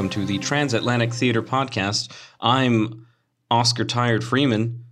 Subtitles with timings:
[0.00, 2.10] welcome to the Transatlantic Theater Podcast.
[2.40, 3.06] I'm
[3.50, 4.86] Oscar Tired Freeman,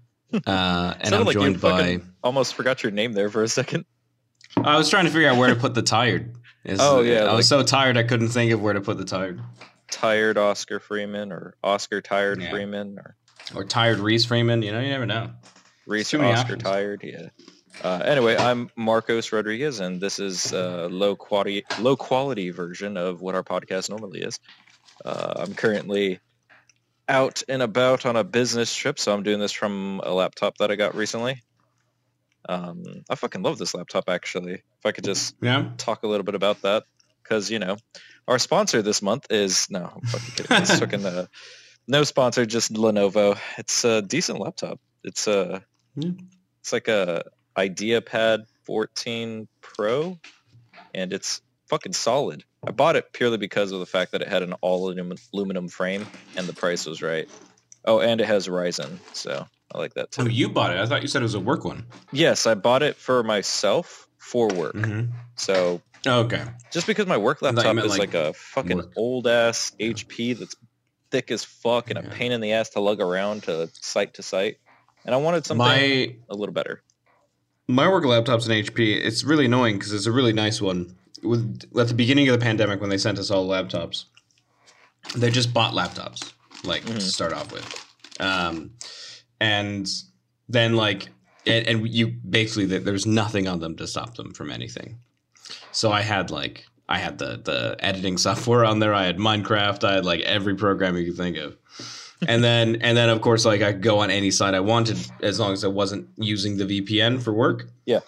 [0.47, 2.01] uh, and I'm like joined by.
[2.23, 3.87] almost forgot your name there for a second.
[4.63, 6.35] I was trying to figure out where to put the tired.
[6.63, 8.99] It's- Oh, yeah, I like- was so tired I couldn't think of where to put
[8.99, 9.41] the tired.
[9.91, 12.51] Tired Oscar Freeman or Oscar Tired Yeah.
[12.51, 13.17] Freeman or
[13.55, 14.61] Or tired Reese Freeman.
[14.61, 15.31] You know, you never know.
[15.87, 16.63] Reese Oscar options.
[16.63, 17.01] Tired.
[17.03, 17.29] Yeah.
[17.83, 23.23] Uh, anyway, I'm Marcos Rodriguez, and this is a low quality low quality version of
[23.23, 24.39] what our podcast normally is.
[25.05, 26.21] Uh, I'm currently
[27.09, 30.71] out and about on a business trip, so I'm doing this from a laptop that
[30.71, 31.43] I got recently.
[32.49, 34.09] Um, I fucking love this laptop.
[34.09, 35.71] Actually, if I could just Yeah.
[35.77, 36.85] talk a little bit about that
[37.23, 37.77] because you know
[38.27, 41.27] our sponsor this month is no I'm fucking kidding it's fucking uh,
[41.87, 45.63] no sponsor just Lenovo it's a decent laptop it's a
[45.97, 46.13] Yeah.
[46.61, 47.25] it's like a
[47.57, 50.19] IdeaPad 14 Pro
[50.95, 54.43] and it's fucking solid I bought it purely because of the fact that it had
[54.43, 57.29] an all aluminum, aluminum frame and the price was right
[57.85, 60.79] oh and it has Ryzen so I like that too Oh, you bought it.
[60.81, 61.87] I thought you said it was a work one.
[62.13, 65.11] yes I bought it for myself for work Mm-hmm.
[65.37, 66.43] so Okay.
[66.73, 69.73] just because my work I thought you laptop is like, like, a fucking old ass
[69.81, 70.55] HP that's
[71.11, 72.09] thick as fuck and Yeah.
[72.11, 74.57] a pain in the ass to lug around to site to site,
[75.05, 76.83] and I wanted something My a little better.
[77.67, 78.97] my work laptop's an HP.
[79.05, 80.97] It's really annoying because it's a really nice one.
[81.23, 84.05] With at the beginning of the pandemic, when they sent us all laptops,
[85.17, 86.33] they just bought laptops,
[86.65, 87.01] like to Mhm.
[87.03, 87.87] start off with,
[88.21, 88.73] um,
[89.41, 89.89] and
[90.49, 91.09] then like,
[91.47, 94.99] and, and you basically th- there's nothing on them to stop them from anything.
[95.73, 98.95] So I had like I had the the editing software on there.
[98.95, 99.85] I had Minecraft.
[99.85, 101.57] I had like every program you could think of.
[102.27, 104.99] And then and then of course like I could go on any site I wanted
[105.23, 107.69] as long as I wasn't using the VPN for work.
[107.87, 108.01] Yeah.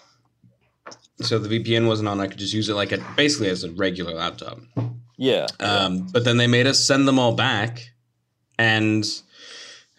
[1.23, 2.19] So the VPN wasn't on.
[2.19, 4.59] I could just use it like a, basically as a regular laptop.
[5.17, 7.91] Yeah, Um, but then they made us send them all back,
[8.57, 9.05] and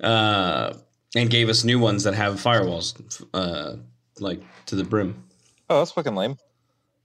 [0.03, 0.75] uh,
[1.15, 3.77] and gave us new ones that have firewalls, uh,
[4.19, 5.22] like to the brim.
[5.71, 6.37] oh, that's fucking lame.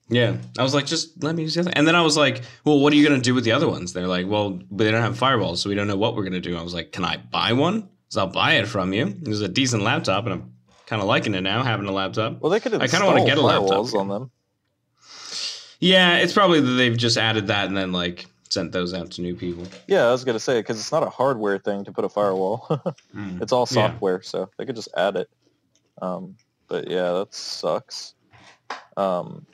[0.09, 1.71] Yeah, I was like, just let me use the other.
[1.75, 3.91] And then I was like, well, what are you gonna do with the other ones?
[3.93, 6.57] They're like, well, they don't have firewalls, so we don't know what we're gonna do.
[6.57, 7.89] I was like, can I buy one?
[8.09, 9.07] So I'll buy it from you.
[9.07, 10.53] It was a decent laptop, and I'm
[10.87, 12.41] kind of liking it now, having a laptop.
[12.41, 13.83] Well, they could I install kinda wanna get a laptop.
[13.85, 14.31] firewalls on them.
[15.79, 19.21] Yeah, it's probably that they've just added that and then like sent those out to
[19.21, 19.67] new people.
[19.87, 22.67] Yeah, I was gonna say because it's not a hardware thing to put a firewall.
[23.15, 23.41] Mm.
[23.41, 23.73] it's all Yeah.
[23.89, 25.27] software, so they could just add it.
[26.01, 26.35] Um,
[26.69, 28.13] but yeah, that sucks.
[28.95, 29.47] Um,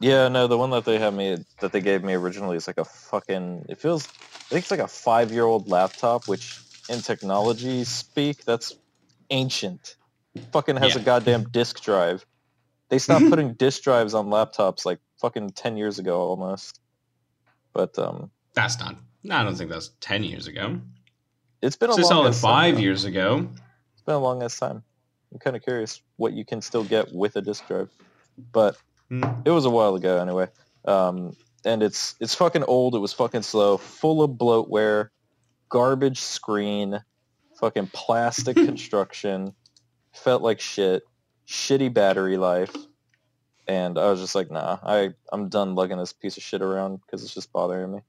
[0.00, 2.78] yeah, no, the one that they have me that they gave me originally is like
[2.78, 3.66] a fucking.
[3.68, 4.06] It feels.
[4.06, 6.58] I think it's like a five-year-old laptop, which
[6.88, 8.74] in technology speak, that's
[9.30, 9.96] ancient.
[10.52, 11.00] Fucking has Yeah.
[11.00, 12.24] a goddamn disk drive.
[12.88, 16.80] They stopped putting disk drives on laptops like fucking ten years ago almost.
[17.72, 18.96] But um, That's not.
[19.22, 20.80] No, I don't think that's ten years ago.
[21.62, 23.48] it's been a just long solid ass time, five years ago.
[23.94, 24.82] It's been a long ass time.
[25.32, 27.90] I'm kind of curious what you can still get with a disk drive,
[28.52, 28.76] but
[29.10, 29.42] Mm.
[29.46, 30.48] it was a while ago anyway.
[30.86, 32.94] Um, and it's it's fucking old.
[32.94, 35.08] It was fucking slow, full of bloatware,
[35.68, 37.02] garbage screen,
[37.60, 39.54] fucking plastic construction.
[40.14, 41.02] Felt like shit.
[41.46, 42.74] Shitty battery life.
[43.66, 47.00] And I was just like, nah, I I'm done lugging this piece of shit around
[47.00, 48.00] because it's just bothering me.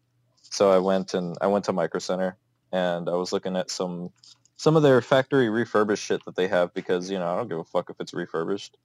[0.42, 2.38] So I went and I went to Micro Center
[2.72, 4.10] and I was looking at some
[4.58, 7.60] some of their factory refurbished shit that they have because you know I don't give
[7.60, 8.78] a fuck if it's refurbished.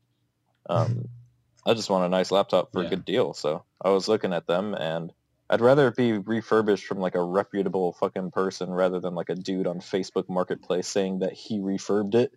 [0.68, 1.08] Um,
[1.66, 2.86] I just want a nice laptop for Yeah.
[2.86, 3.34] a good deal.
[3.34, 5.12] So I was looking at them, and
[5.50, 9.34] I'd rather it be refurbished from like a reputable fucking person rather than like a
[9.34, 12.32] dude on Facebook Marketplace saying that he refurbed it.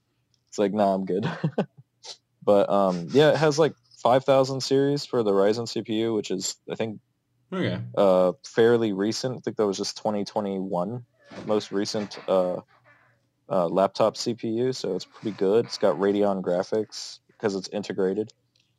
[0.54, 1.28] It's like, nah, I'm good.
[2.44, 6.76] but um, yeah, it has like 5000 series for the Ryzen CPU, which is I
[6.76, 7.00] think
[7.52, 7.82] Okay.
[7.98, 9.38] uh, fairly recent.
[9.38, 11.04] I think that was just 2021,
[11.48, 12.58] most recent uh,
[13.50, 14.76] uh, laptop CPU.
[14.76, 15.66] So it's pretty good.
[15.66, 18.30] It's got Radeon graphics because it's integrated,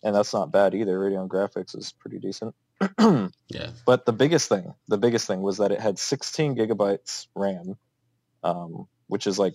[0.05, 0.97] and that's not bad either.
[0.97, 2.55] Radeon graphics is pretty decent.
[3.49, 3.71] Yeah.
[3.85, 7.77] But the biggest thing, the biggest thing was that it had 16 gigabytes RAM,
[8.45, 9.55] um, which is like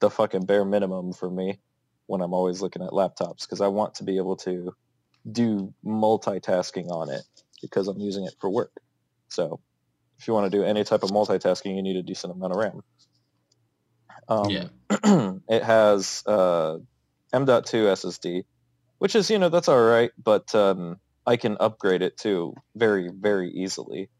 [0.00, 1.58] the fucking bare minimum for me
[2.06, 4.72] when I'm always looking at laptops because I want to be able to
[5.30, 7.24] do multitasking on it
[7.62, 8.72] because I'm using it for work.
[9.28, 9.60] So
[10.18, 12.58] if you want to do any type of multitasking, you need a decent amount of
[12.58, 12.80] RAM.
[14.28, 14.68] Um, Yeah.
[15.48, 16.76] it has uh,
[17.32, 18.44] M.2 SSD,
[18.98, 23.10] which is you know that's all right, but um, I can upgrade it too very
[23.12, 24.10] very easily.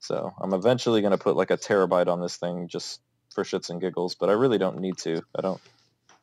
[0.00, 3.00] So I'm eventually going to put like a terabyte on this thing just
[3.36, 5.22] for shits and giggles, but I really don't need to.
[5.38, 5.60] I don't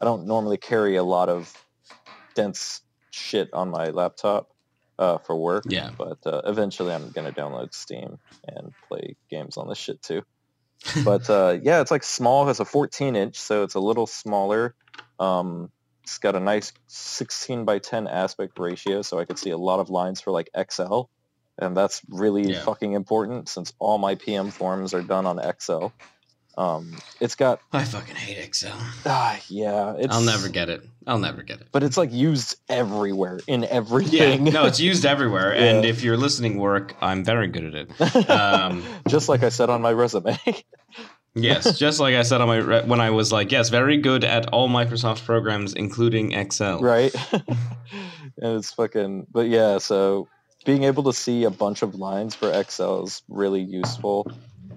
[0.01, 1.53] I don't normally carry a lot of
[2.35, 2.81] dense
[3.11, 4.49] shit on my laptop
[4.99, 5.63] uh, for work.
[5.69, 5.91] Yeah.
[5.97, 8.17] But uh, eventually I'm going to download Steam
[8.47, 10.23] and play games on this shit too.
[11.05, 12.49] but uh, yeah, it's like small.
[12.49, 14.75] It's a 14 inch, so it's a little smaller.
[15.19, 15.71] Um,
[16.03, 19.79] it's got a nice 16 by 10 aspect ratio, so I could see a lot
[19.79, 21.09] of lines for like Excel,
[21.57, 22.63] and that's really Yeah.
[22.63, 25.93] fucking important since all my PM forms are done on Excel.
[26.55, 28.75] Um, it's got I fucking hate Excel.
[29.05, 30.83] ah, yeah, it's I'll never get it.
[31.07, 31.67] I'll never get it.
[31.71, 34.45] but it's like used everywhere in everything.
[34.45, 35.53] Yeah, no, it's used everywhere.
[35.63, 38.29] And if you're listening work, I'm very good at it.
[38.29, 40.37] Um, Just like I said on my resume.
[41.35, 44.23] yes, just like I said on my re- when I was like, yes, very good
[44.23, 46.79] at all Microsoft programs, including Excel.
[46.81, 47.13] right?
[47.33, 50.27] and it's fucking, but yeah, so
[50.65, 54.31] being able to see a bunch of lines for Excel is really useful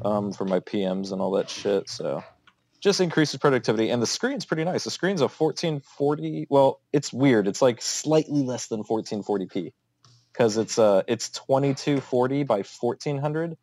[0.07, 1.91] um, for my PMs and all that shit.
[1.91, 2.23] So
[2.81, 3.91] just increases productivity.
[3.91, 4.85] And the screen's pretty nice.
[4.85, 6.47] The screen's a 1440.
[6.49, 7.49] Well, it's weird.
[7.49, 9.73] It's like slightly less than 1440p
[10.33, 13.57] because it's uh it's 2240 by 1400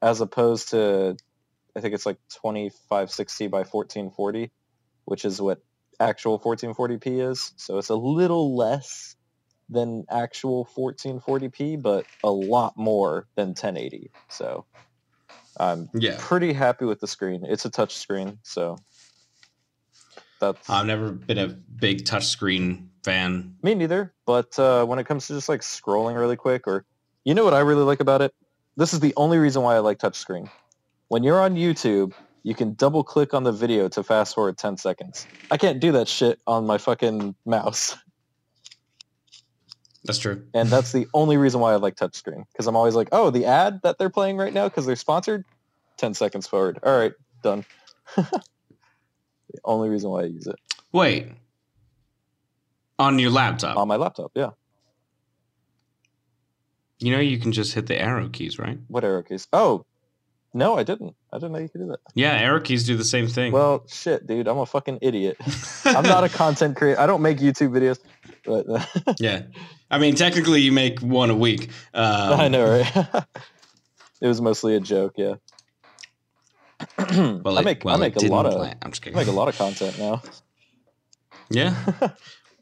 [0.00, 1.16] as opposed to
[1.76, 4.52] I think it's like 2560 by 1440,
[5.06, 5.58] which is what
[5.98, 7.52] actual 1440p is.
[7.56, 9.16] So it's a little less
[9.68, 14.12] than actual 1440p, but a lot more than 1080.
[14.28, 14.66] So
[15.58, 16.16] I'm Yeah.
[16.18, 17.44] pretty happy with the screen.
[17.44, 18.78] It's a touch screen, so
[20.40, 23.56] that's I've never been a big touch screen fan.
[23.62, 24.12] me neither.
[24.26, 26.84] But uh, when it comes to just like scrolling really quick, or
[27.24, 28.32] you know what I really like about it?
[28.76, 30.50] This is the only reason why I like touchscreen.
[31.08, 32.12] When you're on YouTube,
[32.42, 35.26] you can double click on the video to fast forward 10 seconds.
[35.50, 37.96] I can't do that shit on my fucking mouse.
[40.04, 40.44] That's true.
[40.52, 42.44] And that's the only reason why I like touchscreen.
[42.52, 45.44] Because I'm always like, oh, the ad that they're playing right now because they're sponsored,
[45.96, 46.78] 10 seconds forward.
[46.82, 47.12] All right,
[47.42, 47.64] done.
[48.16, 48.42] the
[49.64, 50.56] only reason why I use it.
[50.92, 51.28] Wait.
[52.98, 54.50] On your laptop, On my laptop, yeah.
[57.00, 58.78] you know you can just hit the arrow keys, right?
[58.86, 59.48] What arrow keys?
[59.52, 59.84] Oh,
[60.54, 61.16] no, I didn't.
[61.32, 61.98] I didn't know you could do that.
[62.14, 63.52] Yeah, keys do the same thing.
[63.52, 64.46] Well, shit, dude.
[64.46, 65.36] I'm a fucking idiot.
[65.84, 67.00] I'm not a content creator.
[67.00, 67.98] I don't make YouTube videos.
[68.44, 69.42] But yeah,
[69.90, 71.70] I mean, technically, you make one a week.
[71.92, 72.96] Um, I know, right?
[74.22, 75.34] it was mostly a joke, yeah.
[77.08, 79.18] Well, I it- make well, I make a lot of plan- I'm just kidding.
[79.18, 80.22] I make a lot of content now.
[81.50, 81.74] Yeah,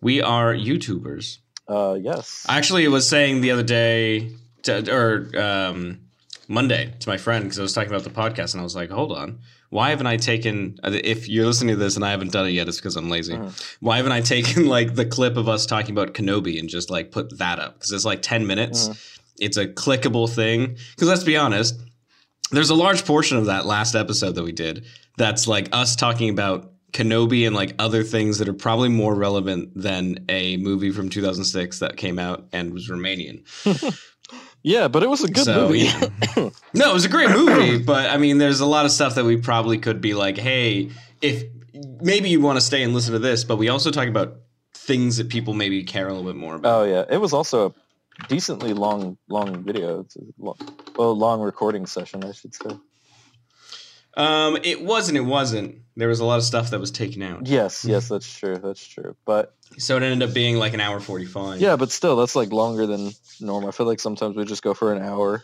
[0.01, 1.39] we are YouTubers.
[1.69, 2.45] Uh, yes.
[2.49, 6.01] I actually was saying the other day, to, or um,
[6.49, 8.91] Monday, to my friend because I was talking about the podcast, and I was like,
[8.91, 9.39] "Hold on,
[9.71, 10.79] why haven't I taken?
[10.85, 13.35] If you're listening to this and I haven't done it yet, it's because I'm lazy.
[13.35, 13.77] Mhm.
[13.81, 17.11] Why haven't I taken like the clip of us talking about Kenobi and just like
[17.13, 17.75] put that up?
[17.75, 18.89] Because it's like ten minutes.
[18.89, 18.97] Mhm.
[19.41, 20.77] It's a clickable thing.
[20.95, 21.75] Because let's be honest,
[22.51, 24.85] there's a large portion of that last episode that we did
[25.17, 29.71] that's like us talking about Kenobi and like other things that are probably more relevant
[29.75, 33.43] than a movie from 2006 that came out and was Romanian.
[34.63, 35.81] yeah, but it was a good So, movie.
[35.81, 36.09] yeah.
[36.75, 39.25] No, it was a great movie, but I mean, there's a lot of stuff that
[39.25, 41.45] we probably could be like, hey, if
[42.01, 44.37] maybe you want to stay and listen to this, but we also talk about
[44.75, 46.81] things that people maybe care a little bit more about.
[46.81, 50.01] oh yeah, it was also a decently long, long video.
[50.01, 50.57] It's a long,
[50.97, 52.71] well, long recording session, I should say.
[54.17, 55.17] Um, it wasn't.
[55.19, 55.79] It wasn't.
[55.97, 58.57] There was a lot of stuff that was taken out, Yes, yes, that's true.
[58.57, 59.15] That's true.
[59.27, 61.61] But so it ended up being like an hour forty-five.
[61.61, 63.69] yeah, but still, that's like longer than normal.
[63.69, 65.43] I feel like sometimes we just go for an hour.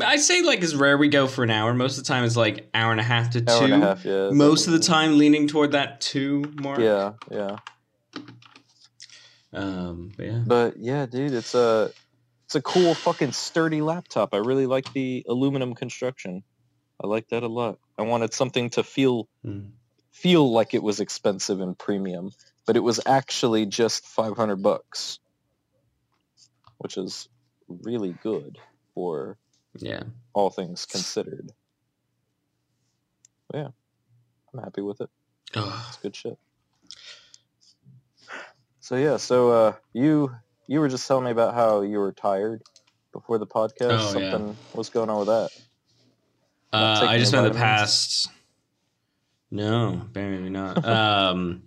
[0.00, 1.74] I'd say like it's rare we go for an hour.
[1.74, 3.64] Most of the time, it's like hour and a half to Hour two.
[3.74, 4.30] and a half, yeah.
[4.30, 6.78] Most of the time, leaning toward that two mark.
[6.78, 7.56] Yeah, yeah.
[9.52, 10.12] Um.
[10.16, 10.42] But yeah.
[10.46, 11.90] But yeah, dude, it's a
[12.50, 14.34] it's a cool fucking sturdy laptop.
[14.34, 16.42] I really like the aluminum construction.
[17.00, 17.78] I like that a lot.
[17.96, 19.70] I wanted something to feel Mm.
[20.10, 22.32] feel like it was expensive and premium,
[22.66, 25.20] but it was actually just 500 bucks,
[26.78, 27.28] which is
[27.68, 28.58] really good
[28.94, 29.38] for
[29.78, 30.02] Yeah.
[30.34, 31.52] all things considered.
[33.48, 33.68] But yeah,
[34.52, 35.10] I'm happy with it.
[35.54, 36.36] It's good shit.
[38.80, 40.34] So yeah, so uh, you
[40.70, 42.62] you were just telling me about how you were tired
[43.12, 43.90] before the podcast.
[43.90, 44.30] Oh, yeah.
[44.30, 45.50] Something what's going on with that?
[46.72, 48.28] Uh, I just spent the past.
[49.50, 50.84] No, maybe not.
[50.86, 51.64] um,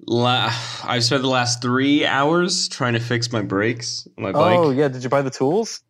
[0.00, 0.50] la-
[0.82, 4.58] I've spent the last three hours trying to fix my brakes on my bike.
[4.58, 5.82] Oh yeah, did you buy the tools?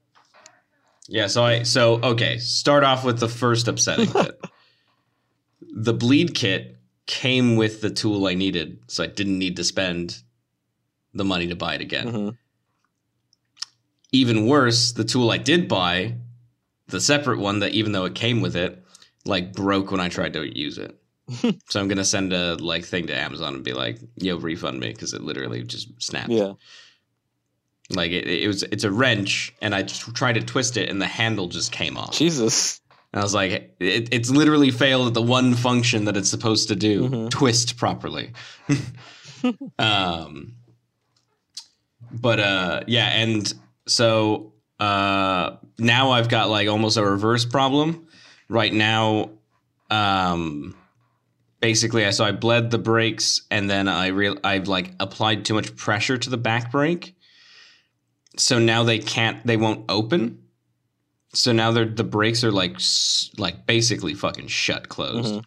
[1.07, 4.39] Yeah, so I so okay, start off with the first upsetting bit.
[5.81, 10.23] The bleed kit came with the tool I needed, so I didn't need to spend
[11.15, 12.09] the money to buy it again.
[12.09, 12.29] hmm
[14.13, 16.15] Even worse, the tool I did buy,
[16.89, 18.83] the separate one that even though it came with it,
[19.25, 20.99] like broke when I tried to use it.
[21.69, 24.89] so I'm gonna send a like thing to Amazon and be like, "Yo, refund me,"
[24.89, 26.31] because it literally just snapped.
[26.31, 26.55] Yeah.
[27.91, 31.07] Like it, it was, it's a wrench, and I tried to twist it, and the
[31.07, 32.13] handle just came off.
[32.13, 32.81] Jesus.
[33.13, 36.69] And I was like, it, it's literally failed at the one function that it's supposed
[36.69, 37.31] to do: Mhm.
[37.31, 38.33] twist properly.
[39.79, 40.55] um,
[42.13, 43.53] but uh, yeah, and
[43.87, 48.07] so uh, now I've got like almost a reverse problem.
[48.49, 49.31] Right now,
[49.91, 50.75] um,
[51.61, 55.55] basically, I so I bled the brakes, and then I real I've like applied too
[55.55, 57.15] much pressure to the back brake,
[58.37, 60.43] so now they can't, they won't open.
[61.35, 62.79] So now they're the brakes are like
[63.37, 65.35] like basically fucking shut closed.
[65.35, 65.45] Mhm.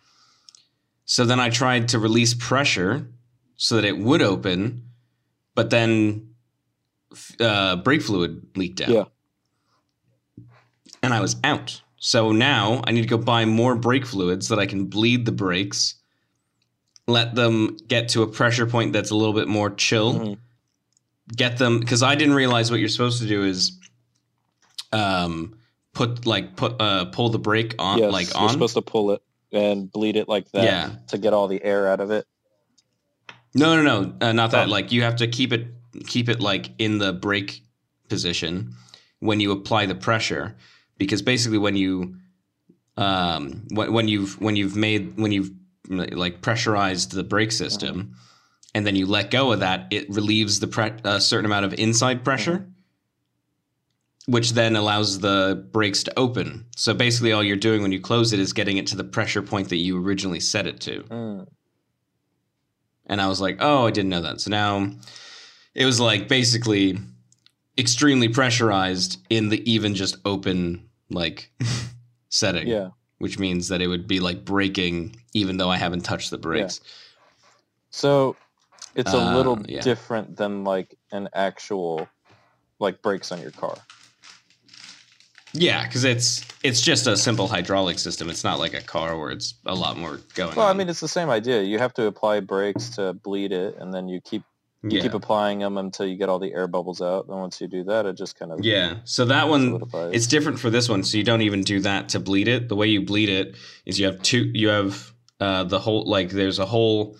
[1.05, 3.07] So then I tried to release pressure
[3.57, 4.83] so that it would open,
[5.55, 6.30] but then
[7.39, 8.89] uh, brake fluid leaked out.
[8.89, 9.03] Yeah.
[11.03, 11.81] And I was out.
[11.97, 15.25] So now I need to go buy more brake fluids so that I can bleed
[15.25, 15.95] the brakes,
[17.07, 20.37] let them get to a pressure point that's a little bit more chill, Mhm.
[21.35, 23.77] get them because I didn't realize what you're supposed to do is
[24.91, 25.55] um
[25.93, 29.11] put like put uh pull the brake on Yes, like you're on supposed to pull
[29.11, 30.89] it and bleed it like that Yeah.
[31.09, 32.25] to get all the air out of it.
[33.53, 34.67] No, no, no, uh, not that.
[34.67, 34.71] Oh.
[34.71, 35.67] Like you have to keep it
[36.07, 37.63] keep it like in the brake
[38.09, 38.73] position
[39.19, 40.55] when you apply the pressure,
[40.97, 42.15] because basically when you
[42.97, 45.51] um when, when you've when you've made when you've
[45.89, 48.15] like pressurized the brake system,
[48.73, 51.73] and then you let go of that, it relieves the pre- a certain amount of
[51.73, 52.67] inside pressure.
[54.27, 56.67] Which then allows the brakes to open.
[56.77, 59.41] So basically, all you're doing when you close it is getting it to the pressure
[59.41, 61.01] point that you originally set it to.
[61.01, 61.47] Mm.
[63.07, 64.39] And I was like, oh, I didn't know that.
[64.39, 64.91] So now
[65.75, 66.97] it was like basically
[67.77, 71.51] extremely pressurized in the even just open like
[72.29, 72.67] setting.
[72.67, 72.89] Yeah.
[73.19, 76.81] Which means that it would be like breaking even though I haven't touched the brakes.
[77.91, 78.35] So
[78.95, 79.81] it's a Uh, little yeah.
[79.81, 82.07] different than like an actual
[82.79, 83.77] like brakes on your car.
[85.53, 88.29] Yeah, because it's it's just a simple hydraulic system.
[88.29, 91.01] It's not like a car where it's a lot more going Well, I mean, it's
[91.01, 91.61] the same idea.
[91.61, 94.43] You have to apply brakes to bleed it, and then you keep
[94.83, 95.03] you yeah.
[95.03, 97.27] keep applying them until you get all the air bubbles out.
[97.27, 98.95] And once you do that, it just kind of yeah.
[99.03, 100.15] So that one solidifies.
[100.15, 102.67] It's different for this one, so you don't even do that to bleed it.
[102.67, 104.49] The way you bleed it is you have two.
[104.53, 107.17] You have uh, the whole like there's a hole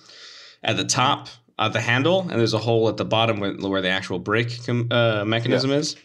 [0.64, 1.28] at the top
[1.60, 4.66] of the handle, and there's a hole at the bottom where, where the actual brake
[4.66, 5.96] com- uh, mechanism is,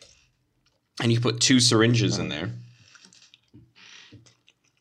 [1.03, 2.51] and you put two syringes in there.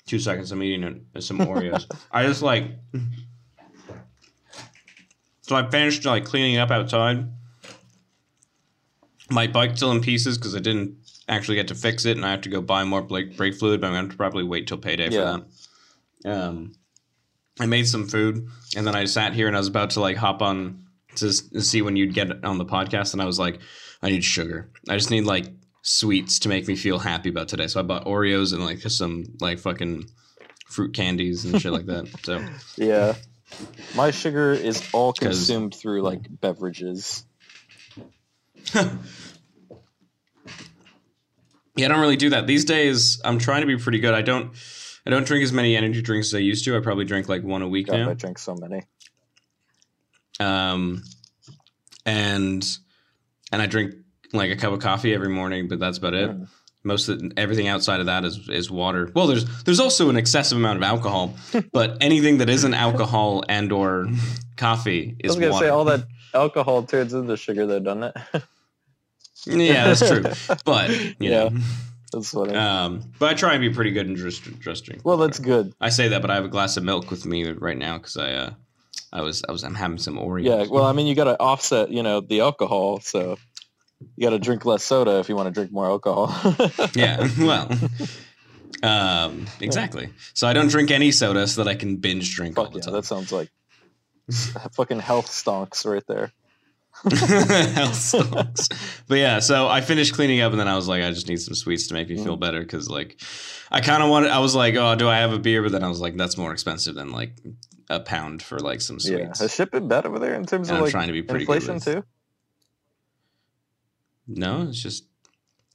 [0.07, 0.51] Two seconds.
[0.51, 1.89] I'm eating some Oreos.
[2.11, 2.65] I just like.
[5.47, 7.29] So I finished like cleaning up outside.
[9.29, 10.97] My bike's still in pieces because I didn't
[11.29, 13.79] actually get to fix it, and I have to go buy more brake brake fluid.
[13.79, 15.37] But I'm going to probably wait till payday Yeah.
[15.37, 15.45] for
[16.23, 16.31] that.
[16.47, 16.73] Um,
[17.59, 20.17] I made some food, and then I sat here and I was about to like
[20.17, 20.83] hop on
[21.17, 23.59] to see when you'd get on the podcast, and I was like,
[24.01, 24.71] I need sugar.
[24.89, 25.45] I just need like
[25.83, 27.67] sweets to make me feel happy about today.
[27.67, 30.05] So I bought Oreos and like some like fucking
[30.69, 32.07] fruit candies and shit like that.
[32.23, 32.43] So
[32.83, 33.13] yeah.
[33.95, 37.25] My sugar is all consumed through like beverages.
[41.75, 43.19] Yeah, I don't really do that these days.
[43.23, 44.13] I'm trying to be pretty good.
[44.13, 44.53] I don't,
[45.05, 46.77] I don't drink as many energy drinks as I used to.
[46.77, 48.83] I probably drink like one a week God, I drink so many.
[50.39, 51.03] Um,
[52.05, 52.65] and
[53.51, 53.95] and I drink
[54.31, 56.29] like a cup of coffee every morning, but that's about it.
[56.29, 56.47] Mm.
[56.85, 59.11] Most of the, everything outside of that is is water.
[59.13, 61.33] Well, there's there's also an excessive amount of alcohol,
[61.73, 64.07] but anything that isn't alcohol and or
[64.55, 65.31] coffee is.
[65.31, 65.65] I was gonna water.
[65.65, 68.15] say all that alcohol turns into sugar, though, doesn't it?
[69.45, 70.23] yeah, that's true.
[70.65, 71.49] But you Yeah.
[71.49, 71.59] know,
[72.13, 72.55] That's funny.
[72.55, 75.01] um, but I try and be pretty good and just just drink.
[75.03, 75.73] well, that's good.
[75.81, 78.17] I say that, but I have a glass of milk with me right now because
[78.17, 78.49] I uh,
[79.11, 80.43] I was I was I'm having some Oreos.
[80.45, 80.65] Yeah.
[80.69, 82.99] Well, I mean, you got to offset, you know, the alcohol.
[83.01, 83.37] So
[84.15, 86.33] you got to drink less soda if you want to drink more alcohol.
[86.95, 87.27] yeah.
[87.39, 87.69] Well,
[88.83, 90.09] um, exactly.
[90.33, 92.85] So I don't drink any soda so that I can binge drink all the yeah,
[92.85, 92.93] time.
[92.93, 93.49] that sounds like
[94.73, 96.31] fucking health stonks right there.
[97.11, 98.69] Health stalks.
[99.09, 101.41] but yeah, so I finished cleaning up and then I was like, I just need
[101.41, 102.23] some sweets to make me Mm.
[102.23, 103.21] feel better because like
[103.69, 104.31] I kind of wanted.
[104.31, 105.61] I was like, oh, do I have a beer?
[105.61, 107.33] But then I was like, that's more expensive than like
[107.89, 109.19] a pound for like some sweets.
[109.19, 109.43] Yeah.
[109.43, 111.21] Has shit been bad over there in terms And of I'm like trying to be
[111.21, 112.03] pretty inflation too?
[114.27, 115.05] No, it's just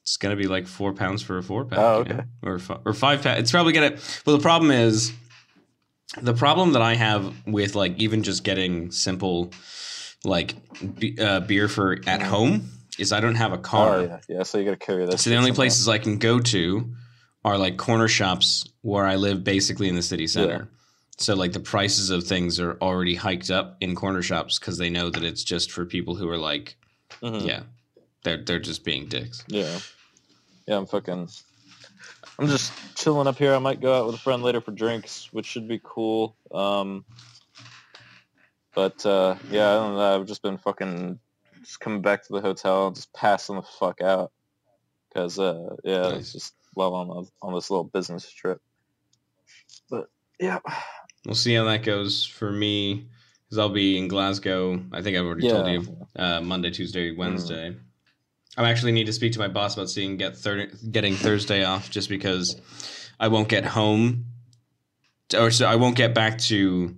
[0.02, 1.78] it's gonna be like four pounds for a four pack.
[1.78, 2.23] Oh, know?
[2.42, 3.38] Or fi- or five pack.
[3.38, 3.97] It's probably gonna.
[4.26, 5.12] Well, the problem is
[6.21, 9.52] the problem that I have with like even just getting simple
[10.25, 10.54] like
[10.99, 13.97] be, uh, beer for at home is I don't have a car.
[13.99, 14.42] Oh yeah, yeah.
[14.42, 15.19] So you got to carry that.
[15.21, 16.92] So the only places I can go to
[17.45, 20.69] are like corner shops where I live basically in the city center.
[21.16, 24.90] So like the prices of things are already hiked up in corner shops because they
[24.90, 26.76] know that it's just for people who are like
[27.23, 27.47] Mhm.
[27.47, 27.62] yeah.
[28.23, 29.45] They're they're just being dicks.
[29.49, 29.79] Yeah.
[30.67, 31.29] Yeah, I'm fucking.
[32.39, 33.55] I'm just chilling up here.
[33.55, 36.37] I might go out with a friend later for drinks, which should be cool.
[36.53, 37.05] Um,
[38.75, 40.21] but uh, yeah, I don't know.
[40.21, 41.19] I've just been fucking
[41.62, 44.33] just coming back to the hotel, and just passing the fuck out
[45.09, 46.17] because uh, yeah, Nice.
[46.17, 48.61] it's just love on on this little business trip.
[49.91, 50.09] But
[50.39, 50.61] yeah,
[51.27, 53.09] We'll see how that goes for me,
[53.45, 54.83] because I'll be in Glasgow.
[54.93, 55.97] I think I've already told you.
[56.17, 57.77] Uh, Monday, Tuesday, Wednesday.
[58.64, 61.90] I actually need to speak to my boss about seeing get thir- getting Thursday off,
[61.90, 62.61] just because
[63.19, 64.26] I won't get home,
[65.37, 66.97] or so I won't get back to.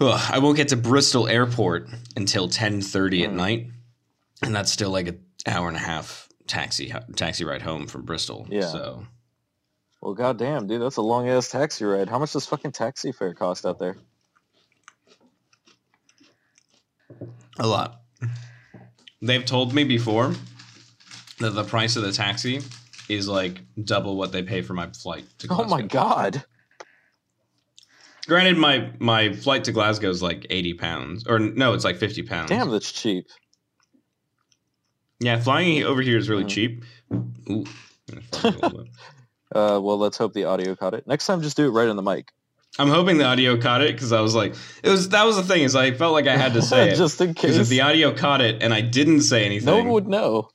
[0.00, 3.34] Ugh, I won't get to Bristol Airport until ten thirty at Mm.
[3.34, 3.66] night,
[4.42, 8.46] and that's still like an hour and a half taxi taxi ride home from Bristol.
[8.50, 8.66] Yeah.
[8.66, 9.06] So
[10.00, 12.08] Well, goddamn, dude, that's a long ass taxi ride.
[12.08, 13.96] How much does fucking taxi fare cost out there?
[17.58, 18.00] A lot.
[19.22, 20.34] They've told me before
[21.40, 22.60] that the price of the taxi
[23.08, 25.64] is like double what they pay for my flight to Glasgow.
[25.64, 26.44] Oh my god.
[28.26, 32.22] Granted, my my flight to Glasgow is like eighty pounds, or no, it's like fifty
[32.22, 32.50] pounds.
[32.50, 33.26] Damn, that's cheap.
[35.18, 36.48] Yeah, flying over here is really Mhm.
[36.48, 36.84] cheap.
[37.12, 37.64] Ooh, I'm
[38.08, 38.92] gonna fart a little bit.
[39.52, 41.06] Uh, well, let's hope the audio caught it.
[41.06, 42.30] Next time, just do it right in the mic.
[42.78, 45.42] I'm hoping the audio caught it because I was like, it was that was the
[45.42, 47.68] thing is I felt like I had to say it just in because if case.
[47.68, 50.50] the audio caught it and I didn't say anything, no one would know.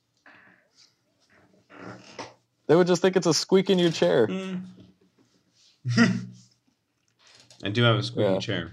[2.68, 4.26] They would just think it's a squeak in your chair.
[4.26, 4.62] Mm.
[7.64, 8.38] I do have a squeaky Yeah.
[8.40, 8.72] chair.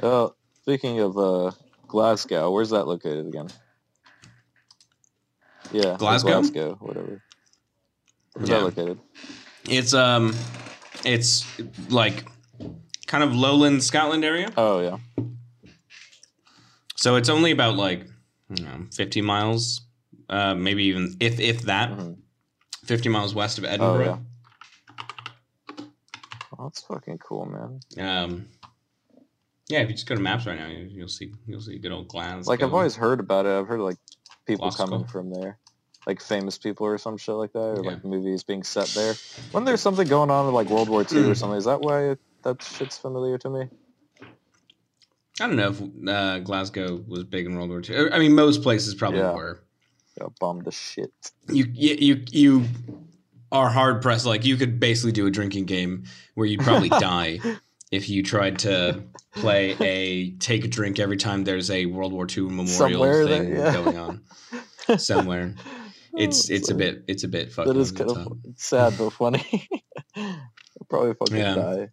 [0.00, 0.28] Uh,
[0.62, 1.50] speaking of uh,
[1.88, 3.48] Glasgow, where's that located again?
[5.72, 6.40] Yeah, Glasgow?
[6.40, 7.20] Glasgow, whatever.
[8.34, 8.58] Where's Yeah.
[8.58, 8.98] that located?
[9.68, 10.34] It's um,
[11.04, 11.44] it's
[11.88, 12.24] like
[13.10, 14.48] kind of lowland Scotland area.
[14.56, 14.98] Oh yeah.
[16.96, 18.06] So it's only about like
[18.54, 19.80] you know, 50 miles,
[20.28, 22.16] uh, maybe even if if that, Mhm.
[22.84, 23.88] 50 miles west of Edinburgh.
[23.88, 24.24] Oh Edinburgh.
[25.78, 25.86] yeah.
[26.58, 27.80] Oh, that's fucking cool, man.
[28.06, 28.46] Um,
[29.68, 31.92] yeah, if you just go to maps right now, you, you'll see you'll see good
[31.92, 32.50] old Glasgow.
[32.50, 33.50] Like I've always heard about it.
[33.58, 33.96] I've heard like
[34.46, 34.84] people Glasgow.
[34.86, 35.58] coming from there,
[36.06, 37.90] like famous people or some shit like that, or Yeah.
[37.92, 39.14] like movies being set there.
[39.52, 42.16] When there's something going on with like World War II or something, is that why
[42.42, 43.68] that shit's familiar to me?
[45.40, 48.10] I don't know if uh, Glasgow was big in World War II.
[48.12, 49.32] I mean, most places probably Yeah.
[49.32, 49.62] were.
[50.18, 51.12] Got bombed to shit.
[51.48, 52.64] You you you you
[53.50, 54.26] are hard pressed.
[54.26, 57.38] Like you could basically do a drinking game where you'd probably die
[57.90, 59.02] if you tried to
[59.36, 63.44] play a take a drink every time there's a World War II memorial Somewhere there,
[63.44, 63.72] thing yeah.
[63.72, 65.54] going on somewhere.
[66.14, 67.72] It's Oh, it's a bit it's a bit fucking.
[67.72, 69.68] That is kind of sad but funny.
[70.90, 71.54] Probably fucking Yeah.
[71.54, 71.88] die.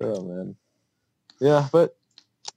[0.00, 0.56] Oh man.
[1.40, 1.96] Yeah, but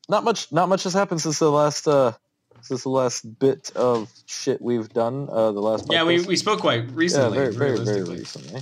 [0.09, 0.51] not much.
[0.51, 1.87] Not much has happened since the last.
[1.87, 2.13] uh
[2.61, 5.27] Since the last bit of shit we've done.
[5.29, 5.85] Uh The last.
[5.89, 7.37] Yeah, we, we spoke quite recently.
[7.37, 8.61] Yeah, very very very recently.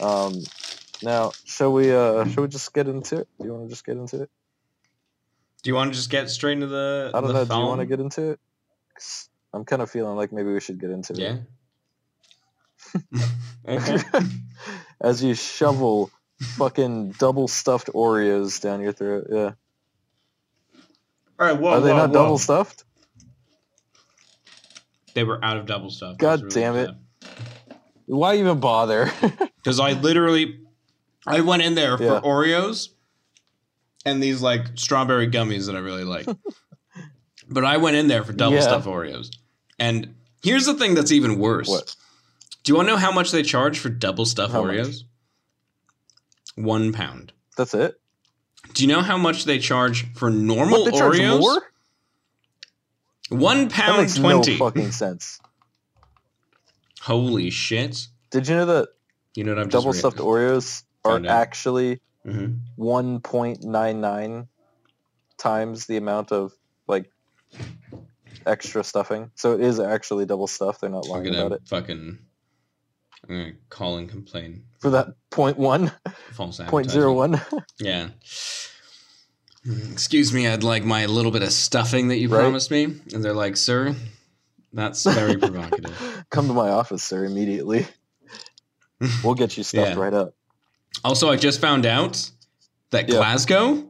[0.00, 0.42] Um,
[1.02, 1.92] now shall we?
[1.92, 3.28] uh Shall we just get into it?
[3.38, 4.30] Do you want to just get into it?
[5.62, 7.10] Do you want to just get straight into the?
[7.14, 7.44] I don't the know.
[7.44, 8.40] Do you want to get into it?
[9.52, 11.36] I'm kind of feeling like maybe we should get into Yeah.
[12.94, 13.02] it.
[13.68, 13.98] okay.
[15.00, 19.26] As you shovel fucking double stuffed Oreos down your throat.
[19.30, 19.52] Yeah.
[21.38, 21.58] All right.
[21.58, 21.70] Whoa.
[21.70, 22.14] Are they whoa, not whoa.
[22.14, 22.84] double stuffed?
[25.14, 26.18] They were out of double stuff.
[26.18, 26.90] God damn it.
[28.06, 29.10] Why even bother?
[29.58, 30.60] Because I literally,
[31.26, 32.88] I went in there for Oreos
[34.06, 36.26] and these like strawberry gummies that I really like.
[37.50, 38.62] but I went in there for double Yeah.
[38.62, 39.30] stuff Oreos.
[39.78, 41.68] And here's the thing that's even worse.
[41.68, 41.94] what?
[42.62, 45.02] Do you want to know how much they charge for double stuffed How much?
[46.58, 47.32] One pound.
[47.56, 48.00] That's it?
[48.74, 51.40] Do you know how much they charge for normal What, Oreos?
[51.40, 51.62] more?
[53.30, 54.52] One That makes twenty.
[54.58, 55.40] no fucking sense.
[57.02, 58.08] Holy shit!
[58.30, 58.88] Did you know that
[59.36, 61.32] You know what I've double stuffed Oreos are found out.
[61.32, 64.48] actually hmm 1.99
[65.36, 66.52] times the amount of
[66.88, 67.10] like
[68.46, 69.30] extra stuffing?
[69.36, 70.80] So it is actually double stuffed.
[70.80, 71.62] They're not I'm lying about it.
[71.66, 72.18] fucking.
[73.28, 74.64] I'm gonna call and complain.
[74.78, 75.92] For that point one,
[76.32, 77.40] False point zero one.
[77.80, 78.08] Yeah.
[79.66, 82.40] Mm, Excuse me, I'd like my little bit of stuffing that you Right.
[82.40, 82.84] promised me.
[83.12, 83.94] And they're like, sir,
[84.72, 86.24] that's very provocative.
[86.30, 87.86] Come to my office, sir, immediately.
[89.22, 90.02] We'll get you stuffed Yeah.
[90.02, 90.34] right up.
[91.04, 92.30] Also, I just found out
[92.90, 93.16] that Yeah.
[93.18, 93.88] Glasgow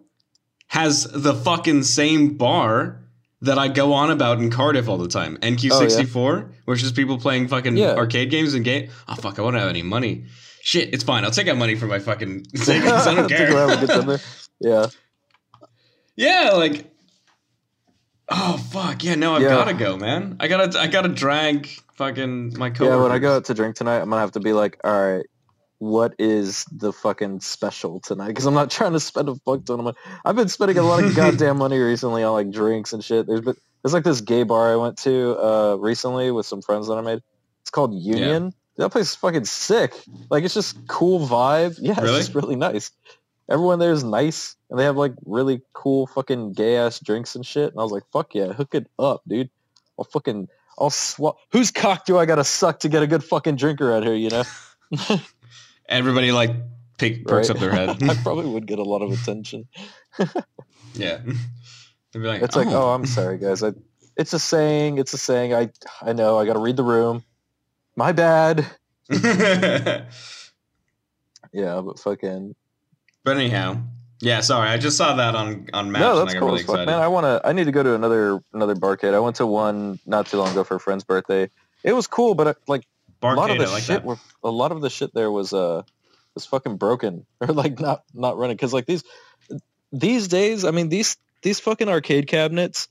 [0.66, 3.00] has the fucking same bar
[3.42, 5.36] that I go on about in Cardiff all the time.
[5.38, 7.94] NQ64, which is people playing fucking Yeah.
[7.94, 8.88] arcade games and game.
[8.90, 10.24] Oh ah, fuck, I won't have any money.
[10.62, 11.24] Shit, it's fine.
[11.24, 13.06] I'll take out money for my fucking tickets.
[13.06, 14.18] I don't To have a good care.
[14.60, 14.86] Yeah.
[16.16, 16.92] yeah, like
[18.30, 19.14] Oh fuck yeah!
[19.14, 19.48] No, I've Yeah.
[19.50, 20.36] gotta go, man.
[20.40, 22.96] I gotta I gotta drag fucking my coworkers.
[22.96, 24.92] Yeah, when I go out to drink tonight, I'm gonna have to be like, all
[24.92, 25.24] right,
[25.78, 28.28] what is the fucking special tonight?
[28.28, 29.96] Because I'm not trying to spend a fuck ton of money.
[30.24, 33.26] I've been spending a lot of goddamn money recently on like drinks and shit.
[33.26, 36.88] There's been there's like this gay bar I went to uh recently with some friends
[36.88, 37.22] that I made.
[37.62, 38.52] It's called Union.
[38.76, 39.92] That place is fucking sick.
[40.30, 41.78] Like it's just cool vibe.
[41.80, 42.18] Yeah, Really?
[42.18, 42.90] it's just really nice.
[43.50, 47.46] Everyone there is nice, and they have like really cool fucking gay ass drinks and
[47.46, 47.70] shit.
[47.70, 49.48] And I was like, fuck yeah, hook it up, dude.
[49.98, 51.38] I'll fucking I'll swap.
[51.50, 54.14] Whose cock do I gotta suck to get a good fucking drinker out here?
[54.14, 54.42] You know,
[55.88, 56.50] Everybody like
[56.98, 57.56] pick, perks Right?
[57.56, 58.02] up their head.
[58.10, 59.66] I probably would get a lot of attention.
[60.94, 61.18] yeah.
[62.12, 63.62] They'd be like, It's like, oh, I'm sorry, guys.
[63.62, 63.72] I,
[64.16, 64.98] it's a saying.
[64.98, 65.54] It's a saying.
[65.54, 65.70] I
[66.02, 66.38] I know.
[66.38, 67.22] I gotta read the room.
[67.96, 68.66] My bad.
[71.52, 72.54] Yeah, but fucking
[73.24, 73.80] but anyhow,
[74.20, 74.40] yeah.
[74.40, 76.62] Sorry, I just saw that on on Maps no, and that's I got cool really
[76.62, 76.90] fuck, man.
[76.90, 77.40] I wanna.
[77.44, 79.14] I need to go to another another barcade.
[79.14, 81.50] I went to one not too long ago for a friend's birthday.
[81.84, 82.86] It was cool, but uh, like
[83.22, 84.04] a lot of the like shit that.
[84.04, 85.82] were a lot of the shit there was uh
[86.34, 88.56] was fucking broken or like not not running.
[88.56, 89.02] Because like these
[89.92, 92.88] these days I mean these these fucking arcade cabinets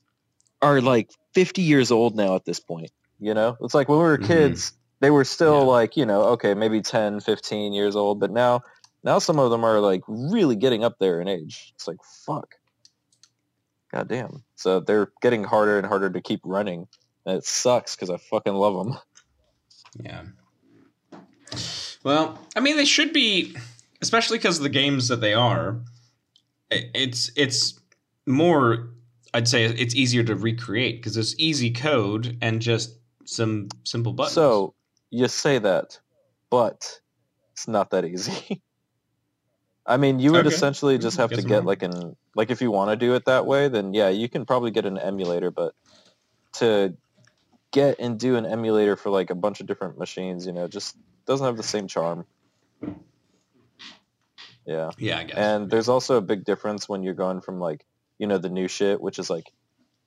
[0.62, 3.58] are like 50 years old now at this point you know?
[3.62, 4.28] It's like when we were Mhm.
[4.28, 5.66] kids they were still Yeah.
[5.66, 8.62] like you know okay maybe 10 15 years old but now
[9.04, 11.72] now some of them are like really getting up there in age.
[11.76, 12.56] It's like fuck.
[13.92, 16.88] God damn so they're getting harder and harder to keep running.
[17.26, 18.98] And it sucks because I fucking love them
[20.04, 20.24] Yeah.
[22.04, 23.56] Well, I mean, they should be,
[24.02, 25.82] especially because the games that they are.
[26.70, 27.80] It's it's
[28.26, 28.90] more.
[29.34, 34.34] I'd say it's easier to recreate because it's easy code and just some simple buttons.
[34.34, 34.74] So
[35.10, 36.00] you say that,
[36.50, 37.00] but
[37.54, 38.62] it's not that easy.
[39.86, 40.56] I mean, you would Okay.
[40.56, 43.16] essentially just have Guess to I'm get like an like if you want to do
[43.16, 45.74] it that way, then yeah, you can probably get an emulator, but
[46.56, 46.96] to
[47.72, 50.96] get and do an emulator for like a bunch of different machines, you know, just
[51.26, 52.26] doesn't have the same charm.
[54.66, 54.92] Yeah.
[54.98, 55.38] yeah, I guess.
[55.38, 57.86] And there's also a big difference when you're going from like,
[58.20, 59.52] you know, the new shit, which is like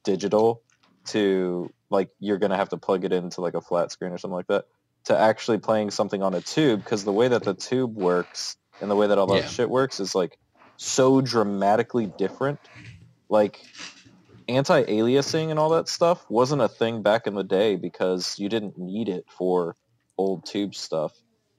[0.05, 0.63] digital,
[1.09, 4.37] to like you're gonna have to plug it into like a flat screen or something
[4.37, 4.65] like that,
[5.07, 8.91] to actually playing something on a tube, because the way that the tube works and
[8.91, 9.49] the way that all that Yeah.
[9.49, 10.37] shit works is like
[10.77, 12.61] so dramatically different.
[13.31, 13.61] Like
[14.49, 18.79] anti-aliasing and all that stuff wasn't a thing back in the day because you didn't
[18.79, 19.77] need it for
[20.19, 21.13] old tube stuff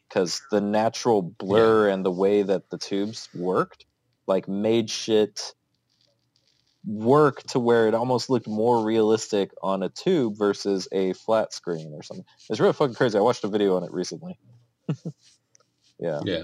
[0.08, 3.86] because the natural blur and the way that the tubes worked
[4.28, 5.54] like made shit
[6.86, 11.94] work to where it almost looked more realistic on a tube versus a flat screen
[11.94, 12.26] or something.
[12.50, 13.18] It's really fucking crazy.
[13.18, 14.38] I watched a video on it recently.
[16.00, 16.22] yeah.
[16.26, 16.44] yeah.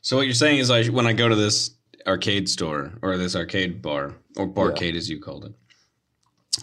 [0.00, 1.70] So what you're saying is, I when I go to this
[2.06, 5.52] arcade store or this arcade bar or barcade as you called it,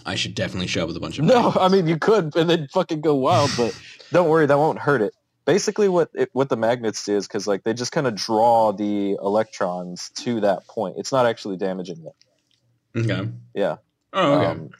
[0.06, 1.52] I should definitely show up with a bunch of No.
[1.58, 3.78] I mean you could and then fucking go wild, but
[4.12, 5.14] don't worry, that won't hurt it.
[5.46, 8.72] Basically, what it, what the magnets do is because like they just kind of draw
[8.72, 10.96] the electrons to that point.
[10.98, 13.00] It's not actually damaging it.
[13.00, 13.28] Okay.
[13.54, 13.76] Yeah.
[14.12, 14.46] Oh, okay.
[14.46, 14.70] Um,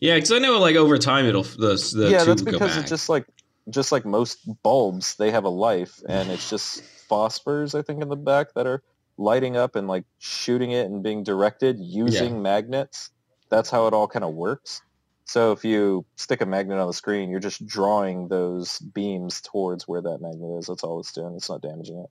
[0.00, 3.08] yeah, because I know like over time it'll the the yeah, that's because it's just
[3.08, 3.26] like
[3.70, 8.08] just like most bulbs, they have a life, and it's just phosphors, I think, in
[8.08, 8.82] the back that are
[9.16, 13.10] lighting up and like shooting it and being directed using magnets.
[13.50, 14.82] That's how it all kind of works.
[15.26, 19.88] So if you stick a magnet on the screen, you're just drawing those beams towards
[19.88, 20.66] where that magnet is.
[20.66, 21.34] That's all it's doing.
[21.36, 22.10] It's not damaging it.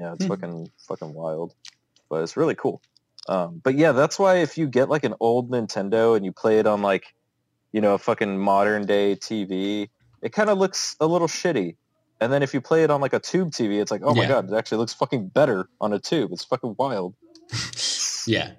[0.00, 0.28] Yeah, it's Hmm.
[0.28, 1.54] fucking fucking wild,
[2.08, 2.82] but it's really cool.
[3.28, 6.58] Um, but yeah, that's why if you get like an old Nintendo and you play
[6.58, 7.14] it on like,
[7.72, 9.88] you know, a fucking modern day TV,
[10.22, 11.76] it kind of looks a little shitty.
[12.20, 14.22] And then if you play it on like a tube TV, it's like, oh my
[14.22, 14.28] Yeah.
[14.28, 16.30] god, it actually looks fucking better on a tube.
[16.32, 17.14] It's fucking wild.
[18.28, 18.54] Yeah,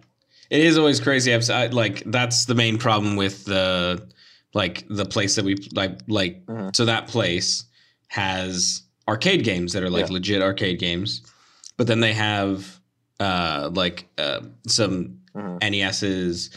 [0.50, 1.34] it is always crazy.
[1.34, 4.08] I've, I, like that's the main problem with the
[4.54, 6.74] like the place that we like like Mhm.
[6.74, 7.66] so that place
[8.08, 10.14] has arcade games that are like Yeah.
[10.14, 11.22] legit arcade games,
[11.76, 12.80] but then they have
[13.20, 15.60] uh like uh, some Mhm.
[15.62, 16.50] NESs.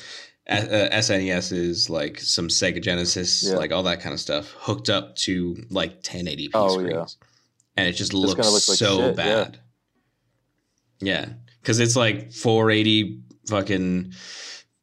[0.51, 3.55] Uh, SNESs, like some Sega Genesis, Yeah.
[3.55, 7.27] like all that kind of stuff, hooked up to like 1080p Oh, screens, yeah.
[7.77, 9.61] and it just looks look like so shit, bad.
[11.01, 11.29] Yeah,
[11.63, 14.13] because it's like 480 fucking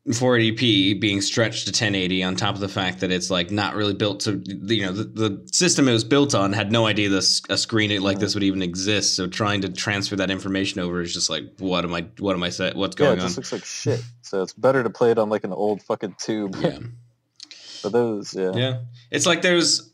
[0.07, 3.93] 480p being stretched to 1080 on top of the fact that it's like not really
[3.93, 7.41] built to you know the, the system it was built on had no idea this
[7.49, 11.13] a screen like this would even exist so trying to transfer that information over is
[11.13, 13.37] just like what am i what am i set what's Yeah, going it on just
[13.37, 14.01] looks like shit.
[14.21, 16.55] So it's better to play it on like an old fucking tube.
[16.59, 16.79] yeah
[17.83, 18.51] but those, yeah.
[18.55, 18.77] yeah
[19.11, 19.91] it's like there's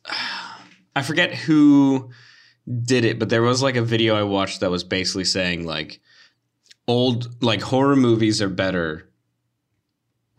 [0.95, 2.11] i forget who
[2.83, 5.99] did it but there was like a video i watched that was basically saying like
[6.87, 9.09] old like horror movies are better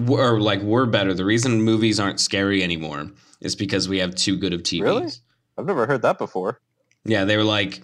[0.09, 1.14] or like were better.
[1.14, 4.83] The reason movies aren't scary anymore is because we have too good of TVs.
[4.83, 5.12] Really?
[5.59, 6.61] I've never heard that before.
[7.04, 7.83] Yeah, they were like,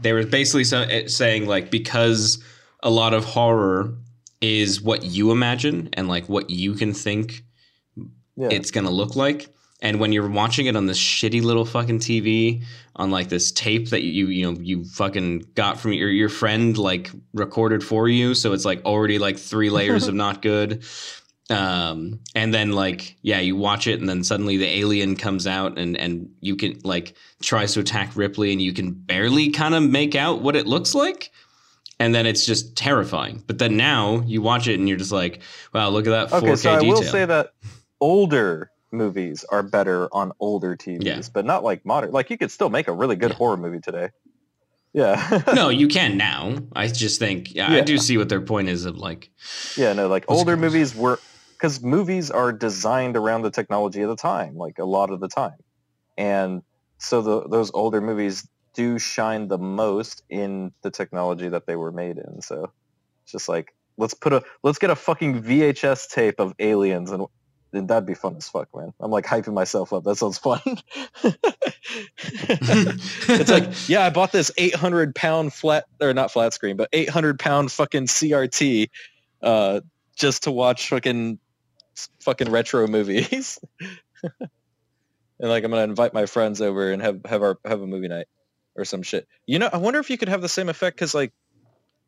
[0.00, 2.42] they were basically so, eh, saying like because
[2.82, 3.94] a lot of horror
[4.40, 7.42] is what you imagine and like what you can think
[8.36, 8.48] Yeah.
[8.50, 9.48] it's gonna look like.
[9.82, 12.62] And when you're watching it on this shitty little fucking TV
[12.96, 16.76] on like this tape that you you know you fucking got from your your friend
[16.76, 20.84] like recorded for you, so it's like already like three layers of not good.
[21.50, 25.78] Um, and then like yeah, you watch it, and then suddenly the alien comes out,
[25.78, 29.82] and and you can like tries to attack Ripley, and you can barely kind of
[29.82, 31.30] make out what it looks like.
[31.98, 33.44] And then it's just terrifying.
[33.46, 35.42] But then now you watch it and you're just like,
[35.74, 36.94] wow, look at that 4K Okay, so I detail.
[36.94, 37.52] will say that
[38.00, 41.20] older movies are better on older TVs, Yeah.
[41.34, 42.10] but not like modern.
[42.12, 43.36] Like you could still make a really good Yeah.
[43.36, 44.08] horror movie today.
[44.94, 45.42] Yeah.
[45.54, 46.56] no, you can now.
[46.74, 49.30] I just think yeah, I do see what their point is of like
[49.76, 51.20] Yeah, no, like older movies were
[51.60, 55.28] because movies are designed around the technology of the time, like a lot of the
[55.28, 55.58] time,
[56.16, 56.62] and
[56.98, 61.92] so the, those older movies do shine the most in the technology that they were
[61.92, 62.40] made in.
[62.40, 62.72] So
[63.24, 67.26] it's just like let's put a let's get a fucking VHS tape of aliens and.
[67.72, 68.92] and that'd be fun as fuck, man.
[69.00, 70.04] I'm like hyping myself up.
[70.04, 70.60] That sounds fun.
[73.28, 77.38] it's like, yeah, I bought this 800 pound flat or not flat screen, but 800
[77.38, 78.90] pound fucking CRT
[79.42, 79.80] uh,
[80.16, 81.38] just to watch fucking
[82.20, 83.58] fucking retro movies.
[84.22, 84.30] and
[85.38, 88.26] like, I'm gonna invite my friends over and have have our have a movie night
[88.76, 89.26] or some shit.
[89.46, 91.32] You know, I wonder if you could have the same effect because like,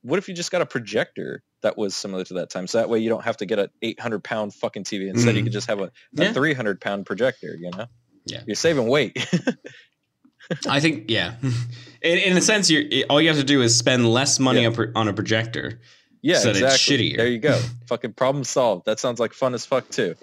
[0.03, 2.67] what if you just got a projector that was similar to that time?
[2.67, 5.09] So that way you don't have to get an 800 pound fucking TV.
[5.09, 5.45] Instead, you Mhm.
[5.47, 5.85] could just have a,
[6.19, 6.33] a Yeah.
[6.33, 7.57] 300 pound projector.
[7.59, 7.87] You know?
[8.27, 8.43] Yeah.
[8.47, 9.17] You're saving weight.
[10.69, 11.35] I think yeah.
[12.03, 14.87] In, in a sense, you all you have to do is spend less money Yeah.
[14.97, 15.81] on a projector.
[16.23, 16.79] Yeah, So exactly.
[17.13, 17.17] shittier.
[17.17, 17.61] There you go.
[17.89, 18.87] fucking problem solved.
[18.87, 20.15] That sounds like fun as fuck too.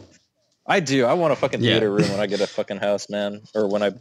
[0.66, 1.06] I do.
[1.06, 1.72] I want a fucking Yeah.
[1.74, 3.92] theater room when I get a fucking house, man, or when I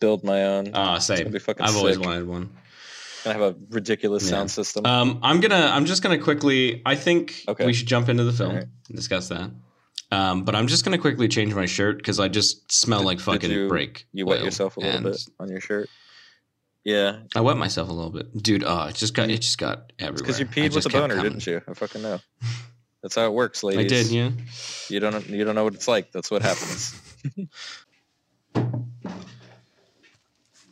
[0.00, 0.70] build my own.
[0.74, 1.32] Ah, It's same.
[1.60, 2.50] I've always wanted one.
[3.24, 4.30] Gonna have a ridiculous Yeah.
[4.30, 4.84] sound system.
[4.84, 5.70] Um, I'm gonna.
[5.72, 6.82] I'm just gonna quickly.
[6.84, 7.64] I think Okay.
[7.64, 8.66] we should jump into the film Alright.
[8.88, 9.50] and discuss that.
[10.12, 13.20] Um, but I'm just gonna quickly change my shirt because I just smell Did- like
[13.20, 14.06] fucking you- brake.
[14.12, 15.88] you wet yourself a little bit on your shirt.
[16.84, 18.62] Yeah, I wet myself a little bit, dude.
[18.64, 19.30] Oh, it just got.
[19.30, 20.18] It just got everywhere.
[20.18, 21.32] because you peed with a boner, coming.
[21.32, 21.62] didn't you?
[21.66, 22.20] I fucking know.
[23.02, 23.84] That's how it works, ladies.
[23.84, 24.30] I did, yeah.
[24.88, 25.26] You don't.
[25.28, 26.12] You don't know what it's like.
[26.12, 26.94] That's what happens.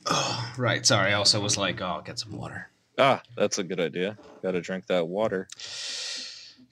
[0.07, 0.85] Oh, right.
[0.85, 1.13] Sorry.
[1.13, 2.69] I also was like, oh, I'll get some water.
[2.99, 4.19] ah, that's a good idea.
[4.43, 5.49] Got to drink that water.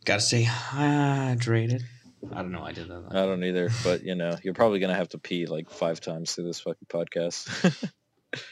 [0.04, 1.82] Gotta stay hydrated.
[2.32, 2.62] I don't know.
[2.62, 3.04] I did that.
[3.10, 6.34] I don't either, but you know, you're probably gonna have to pee like five times
[6.34, 7.90] through this fucking podcast.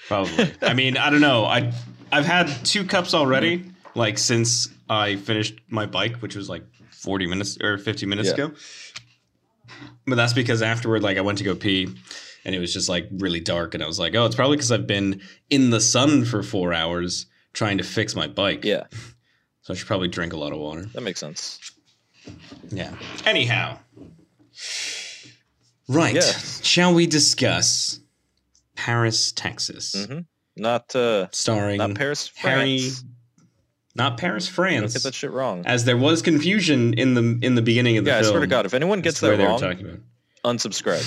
[0.09, 0.53] Probably.
[0.63, 1.45] I mean, I don't know.
[1.45, 1.73] I
[2.11, 7.27] I've had two cups already, like since I finished my bike, which was like 40
[7.27, 8.35] minutes or 50 minutes Yeah.
[8.35, 8.55] ago.
[10.07, 11.89] But that's because afterward, like I went to go pee
[12.45, 13.75] and it was just like really dark.
[13.75, 16.73] And I was like, oh, it's probably because I've been in the sun for four
[16.73, 18.65] hours trying to fix my bike.
[18.65, 18.85] yeah,
[19.63, 20.87] So I should probably drink a lot of water.
[20.95, 21.61] that makes sense.
[22.71, 22.95] Yeah.
[23.27, 23.79] Anyhow.
[25.89, 26.23] Right.
[26.63, 28.01] Shall we discuss
[28.79, 30.07] Paris, Texas?
[30.09, 30.21] hmm
[30.57, 33.05] Not uh, Starring not Paris, Harry, France.
[33.95, 34.93] not Paris, Don't France.
[34.95, 35.65] get that shit wrong.
[35.67, 38.23] As there was confusion in the in the beginning of the film.
[38.23, 40.01] Yeah, I swear to God, if anyone gets that wrong, talking
[40.45, 41.05] unsubscribe.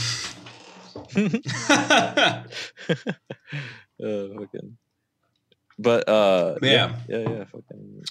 [1.06, 2.48] about.
[4.04, 4.78] Uh, fucking.
[5.78, 6.96] But uh, Yeah.
[7.08, 8.04] yeah, yeah, yeah, fucking.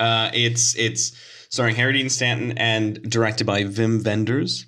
[0.00, 1.12] uh, it's it's
[1.48, 4.66] starring Harry Dean Stanton and directed by Wim Wenders,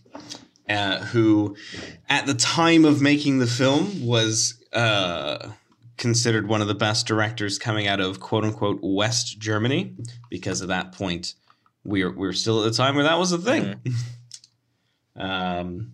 [0.71, 1.57] uh, who,
[2.09, 5.51] at the time of making the film, was uh,
[5.97, 9.97] considered one of the best directors coming out of quote unquote West Germany,
[10.31, 11.35] because at that point
[11.85, 13.81] we were we were still at the time where that was a thing.
[15.17, 15.93] um,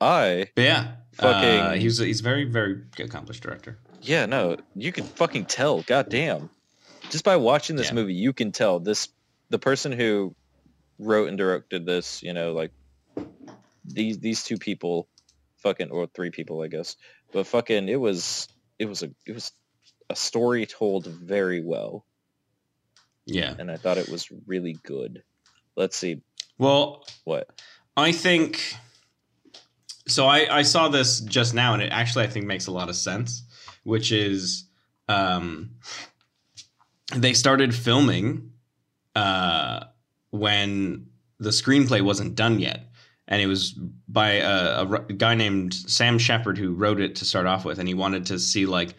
[0.00, 3.78] I yeah, Fucking- uh, he's he's a very very accomplished director.
[4.02, 5.82] yeah no, you can fucking tell.
[5.82, 6.50] Goddamn,
[7.10, 7.94] just by watching this Yeah.
[7.94, 9.08] movie, you can tell this
[9.48, 10.34] the person who
[10.98, 12.22] wrote and directed this.
[12.22, 12.72] You know, like
[13.84, 15.08] these these two people,
[15.58, 16.96] fucking or three people, I guess.
[17.32, 19.52] But fucking, it was it was a it was
[20.08, 22.04] a story told very well,
[23.24, 23.54] Yeah.
[23.58, 25.22] and I thought it was really good.
[25.76, 26.22] Let's see
[26.58, 27.48] Well, what.
[27.96, 28.76] I think
[30.06, 30.26] so.
[30.26, 32.96] I, I saw this just now, and it actually I think makes a lot of
[32.96, 33.42] sense.
[33.82, 34.64] Which is,
[35.08, 35.76] um,
[37.14, 38.52] they started filming
[39.14, 39.84] uh,
[40.30, 41.06] when
[41.38, 42.86] the screenplay wasn't done yet,
[43.28, 43.72] and it was
[44.08, 44.86] by a
[45.16, 48.38] guy named Sam Shepard who wrote it to start off with, and he wanted to
[48.38, 48.94] see like,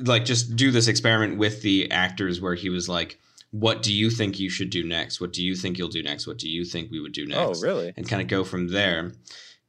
[0.00, 3.18] like just do this experiment with the actors where he was like,
[3.50, 5.20] what do you think you should do next?
[5.20, 6.26] What do you think you'll do next?
[6.26, 7.62] What do you think we would do oh, next?
[7.62, 7.92] Oh, really?
[7.96, 9.12] And kind of go from there.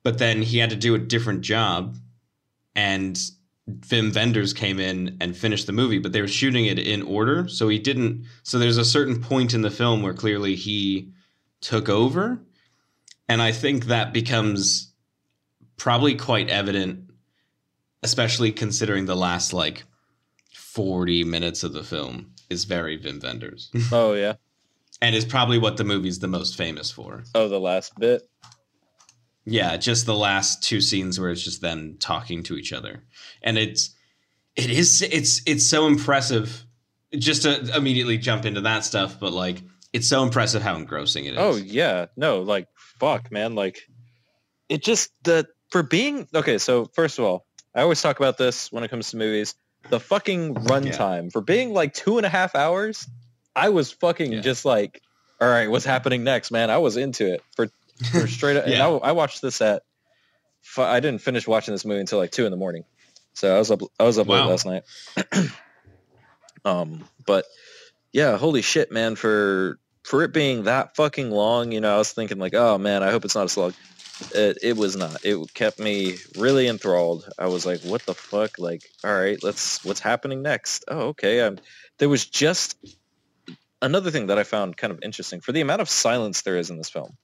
[0.03, 1.97] But then he had to do a different job,
[2.75, 3.19] and
[3.69, 7.47] Wim Wenders came in and finished the movie, but they were shooting it in order,
[7.47, 8.25] so he didn't.
[8.43, 11.11] So there's a certain point in the film where clearly he
[11.61, 12.39] took over,
[13.27, 14.93] and I think that becomes
[15.77, 17.09] probably quite evident,
[18.03, 19.83] especially considering the last like
[20.53, 24.33] 40 minutes of the film is very Wim Wenders, Oh, yeah.
[25.01, 27.23] and is probably what the movie's the most famous for.
[27.35, 28.23] Oh, the last bit.
[29.49, 33.03] Yeah, just the last two scenes where it's just them talking to each other,
[33.41, 33.95] and it's
[34.55, 36.65] it is it's it's so impressive.
[37.17, 41.33] Just to immediately jump into that stuff, but like it's so impressive how engrossing it
[41.33, 41.39] is.
[41.39, 42.67] Oh yeah, no, like
[42.99, 43.79] fuck, man, like
[44.69, 46.57] it just the for being okay.
[46.59, 49.55] So first of all, I always talk about this when it comes to movies.
[49.89, 53.07] The fucking runtime for being like two and a half hours,
[53.55, 54.41] I was fucking Yeah.
[54.41, 55.01] just like,
[55.41, 56.69] all right, what's happening next, man?
[56.69, 57.69] I was into it for
[58.11, 58.63] for straight up.
[58.65, 58.87] And Yeah.
[58.87, 59.83] I, I watched this at.
[60.77, 62.83] I didn't finish watching this movie until like two in the morning,
[63.33, 63.81] so I was up.
[63.99, 64.83] I was up late last night.
[66.65, 67.45] um, but
[68.11, 69.15] yeah, holy shit, man!
[69.15, 73.03] For for it being that fucking long, you know, I was thinking like, oh man,
[73.03, 73.73] I hope it's not a slug.
[74.35, 75.23] It, it was not.
[75.23, 77.29] It kept me really enthralled.
[77.39, 78.59] I was like, what the fuck?
[78.59, 79.83] Like, all right, let's.
[79.85, 80.85] What's happening next?
[80.87, 81.39] Oh, okay.
[81.41, 81.57] Um,
[81.99, 82.75] there was just
[83.81, 86.69] another thing that I found kind of interesting for the amount of silence there is
[86.69, 87.15] in this film.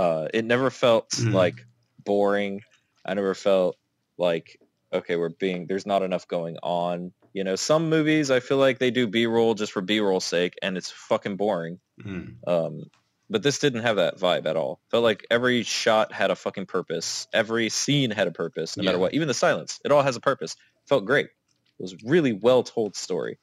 [0.00, 1.32] Uh, it never felt Mhm.
[1.34, 1.56] like
[2.04, 2.62] boring.
[3.04, 3.76] I never felt
[4.18, 4.58] like
[4.92, 7.12] okay, we're being there's not enough going on.
[7.32, 10.20] You know, some movies I feel like they do B roll just for B roll
[10.20, 11.78] sake, and it's fucking boring.
[12.04, 12.36] Mhm.
[12.48, 12.82] Um,
[13.28, 14.80] but this didn't have that vibe at all.
[14.90, 17.28] Felt like every shot had a fucking purpose.
[17.32, 19.14] Every scene had a purpose, no matter what.
[19.14, 20.56] Even the silence, it all has a purpose.
[20.88, 21.26] Felt great.
[21.26, 23.38] It was really well told story.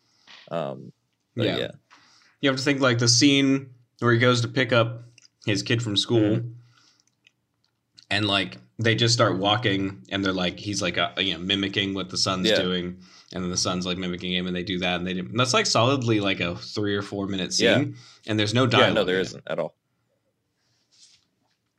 [0.51, 0.91] Um,
[1.35, 1.57] Yeah.
[1.57, 1.71] yeah.
[2.41, 5.03] You have to think like the scene where he goes to pick up
[5.45, 6.53] his kid from school, Mhm.
[8.09, 11.93] and like they just start walking, and they're like he's like uh, you know mimicking
[11.93, 12.61] what the son's Yeah.
[12.61, 13.01] doing,
[13.33, 15.39] and then the son's like mimicking him, and they do that, and they do, and
[15.39, 17.85] that's like solidly like a three or four minute scene, Yeah.
[18.31, 18.89] and there's no dialogue.
[18.89, 19.75] Yeah, no, there isn't at all.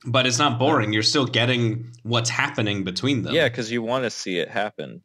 [0.07, 0.93] but it's not boring.
[0.93, 3.35] You're still getting what's happening between them.
[3.35, 5.03] Yeah, because you want to see it happen.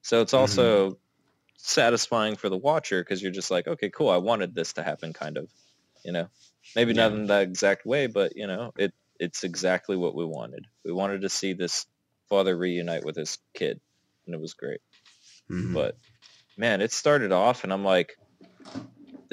[0.00, 0.22] So Mm-hmm.
[0.22, 0.98] it's also
[1.58, 4.08] satisfying for the watcher because you're just like, okay, cool.
[4.08, 5.48] I wanted this to happen, kind of.
[6.02, 6.28] You know,
[6.76, 10.66] maybe not in that exact way, but you know, it it's exactly what we wanted.
[10.84, 11.86] We wanted to see this
[12.28, 13.80] father reunite with his kid,
[14.26, 14.80] and it was great.
[15.50, 15.74] Mhm.
[15.74, 15.96] But
[16.56, 18.16] man, it started off, and I'm like,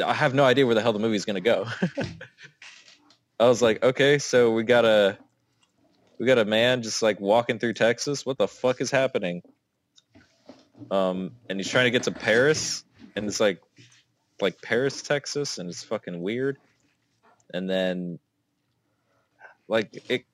[0.04, 1.66] I have no idea where the hell the movie's gonna go.
[3.40, 5.18] I was like, okay, so we got a
[6.20, 8.26] we got a man just like walking through Texas.
[8.26, 9.42] What the fuck is happening?
[10.92, 12.84] Um, and he's trying to get to Paris,
[13.16, 13.62] and it's like
[14.42, 16.58] like Paris, Texas, and it's fucking weird.
[17.54, 18.20] And then
[19.68, 20.26] like it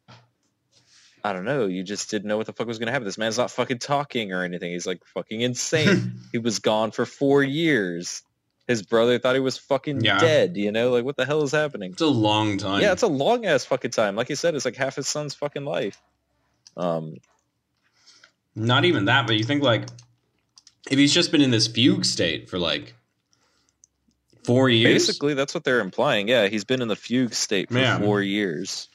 [1.24, 3.06] I don't know, you just didn't know what the fuck was gonna happen.
[3.06, 4.72] This man's not fucking talking or anything.
[4.72, 6.14] He's like fucking insane.
[6.32, 8.22] he was gone for four years.
[8.68, 10.20] His brother thought he was fucking Yeah.
[10.20, 10.92] dead, you know?
[10.92, 11.92] Like what the hell is happening?
[11.94, 12.82] it's a long time.
[12.82, 14.16] Yeah, it's a long ass fucking time.
[14.16, 16.02] Like you said, it's like half his son's fucking life.
[16.78, 17.16] Um
[18.56, 19.88] Not even that, but you think like
[20.92, 22.94] if he's just been in this fugue state for like
[24.46, 26.28] four years, basically that's what they're implying.
[26.28, 28.00] Yeah, he's been in the fugue state for Yeah.
[28.00, 28.88] four years.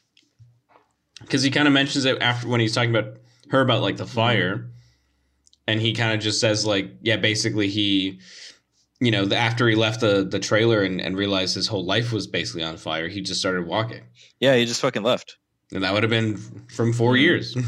[1.20, 3.18] because he kind of mentions it after when he's talking about
[3.50, 4.70] her about like the fire,
[5.66, 8.20] and he kind of just says like, yeah, basically he,
[9.00, 12.12] you know, the, after he left the the trailer and, and realized his whole life
[12.12, 14.02] was basically on fire, he just started walking,
[14.40, 15.36] Yeah, he just fucking left.
[15.72, 16.36] and that would have been
[16.68, 17.22] from four mm-hmm.
[17.22, 17.56] years.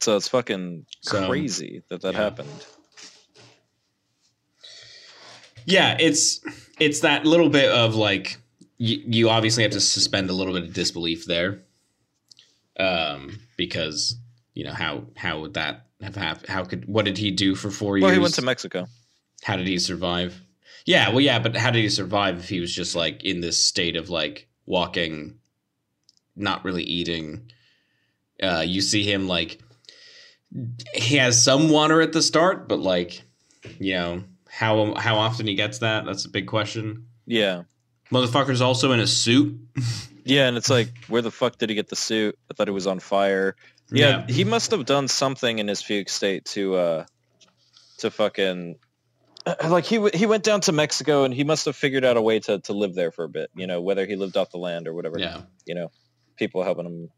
[0.00, 2.20] So it's fucking So, crazy that that yeah.
[2.20, 2.66] happened.
[5.68, 6.40] Yeah, it's
[6.80, 8.38] it's that little bit of like
[8.78, 11.60] you, you obviously have to suspend a little bit of disbelief there,
[12.80, 14.16] um, because
[14.54, 16.48] you know how how would that have happened?
[16.48, 18.04] How could what did he do for four years?
[18.04, 18.86] Well, he went to Mexico.
[19.42, 20.40] how did he survive?
[20.86, 23.62] Yeah, well, yeah, but how did he survive if he was just like in this
[23.62, 25.38] state of like walking,
[26.34, 27.52] not really eating?
[28.42, 29.60] Uh, you see him like
[30.94, 33.20] he has some water at the start, but like
[33.78, 34.24] you know
[34.58, 36.04] how how often he gets that?
[36.04, 37.06] That's a big question.
[37.26, 37.62] Yeah.
[38.12, 39.58] Motherfucker's also in a suit.
[40.24, 42.38] Yeah, and it's like, where the fuck did he get the suit?
[42.50, 43.56] I thought it was on fire.
[43.90, 47.04] Yeah, he must have done something in his fugue state to uh
[47.98, 48.76] to fucking
[49.64, 52.20] like he w- he went down to Mexico and he must have figured out a
[52.20, 54.58] way to to live there for a bit, you know, whether he lived off the
[54.58, 55.18] land or whatever.
[55.18, 55.40] yeah.
[55.64, 55.90] You know,
[56.36, 57.08] people helping him.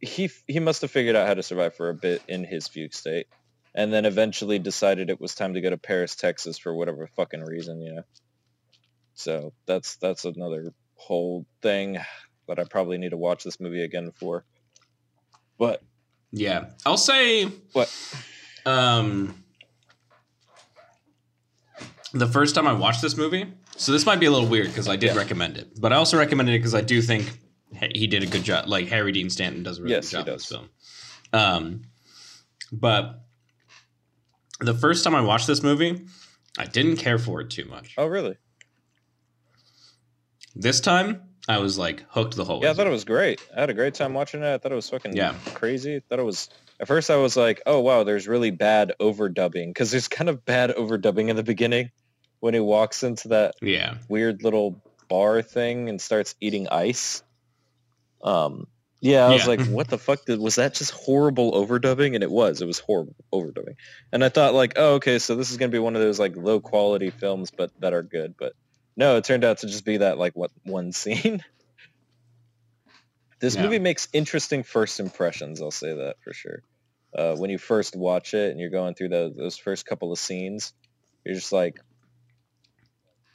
[0.00, 2.94] He he must have figured out how to survive for a bit in his fugue
[2.94, 3.26] state,
[3.74, 7.42] and then eventually decided it was time to go to Paris, Texas, for whatever fucking
[7.42, 8.02] reason, you know.
[9.14, 11.98] So that's that's another whole thing
[12.48, 14.44] that I probably need to watch this movie again for.
[15.58, 15.82] But
[16.32, 17.92] Yeah, I'll say what?
[18.66, 19.42] um
[22.12, 23.46] the first time I watched this movie.
[23.76, 25.16] So this might be a little weird because I did Yeah.
[25.16, 27.38] recommend it, but I also recommended it because I do think
[27.92, 28.68] he did a good job.
[28.68, 30.48] Like Harry Dean Stanton does a really Yes, good job in this does.
[30.48, 30.70] film.
[31.32, 31.82] Um,
[32.70, 33.23] but
[34.66, 36.06] the first time I watched this movie,
[36.58, 37.94] I didn't care for it too much.
[37.98, 38.36] Oh, really?
[40.54, 42.66] This time, I was like hooked the whole way.
[42.66, 43.40] Yeah, I thought it was great.
[43.56, 44.46] I had a great time watching it.
[44.54, 45.34] I thought it was fucking Yeah.
[45.54, 45.96] crazy.
[45.96, 46.48] I thought it was.
[46.80, 50.44] At first, I was like, "Oh wow, there's really bad overdubbing," because there's kind of
[50.44, 51.90] bad overdubbing in the beginning
[52.40, 57.22] when he walks into that yeah, weird little bar thing and starts eating ice.
[58.22, 58.66] Um,
[59.04, 60.24] yeah, I was like, "What the fuck?
[60.24, 62.62] Did, was that just horrible overdubbing?" And it was.
[62.62, 63.76] It was horrible overdubbing.
[64.10, 66.34] And I thought, like, "Oh, okay, so this is gonna be one of those like
[66.36, 68.54] low quality films, but that are good." But
[68.96, 71.44] no, it turned out to just be that like what one scene.
[73.40, 73.64] this Yeah.
[73.64, 75.60] movie makes interesting first impressions.
[75.60, 76.62] I'll say that for sure.
[77.14, 80.18] Uh, when you first watch it and you're going through those, those first couple of
[80.18, 80.72] scenes,
[81.24, 81.78] you're just like,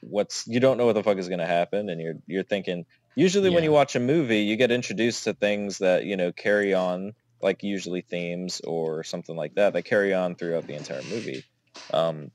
[0.02, 2.86] what's you don't know what the fuck is going to happen and you're you're thinking
[3.20, 6.74] usually when you watch a movie you get introduced to things that you know carry
[6.74, 11.46] on like usually themes or something like that that carry on throughout the entire movie.
[11.94, 12.32] Um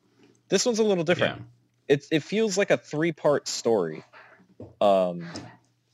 [0.51, 1.35] this one's a little different.
[1.35, 1.39] Yeah,
[1.89, 4.07] it, it feels like a three part story.
[4.81, 5.35] Um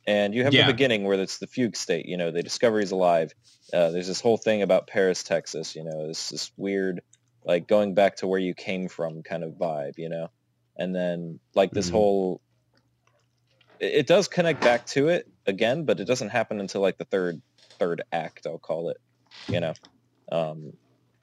[0.07, 0.59] and you have Yeah.
[0.59, 3.33] the beginning where it's the fugue state you know they discover he's alive.
[3.73, 7.03] Uh, there's this whole thing about paris texas you know this this weird
[7.45, 10.29] like going back to where you came from kind of vibe you know?
[10.77, 11.91] And then like this Mhm.
[11.91, 12.41] whole
[13.81, 17.43] it, does connect back to it again but it doesn't happen until like the third
[17.81, 18.99] third act i'll call it
[19.49, 19.75] you know
[20.33, 20.73] um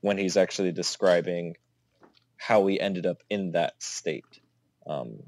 [0.02, 1.56] when he's actually describing
[2.38, 4.26] how we ended up in that state.
[4.88, 5.20] Um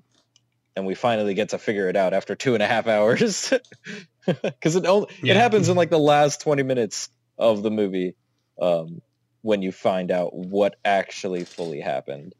[0.75, 3.53] and we finally get to figure it out after two and a half hours.
[4.27, 5.33] Because it only Yeah.
[5.33, 7.09] it happens in like the last 20 minutes
[7.39, 8.15] of the movie
[8.61, 9.01] um
[9.41, 12.33] when you find out what actually fully happened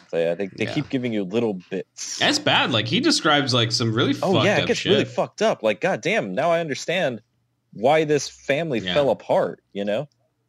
[0.00, 0.72] um so yeah, they, they Yeah.
[0.74, 2.70] keep giving you little bits that's bad.
[2.72, 4.92] Like he describes like some really oh fucked yeah, up it gets shit.
[4.92, 5.62] really fucked up.
[5.62, 7.20] Like, goddamn, now I understand
[7.72, 8.94] why this family Yeah.
[8.94, 9.62] fell apart.
[9.72, 10.08] You know,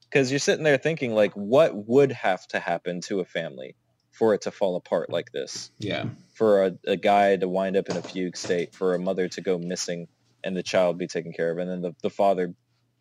[0.09, 3.75] because you're sitting there thinking, like, what would have to happen to a family
[4.11, 5.71] for it to fall apart like this?
[5.79, 9.27] yeah, For a, a guy to wind up in a fugue state, for a mother
[9.29, 10.07] to go missing,
[10.43, 12.53] and the child be taken care of, and then the, the father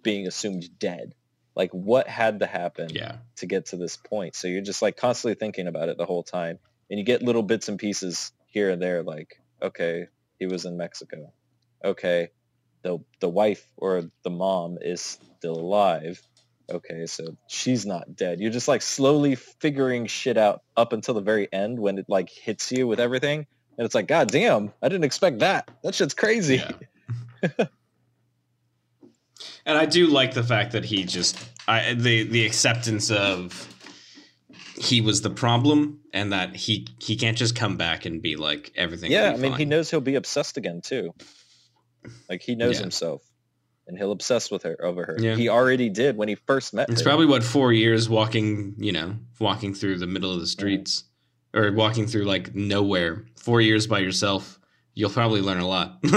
[0.02, 1.14] being assumed dead.
[1.56, 2.88] Like, what had to happen?
[2.90, 4.34] yeah, to get to this point.
[4.34, 6.58] So you're just like constantly thinking about it the whole time.
[6.90, 10.06] And you get little bits and pieces here and there like, okay,
[10.38, 11.32] he was in Mexico.
[11.84, 12.28] Okay,
[12.82, 16.20] the the wife or the mom is still alive.
[16.70, 18.40] Okay, so she's not dead.
[18.40, 22.30] You're just like slowly figuring shit out up until the very end when it like
[22.30, 23.46] hits you with everything.
[23.76, 25.68] And it's like, God damn, I didn't expect that.
[25.82, 26.62] That shit's crazy.
[27.42, 27.50] Yeah.
[29.66, 31.36] and I do like the fact that he just
[31.68, 33.68] I the the acceptance of
[34.76, 38.72] he was the problem and that he he can't just come back and be like
[38.76, 39.10] everything.
[39.12, 41.12] Yeah, I mean, he knows he'll be obsessed again too.
[42.28, 42.82] Like he knows Yeah.
[42.82, 43.22] himself,
[43.86, 45.16] and he'll obsess with her over her.
[45.18, 45.36] Yeah.
[45.36, 47.04] He already did when he first met It's her.
[47.04, 51.04] probably what four years walking, you know, walking through the middle of the streets
[51.54, 53.24] or walking through like nowhere.
[53.36, 54.58] Four years by yourself,
[54.94, 56.02] you'll probably learn a lot.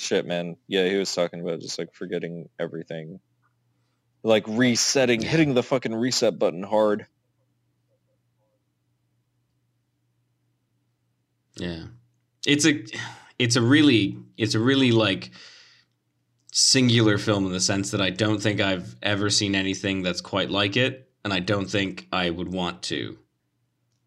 [0.00, 0.56] shit, man.
[0.68, 3.20] Yeah, he was talking about just like forgetting everything,
[4.22, 7.06] like resetting, hitting the fucking reset button hard.
[11.56, 11.84] Yeah.
[12.46, 12.84] It's a
[13.38, 15.30] it's a really it's a really like
[16.52, 20.50] singular film in the sense that I don't think I've ever seen anything that's quite
[20.50, 23.18] like it and I don't think I would want to.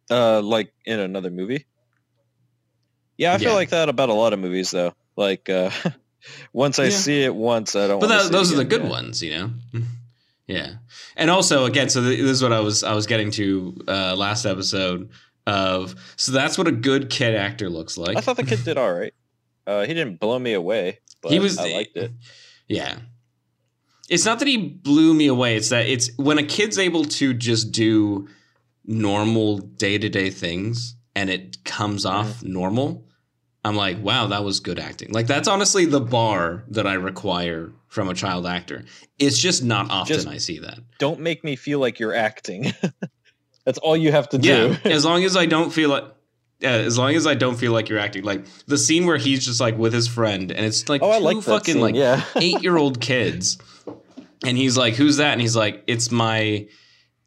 [0.09, 1.65] Uh, like in another movie.
[3.17, 3.55] Yeah, I feel Yeah.
[3.55, 4.93] like that about a lot of movies, though.
[5.15, 5.69] Like, uh,
[6.53, 6.89] once I Yeah.
[6.91, 7.99] see it once, I don't.
[7.99, 9.51] But that, those are the good ones, you know.
[10.47, 10.73] yeah,
[11.15, 14.15] and also again, so th- this is what I was I was getting to uh,
[14.15, 15.09] last episode
[15.47, 15.95] of.
[16.17, 18.17] So that's what a good kid actor looks like.
[18.17, 19.13] I thought the kid did all right.
[19.67, 20.99] Uh, he didn't blow me away.
[21.21, 21.57] But he was.
[21.57, 22.11] I liked it.
[22.67, 22.97] Yeah.
[24.09, 25.55] It's not that he blew me away.
[25.55, 28.27] It's that it's when a kid's able to just do
[28.85, 32.15] normal day to day things and it comes Mm-hmm.
[32.29, 33.05] off normal.
[33.65, 35.11] I'm like, wow, that was good acting.
[35.11, 38.83] Like that's honestly the bar that I require from a child actor.
[39.19, 40.79] It's just not often Just- I see that.
[40.99, 42.73] Don't make me feel like you're acting.
[43.65, 44.75] That's all you have to do.
[44.83, 46.03] Yeah, as long as I don't feel like.
[46.59, 49.45] Yeah, as long as I don't feel like you're acting, like the scene where he's
[49.45, 51.81] just like with his friend, and it's like oh, two like fucking scene.
[51.81, 52.23] like yeah.
[52.35, 53.57] eight year old kids.
[54.45, 55.31] And he's like, Who's that?
[55.33, 56.67] And he's like, It's my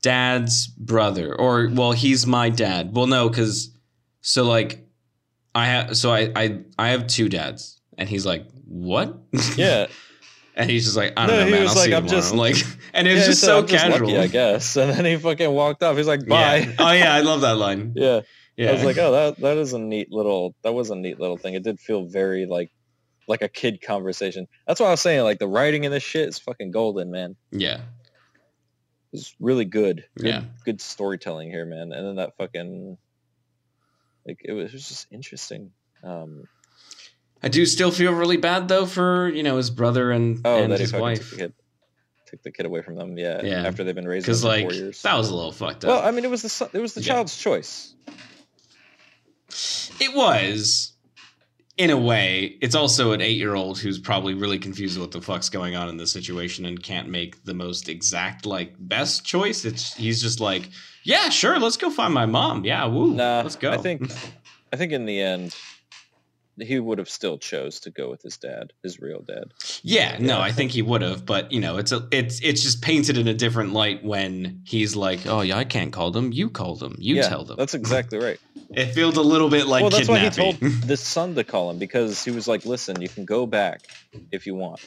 [0.02, 1.34] dad's brother.
[1.34, 2.94] Or, well, he's my dad.
[2.94, 3.74] Well, no, because
[4.20, 4.85] so like
[5.56, 9.16] I have so I I I have two dads, and he's like, what?
[9.56, 9.86] Yeah,
[10.54, 11.60] and he's just like, I don't No, know, man.
[11.62, 12.20] I'll like, see you I'm tomorrow.
[12.20, 12.56] just- like,
[12.92, 14.06] and it was Yeah, just so "I'm just casual.
[14.08, 14.76] lucky, I guess.
[14.80, 15.96] And then he fucking walked off.
[15.96, 16.28] He's like, Yeah.
[16.28, 16.74] bye.
[16.78, 17.92] Oh yeah, I love that line.
[17.96, 18.20] Yeah.
[18.56, 18.70] Yeah.
[18.70, 20.54] I was like, oh, that that is a neat little.
[20.62, 21.54] That was a neat little thing.
[21.54, 22.70] It did feel very like,
[23.28, 24.46] like a kid conversation.
[24.66, 27.36] That's why I was saying like the writing in this shit is fucking golden, man.
[27.50, 27.80] yeah,
[29.12, 30.04] It's really good.
[30.18, 30.26] good.
[30.26, 30.42] Yeah.
[30.64, 31.92] Good storytelling here, man.
[31.92, 32.98] And then that fucking,
[34.26, 35.70] like it was, it was just interesting.
[36.02, 36.44] Um,
[37.42, 40.72] I do still feel really bad though for you know his brother and oh, and
[40.72, 41.52] his wife took the kid,
[42.26, 43.16] took the kid away from them.
[43.16, 43.42] Yeah.
[43.42, 43.62] Yeah.
[43.66, 45.02] After they've been raising because for like four years.
[45.02, 45.88] that was a little fucked up.
[45.88, 47.14] well, I mean, it was the it was the Yeah.
[47.14, 47.94] child's choice.
[50.00, 50.92] It was,
[51.78, 52.58] in a way.
[52.60, 56.12] It's also an eight-year-old who's probably really confused what the fuck's going on in this
[56.12, 59.64] situation and can't make the most exact, like, best choice.
[59.64, 60.68] It's he's just like,
[61.06, 62.64] yeah, sure, let's go find my mom.
[62.64, 63.70] Yeah, woo, Nah, let's go.
[63.70, 64.10] I think,
[64.72, 65.54] I think in the end,
[66.58, 69.52] he would have still chose to go with his dad, his real dad.
[69.82, 72.82] Yeah, no, I think he would have, but you know, it's a, it's it's just
[72.82, 76.32] painted in a different light when he's like, "Oh yeah, I can't call them.
[76.32, 76.96] You call them.
[76.98, 78.38] You yeah, tell them." That's exactly right.
[78.74, 80.58] It feels a little bit like well, that's why he kidnapping.
[80.60, 83.86] told the son to call him because he was like, "Listen, you can go back
[84.32, 84.80] if you want,"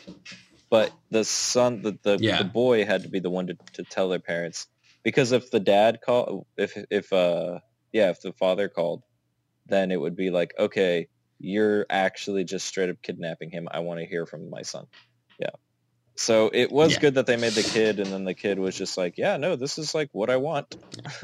[0.69, 2.37] but the son, the the, Yeah.
[2.39, 4.67] the boy had to be the one to, to tell their parents
[5.03, 7.59] because if the dad called, if if uh
[7.93, 9.03] yeah, if the father called,
[9.67, 11.07] then it would be like, okay,
[11.39, 13.67] you're actually just straight up kidnapping him.
[13.71, 14.85] I want to hear from my son.
[15.39, 15.51] Yeah.
[16.17, 16.99] So it was Yeah.
[16.99, 19.55] good that they made the kid, and then the kid was just like, "Yeah, no,
[19.55, 20.67] this is like what I want."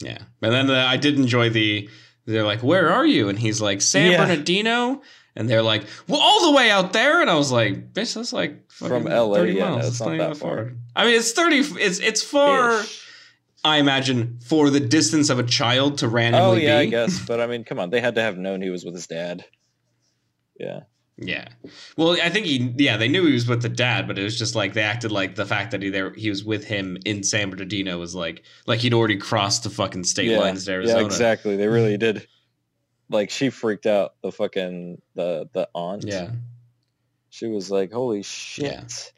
[0.00, 1.88] yeah, and then uh, I did enjoy the.
[2.26, 4.24] They're like, "Where are you?" And he's like, "San Yeah.
[4.24, 5.02] Bernardino."
[5.34, 8.32] And they're like, "Well, all the way out there." And I was like, "Bitch, that's
[8.32, 9.88] like From LA, 30 yeah, no, miles.
[9.88, 10.72] it's not that far.
[10.94, 11.58] I mean, it's thirty.
[11.58, 12.80] It's it's far.
[12.80, 13.08] Ish.
[13.64, 16.86] I imagine for the distance of a child to randomly Oh yeah, be.
[16.88, 17.24] I guess.
[17.26, 19.44] But I mean, come on, they had to have known he was with his dad.
[20.58, 20.80] Yeah.
[21.18, 21.48] Yeah.
[21.96, 24.38] Well, I think he, yeah, they knew he was with the dad, but it was
[24.38, 27.22] just like they acted like the fact that he there he was with him in
[27.22, 30.38] San Bernardino was like like he'd already crossed the fucking state yeah.
[30.38, 31.00] lines to Arizona.
[31.00, 31.56] Yeah, exactly.
[31.56, 32.26] They really did.
[33.12, 34.14] Like she freaked out.
[34.22, 36.04] The fucking the the aunt.
[36.06, 36.30] Yeah.
[37.30, 39.12] She was like, "Holy shit!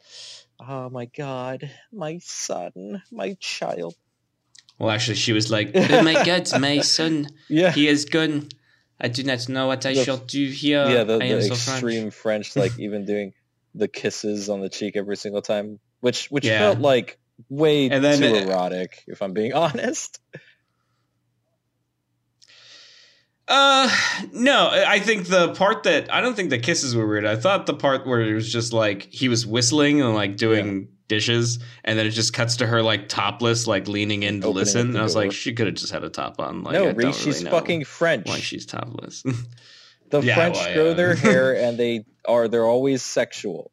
[0.59, 3.95] Oh my god, my son, my child."
[4.79, 7.71] Well, actually, she was like, "Oh my God, my son, Yeah.
[7.71, 8.49] he is gone.
[8.99, 10.85] I do not know what I The- shall do here.
[10.89, 13.33] yeah, the, the so French." extreme French, like even doing
[13.73, 16.59] the kisses on the cheek every single time, which which Yeah.
[16.59, 17.17] felt like
[17.49, 20.21] way then- too erotic, if I'm being honest.
[23.47, 23.95] Uh,
[24.33, 27.25] no, I think the part that I don't think the kisses were weird.
[27.25, 30.87] I thought the part where it was just like he was whistling and like doing
[31.07, 34.55] dishes, and then it just cuts to her like topless, like leaning in to Opening
[34.55, 34.89] listen.
[34.89, 36.63] And I was like, she could have just had a top on.
[36.63, 38.27] Like, no, Reese, she's really fucking French.
[38.27, 39.23] why she's topless.
[40.11, 43.71] The Yeah, French well, grow their hair and they are they're always sexual.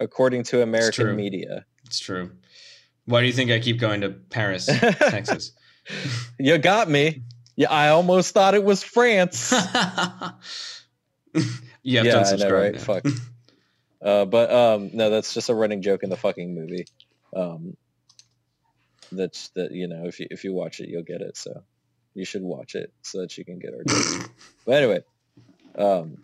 [0.00, 1.14] According to American true.
[1.14, 1.66] media.
[1.84, 2.30] it's true.
[3.04, 5.52] Why do you think I keep going to Paris, Texas?
[6.38, 7.22] you got me.
[7.58, 9.50] Yeah, I almost thought it was France.
[11.82, 12.80] you have yeah, to I know, right?
[12.80, 13.04] Fuck.
[14.00, 16.86] Uh, but um, no, that's just a running joke in the fucking movie.
[17.34, 17.76] Um,
[19.10, 21.36] that's that you know if you if you watch it you'll get it.
[21.36, 21.64] So
[22.14, 24.28] you should watch it so that you can get our jokes.
[24.64, 25.02] but anyway,
[25.76, 26.18] um,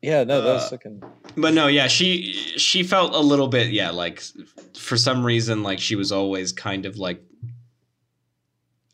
[0.00, 1.02] yeah, no, that was Uh, fucking
[1.36, 4.22] But no, yeah, she she felt a little bit, yeah, like
[4.74, 7.22] for some reason, like she was always kind of like.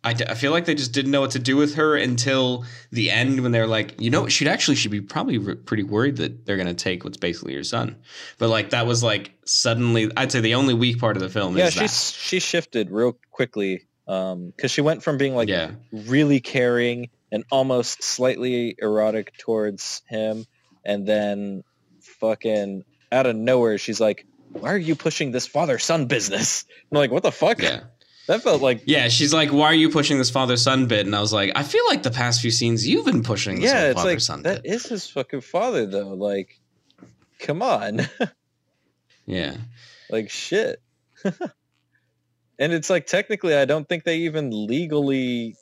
[0.05, 2.65] I, d- I feel like they just didn't know what to do with her until
[2.93, 6.17] the end when they're like, you know, she'd actually should be probably re- pretty worried
[6.19, 7.97] that they're gonna take what's basically your son.
[8.39, 11.57] But like that was like suddenly, I'd say the only weak part of the film
[11.57, 11.67] yeah.
[11.67, 16.41] is She she shifted real quickly um, because she went from being like yeah, really
[16.41, 20.47] caring and almost slightly erotic towards him
[20.85, 21.63] and then
[22.01, 26.99] fucking out of nowhere she's like why are you pushing this father son business i'm
[26.99, 27.81] like what the fuck yeah,
[28.29, 29.09] that felt like yeah.
[29.09, 31.63] She's like, "Why are you pushing this father son bit?" And I was like, "I
[31.63, 34.43] feel like the past few scenes you've been pushing this yeah it's father like son
[34.43, 36.61] that bit." is his fucking father though like
[37.41, 38.03] come on
[39.27, 39.57] yeah,
[40.11, 40.83] like shit
[41.25, 45.57] and it's like technically i don't think they even legally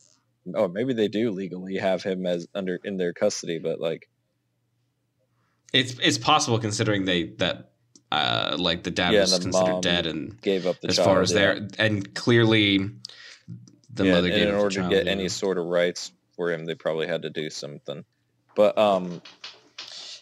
[0.55, 4.09] oh maybe they do legally have him as under in their custody but like
[5.73, 7.73] It's it's possible considering they that
[8.13, 11.07] uh like the dad Yeah, was the considered dead and gave up the as child
[11.07, 11.39] far as yeah.
[11.39, 12.79] there and clearly
[13.93, 15.13] the yeah, mother gave in up the order to get yeah.
[15.13, 18.05] any sort of rights for him, they probably had to do something.
[18.55, 19.23] But um,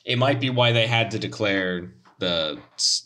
[0.04, 2.58] it might be why they had to declare the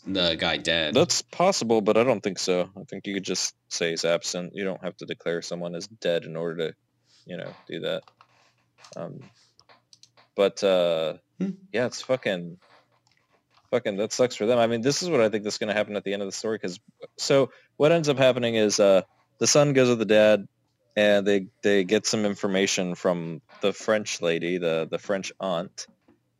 [0.05, 0.93] the guy dead.
[0.93, 2.69] that's possible, but I don't think so.
[2.77, 4.53] I think you could just say he's absent.
[4.55, 6.75] You don't have to declare someone as dead in order to,
[7.25, 8.03] you know, do that.
[8.95, 9.19] Um,
[10.35, 11.51] but uh, Hmm.
[11.73, 12.57] yeah, it's fucking,
[13.71, 13.97] fucking.
[13.97, 14.59] That sucks for them.
[14.59, 16.27] I mean, this is what I think that's going to happen at the end of
[16.27, 16.57] the story.
[16.57, 16.79] Because
[17.17, 19.01] so what ends up happening is uh,
[19.39, 20.45] the son goes with the dad,
[20.95, 25.87] and they they get some information from the French lady, the the French aunt,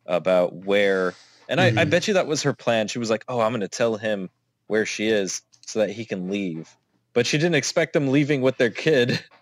[0.06, 1.14] about where.
[1.48, 1.90] And I, I Mhm.
[1.90, 2.88] bet you that was her plan.
[2.88, 4.30] She was like, "Oh, I'm going to tell him
[4.68, 6.68] where she is so that he can leave."
[7.12, 9.22] But she didn't expect them leaving with their kid.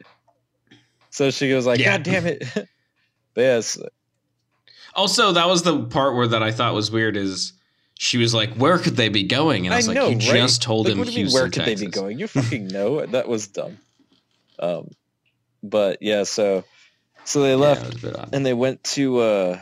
[1.10, 1.96] So she was like, Yeah.
[1.96, 2.44] "God damn it!"
[3.36, 3.78] yes,
[4.94, 7.52] Also, that was the part where that I thought was weird is
[8.00, 10.16] she was like, "Where could they be going?" And I I was like, know, "You
[10.32, 10.40] right?
[10.40, 11.80] just told Like, him you mean, Houston, where could Texas.
[11.80, 12.18] they be going?
[12.18, 13.76] You fucking know that was dumb.
[14.58, 14.88] Um,
[15.62, 16.64] but yeah, so
[17.24, 18.30] so they left it was a bit odd.
[18.32, 19.60] and they went to uh,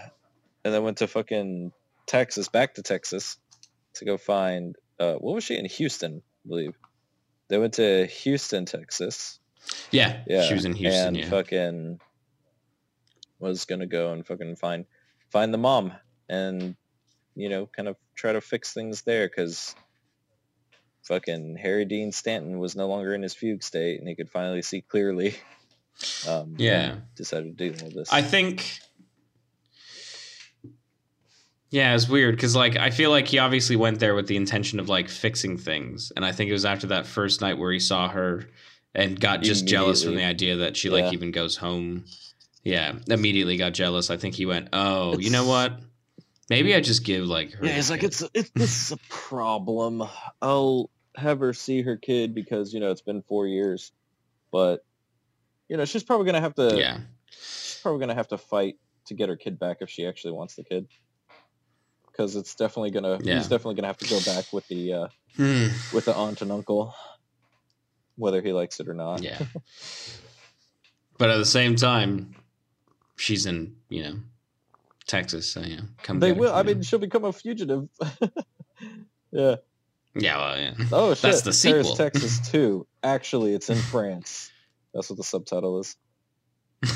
[0.64, 1.72] and they went to fucking
[2.06, 3.38] Texas, back to Texas,
[3.94, 6.74] to go find uh, what was she in Houston, I believe.
[7.48, 9.38] They went to Houston, Texas.
[9.90, 11.06] Yeah, Yeah, she was in Houston.
[11.08, 12.00] and yeah, fucking
[13.38, 14.84] was gonna go and fucking find
[15.30, 15.92] find the mom
[16.28, 16.76] and
[17.34, 19.74] you know kind of try to fix things there because
[21.02, 24.62] fucking Harry Dean Stanton was no longer in his fugue state and he could finally
[24.62, 25.34] see clearly.
[26.28, 26.96] Um, Yeah.
[27.14, 28.12] decided to do all this.
[28.12, 28.70] I think.
[31.70, 34.78] Yeah, it's weird because like I feel like he obviously went there with the intention
[34.78, 37.80] of like fixing things, and I think it was after that first night where he
[37.80, 38.44] saw her
[38.94, 40.94] and got just jealous from the idea that she Yeah.
[40.94, 42.04] like even goes home.
[42.62, 44.10] Yeah, immediately got jealous.
[44.10, 45.80] I think he went, "Oh, you know what?
[46.48, 50.02] Maybe I just give like her." yeah, he's like it's it's this is a problem.
[50.40, 53.90] I'll have her see her kid because you know it's been four years,
[54.52, 54.84] but
[55.68, 56.78] you know she's probably gonna have to.
[56.78, 56.98] yeah,
[57.30, 58.76] she's probably gonna have to fight
[59.06, 60.86] to get her kid back if she actually wants the kid.
[62.06, 63.36] Because it's definitely gonna Yeah.
[63.38, 65.66] he's definitely gonna have to go back with the uh, Hmm.
[65.94, 66.94] with the aunt and uncle,
[68.16, 69.22] whether he likes it or not.
[69.22, 69.38] yeah.
[71.18, 72.34] but at the same time,
[73.16, 74.16] she's in you know
[75.06, 76.20] Texas, so know come.
[76.20, 76.52] They get her, will.
[76.54, 76.74] I know.
[76.74, 77.88] mean, she'll become a fugitive.
[79.30, 79.56] yeah.
[80.14, 80.74] yeah, well, yeah.
[80.92, 81.22] Oh shit.
[81.22, 81.96] That's the Paris, sequel.
[81.96, 82.86] Texas two.
[83.02, 84.50] Actually, it's in France.
[84.94, 85.96] That's what the subtitle is.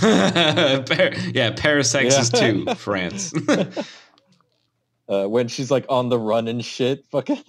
[0.02, 2.40] Yeah, Paris, Texas Yeah.
[2.52, 3.32] too, France.
[5.08, 7.42] Uh, when she's like on the run and shit, fucking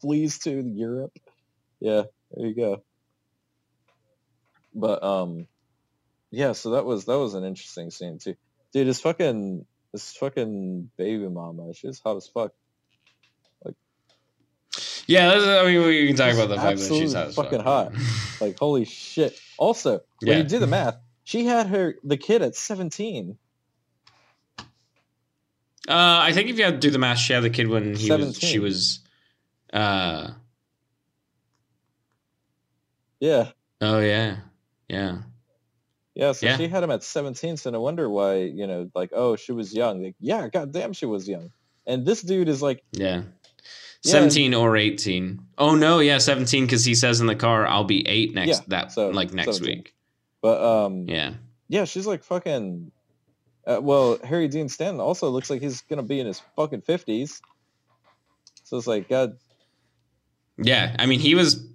[0.00, 1.12] flees to Europe.
[1.78, 2.82] Yeah, there you go.
[4.74, 5.46] But um,
[6.30, 6.52] yeah.
[6.52, 8.36] So that was that was an interesting scene too,
[8.72, 8.86] dude.
[8.88, 12.50] This fucking this fucking baby mama, she's hot as fuck.
[13.64, 13.76] Like,
[15.06, 15.30] yeah,
[15.62, 17.92] I mean, we can talk about the fact that she's hot as fucking fuck.
[17.92, 17.92] hot.
[18.40, 19.38] Like holy shit.
[19.56, 20.38] Also, when Yeah.
[20.38, 23.38] you do the math, she had her the kid at seventeen.
[24.58, 27.94] Uh, I think if you had to do the math, she had the kid when
[27.94, 28.36] he was.
[28.36, 28.98] She was.
[29.72, 30.32] Uh,
[33.20, 33.52] Yeah.
[33.80, 34.38] oh yeah,
[34.88, 35.18] yeah.
[36.14, 36.56] Yeah, so Yeah.
[36.56, 39.74] she had him at 17, so no wonder why, you know, like, oh, she was
[39.74, 40.02] young.
[40.02, 41.50] Like, yeah, goddamn, she was young.
[41.86, 43.22] And this dude is like, Yeah.
[44.04, 44.12] Yeah.
[44.12, 45.40] 17 or 18.
[45.58, 48.60] Oh no, yeah, 17 cuz he says in the car I'll be 8 next Yeah,
[48.68, 49.78] that so like next 17.
[49.78, 49.94] week.
[50.42, 51.34] but um, Yeah.
[51.68, 52.92] yeah, she's like fucking.
[53.66, 57.40] Uh, well, Harry Dean Stanton also looks like he's gonna be in his fucking 50s.
[58.64, 59.38] So it's like, God,
[60.58, 61.66] Yeah, I mean he was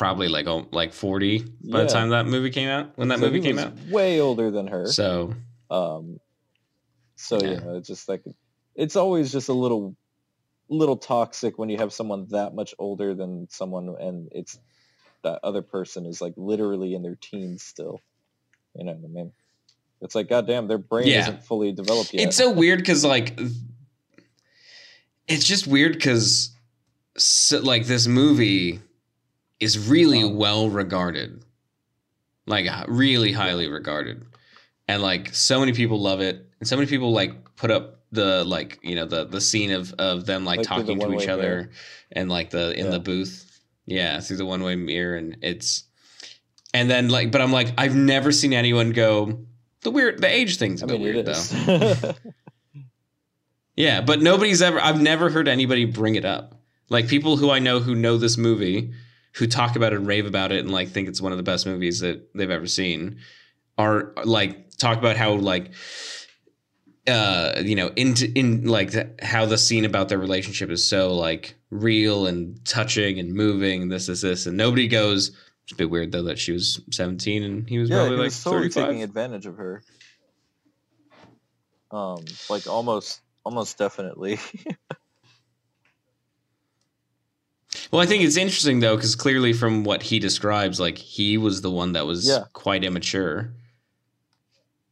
[0.00, 1.44] probably like oh, like 40 by
[1.80, 1.84] Yeah.
[1.84, 3.74] the time that movie came out when that so movie came out.
[3.90, 4.86] way older than her.
[4.86, 5.34] So,
[5.68, 6.18] Um,
[7.16, 7.76] so Yeah.
[7.76, 8.22] it's just like
[8.74, 9.94] it's always just a little,
[10.70, 14.58] little toxic when you have someone that much older than someone, and it's
[15.22, 18.00] that other person is like literally in their teens still.
[18.74, 19.32] You know what I mean?
[20.00, 21.20] It's like, goddamn, their brain Yeah.
[21.20, 22.22] isn't fully developed yet.
[22.28, 23.38] it's so weird cuz like
[25.28, 26.56] it's just weird cuz
[27.18, 28.80] so, like this movie
[29.60, 31.44] is really well regarded.
[32.46, 34.24] Like really highly regarded.
[34.88, 36.44] And like so many people love it.
[36.58, 39.92] And so many people like put up the like you know the the scene of
[39.94, 41.70] of them like, Like through the talking to each other
[42.10, 42.90] and like the in Yeah.
[42.92, 43.60] the booth.
[43.86, 45.16] Yeah through the one way mirror.
[45.16, 45.84] And it's
[46.74, 49.40] and then like but i'm like i've never seen anyone go
[49.82, 52.14] the weird the age thing's a I bit mean, weird though.
[53.76, 56.54] yeah but nobody's ever i've never heard anybody bring it up.
[56.88, 58.92] Like people who i know who know this movie
[59.32, 61.44] who talk about it and rave about it and like think it's one of the
[61.44, 63.18] best movies that they've ever seen
[63.78, 65.72] are like talk about how like
[67.06, 71.14] uh you know into in like the, how the scene about their relationship is so
[71.14, 75.30] like real and touching and moving and this this this and nobody goes
[75.70, 78.18] it's a bit weird though that she was 17 and he was yeah, probably he
[78.18, 79.82] like was totally 35 taking advantage of her.
[81.92, 84.40] Um, like almost, almost definitely.
[87.90, 91.60] well i think it's interesting though because clearly from what he describes like he was
[91.62, 92.44] the one that was Yeah.
[92.52, 93.52] quite immature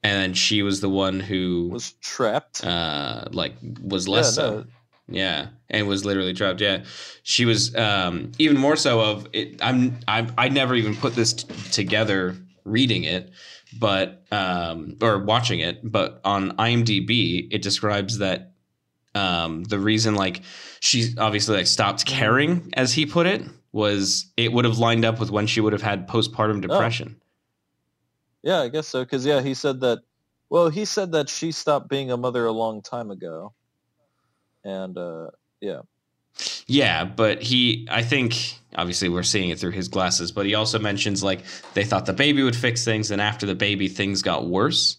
[0.03, 2.65] and she was the one who Was trapped.
[2.65, 4.65] uh like was Yeah, less so no,
[5.09, 6.85] yeah and was literally trapped yeah
[7.23, 11.33] she was um even more so of it i'm i i never even put this
[11.33, 13.31] t- together reading it
[13.79, 18.53] but um or watching it but on imdb it describes that
[19.19, 20.43] um the reason like
[20.81, 23.43] she obviously like stopped caring as he put it
[23.73, 27.09] was it would have lined up with when she would have had postpartum depression
[28.43, 29.03] Yeah, I guess so.
[29.05, 29.99] Because yeah, he said that.
[30.49, 33.53] Well, he said that she stopped being a mother a long time ago,
[34.65, 35.29] and uh,
[35.61, 35.81] yeah,
[36.67, 40.79] Yeah, but he, I think, obviously we're seeing it through his glasses, but he also
[40.79, 41.41] mentions like
[41.75, 44.97] they thought the baby would fix things, and after the baby, things got worse.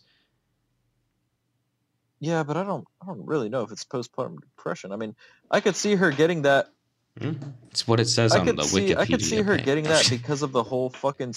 [2.20, 4.92] Yeah, but I don't, I don't really know if it's postpartum depression.
[4.92, 5.16] I mean,
[5.52, 6.68] I could see her getting that.
[7.72, 8.98] It's what it says I on the see, Wikipedia.
[8.98, 9.66] I could see her page.
[9.66, 11.34] getting that because of the whole fucking.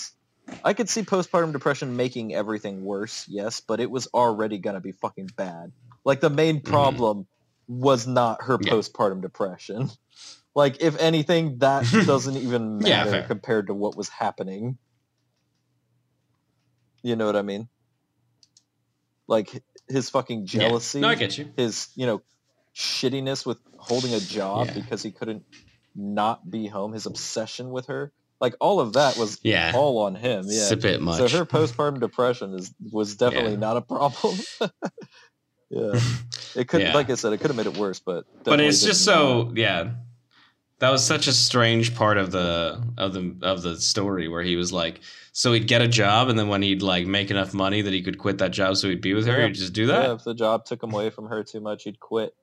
[0.65, 4.93] I could see postpartum depression making everything worse, yes, but it was already gonna be
[4.93, 5.73] fucking bad.
[6.05, 7.27] Like the main problem
[7.69, 8.67] was not her Mm-hmm.
[8.69, 8.73] Yeah.
[8.75, 9.91] postpartum depression.
[10.55, 14.77] Like if anything, that doesn't even matter Yeah, compared to what was happening.
[17.03, 17.69] You know what I mean?
[19.29, 20.47] Like his fucking Yeah.
[20.47, 21.53] jealousy, No, I get you.
[21.57, 22.23] his you know
[22.75, 24.75] shittiness with holding a job Yeah.
[24.75, 25.45] because he couldn't
[25.95, 30.15] not be home, his obsession with her, like all of that was Yeah, all on
[30.15, 30.45] him.
[30.47, 31.19] it's a bit much.
[31.19, 33.59] So her postpartum depression is was definitely Yeah.
[33.59, 34.39] not a problem.
[35.71, 35.93] yeah,
[36.57, 36.93] it could, Yeah.
[36.95, 39.95] like I said, it could have made it worse, but but it's just so yeah.
[40.83, 44.57] That was such a strange part of the of the of the story where he
[44.57, 44.99] was like,
[45.31, 48.03] so he'd get a job, and then when he'd like make enough money that he
[48.03, 49.47] could quit that job, so he'd be with her, Yeah.
[49.47, 50.03] he'd just do that.
[50.03, 52.35] Yeah, if the job took him away from her too much, he'd quit.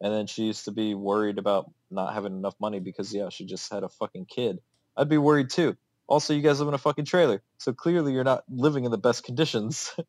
[0.00, 3.44] And then she used to be worried about not having enough money because yeah, she
[3.44, 4.60] just had a fucking kid.
[4.96, 5.76] I'd be worried too.
[6.06, 8.96] Also, you guys live in a fucking trailer, so clearly you're not living in the
[8.96, 9.94] best conditions.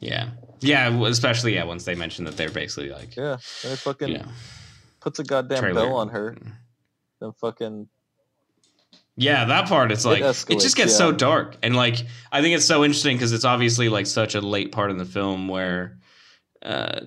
[0.00, 0.30] Yeah,
[0.60, 1.64] yeah, especially yeah.
[1.64, 4.28] Once they mentioned that they're basically like, yeah, it fucking you know,
[5.00, 5.86] puts a goddamn trailer.
[5.86, 6.36] bell on her.
[7.20, 7.88] Then fucking
[9.16, 12.56] Yeah, that part it's like it, escalates, just gets so dark, and like I think
[12.56, 15.98] it's so interesting because it's obviously like such a late part in the film where,
[16.62, 17.00] uh,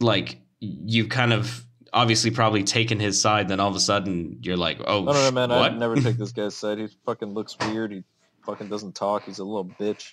[0.00, 4.56] like you've kind of obviously probably taken his side, then all of a sudden you're
[4.56, 5.50] like, oh, I don't know, man.
[5.50, 5.72] what?
[5.72, 6.78] I'd never take this guy's side.
[6.78, 7.92] He fucking looks weird.
[7.92, 8.02] He
[8.44, 9.24] fucking doesn't talk.
[9.24, 10.12] He's a little bitch.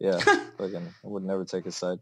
[0.00, 0.18] Yeah,
[0.58, 0.94] fucking.
[1.04, 1.98] I would never take his side.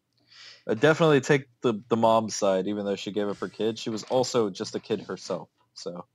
[0.69, 3.79] I definitely take the the mom's side, even though she gave up her kid.
[3.79, 5.49] She was also just a kid herself.
[5.75, 6.07] So,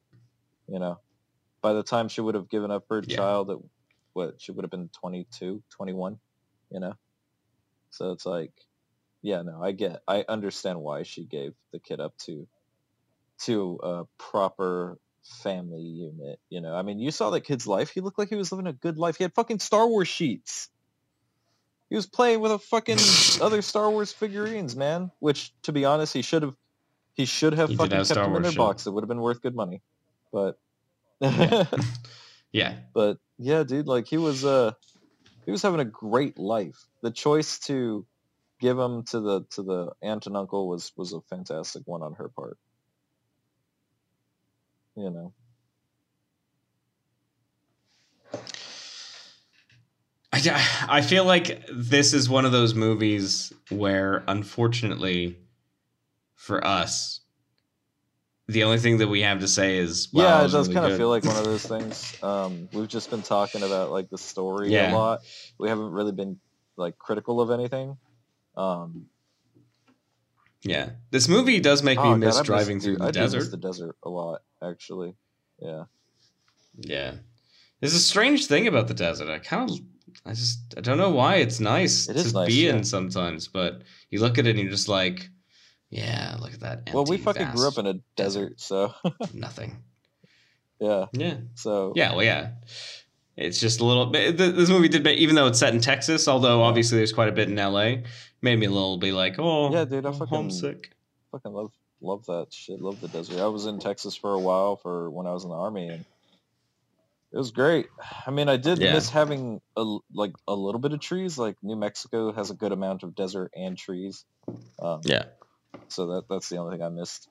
[0.68, 1.00] you know,
[1.62, 3.18] by the time she would have given up her Yeah.
[3.18, 3.58] child, at
[4.14, 6.20] what she would have been 22, 21,
[6.72, 6.94] You know,
[7.92, 8.54] so it's like,
[9.22, 12.48] yeah, no, I get, I understand why she gave the kid up to
[13.46, 14.98] to a proper
[15.44, 16.40] family unit.
[16.50, 17.90] You know, I mean, you saw that kid's life.
[17.92, 19.18] He looked like he was living a good life.
[19.18, 20.70] He had fucking Star Wars sheets.
[21.90, 22.98] He was playing with a fucking
[23.42, 25.12] other Star Wars figurines, man.
[25.20, 26.54] Which, to be honest, he should have.
[27.14, 28.58] He should have He fucking kept Star them in their shit.
[28.60, 28.86] box.
[28.86, 29.82] It would have been worth good money.
[30.32, 30.60] But,
[32.52, 32.76] Yeah.
[32.94, 34.74] but yeah, dude, like he was, uh,
[35.46, 36.86] he was having a great life.
[37.02, 38.06] The choice to
[38.60, 42.14] give him to the to the aunt and uncle was was a fantastic one on
[42.16, 42.58] her part.
[44.96, 45.34] You know.
[50.46, 55.38] I, I feel like this is one of those movies where, unfortunately,
[56.36, 57.22] for us,
[58.48, 60.92] the only thing that we have to say is, wow, yeah, it does really kind
[60.92, 62.22] of feel like one of those things.
[62.24, 64.94] Um, we've just been talking about like the story Yeah.
[64.94, 65.22] a lot.
[65.58, 66.40] We haven't really been
[66.78, 67.98] like critical of anything.
[68.56, 69.08] Um,
[70.64, 73.08] Yeah, this movie does make oh, me God, miss miss- driving through dude, the I
[73.08, 73.52] miss desert.
[73.52, 75.16] the desert a lot, actually.
[75.60, 75.84] Yeah.
[76.80, 77.16] Yeah,
[77.80, 79.30] there's a strange thing about the desert.
[79.30, 79.80] I kind of,
[80.26, 82.76] I just, I don't know why it's nice It to nice, be yeah.
[82.76, 85.30] in sometimes, but you look at it and you're just like,
[85.90, 86.90] yeah, look at that.
[86.94, 88.94] well, we empty, fucking grew up in a desert, so
[89.34, 89.78] nothing.
[90.80, 91.06] yeah.
[91.14, 92.50] Yeah, So yeah, well, yeah.
[93.38, 94.08] It's just a little.
[94.08, 97.32] bit- This movie did, even though it's set in Texas, although obviously there's quite a
[97.32, 98.04] bit in L.A.,
[98.42, 100.92] made me a little be like, oh, Yeah, dude, I I'm fucking- homesick.
[101.32, 102.80] fucking love love that shit.
[102.82, 103.40] Love the desert.
[103.40, 106.06] I was in Texas for a while for when I was in the army, and
[107.38, 107.88] it was great.
[108.28, 108.92] I mean, I did Yeah.
[108.92, 111.40] miss having a like a little bit of trees.
[111.40, 114.26] Like New Mexico has a good amount of desert and trees.
[114.82, 115.26] Um, Yeah.
[115.90, 117.30] So that that's the only thing I missed.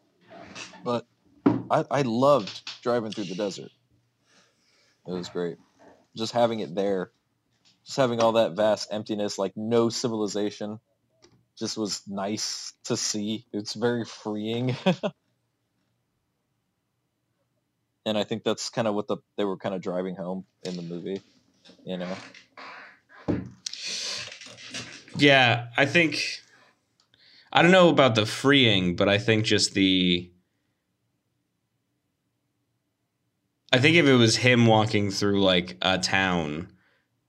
[0.84, 1.06] But
[1.70, 3.72] I I loved driving through the desert.
[5.08, 5.58] It was great.
[6.16, 7.12] Just having it there,
[7.86, 10.80] just having all that vast emptiness, like no civilization,
[11.58, 13.46] just was nice to see.
[13.52, 14.76] It's very freeing.
[18.06, 20.76] and I think that's kind of what the they were kind of driving home in
[20.76, 21.20] the movie.
[21.84, 22.16] You know.
[25.18, 26.40] Yeah, I think
[27.52, 30.30] I don't know about the freeing, but I think just the
[33.72, 36.68] I think if it was him walking through like a town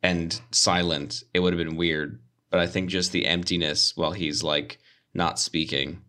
[0.04, 2.22] and silent, it would have been weird.
[2.52, 4.78] But I think just the emptiness while he's like
[5.14, 6.04] not speaking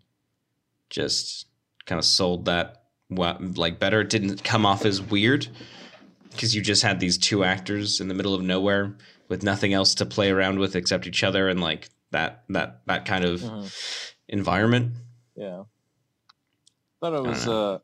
[0.90, 1.46] just
[1.86, 2.77] kind of sold that
[3.10, 4.00] wa- like better.
[4.00, 5.48] It didn't come off as weird
[6.30, 8.96] because you just had these two actors in the middle of nowhere
[9.28, 13.04] with nothing else to play around with except each other and like that that that
[13.04, 14.12] kind of Mhm.
[14.28, 14.92] environment.
[15.36, 15.64] Yeah.
[17.00, 17.46] Thought it was.
[17.46, 17.74] know.
[17.74, 17.78] uh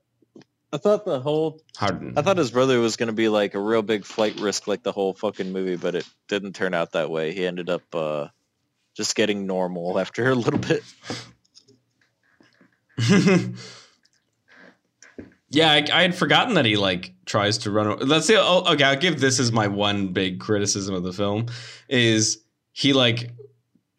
[0.73, 1.61] I thought the whole.
[1.77, 2.15] Hard.
[2.19, 4.83] I thought his brother was going to be like a real big flight risk, like
[4.83, 7.33] the whole fucking movie, but it didn't turn out that way.
[7.33, 8.27] He ended up uh
[8.97, 10.83] just getting normal after a little bit.
[15.55, 17.87] yeah, I, I had forgotten that he like tries to run.
[17.87, 21.13] o- Let's say, oh, okay, I'll give this as my one big criticism of the
[21.13, 21.47] film
[21.89, 22.39] is
[22.73, 23.31] he like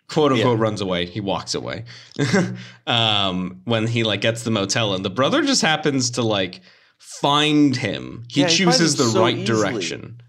[0.07, 1.05] quote unquote runs away.
[1.05, 1.85] He walks away
[2.87, 6.61] um, when he like gets the motel, and the brother just happens to like
[6.97, 8.23] find him.
[8.29, 9.61] He Yeah, he chooses him the so right easily.
[9.61, 10.21] direction.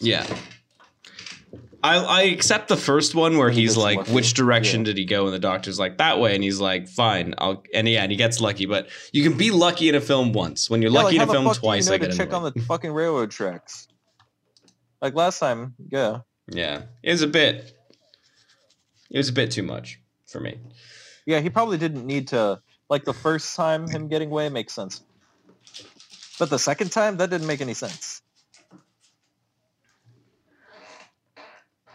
[0.00, 0.26] yeah.
[1.82, 4.12] I, I accept the first one where he's like, lucky.
[4.12, 4.86] which direction Yeah.
[4.86, 5.26] did he go?
[5.26, 6.34] And the doctor's like, that way.
[6.34, 7.34] And he's like, fine.
[7.38, 8.66] I'll and yeah, and he gets lucky.
[8.66, 10.68] But you can be lucky in a film once.
[10.68, 12.32] When you're Yeah, lucky like, in a film twice, you I know get to check
[12.32, 13.86] on the fucking railroad tracks.
[15.00, 16.20] Like last time, yeah.
[16.50, 17.72] Yeah, it was a bit.
[19.10, 20.58] It was a bit too much for me.
[21.26, 22.60] Yeah, he probably didn't need to.
[22.90, 25.02] Like the first time, him getting away makes sense.
[26.38, 28.22] But the second time, that didn't make any sense.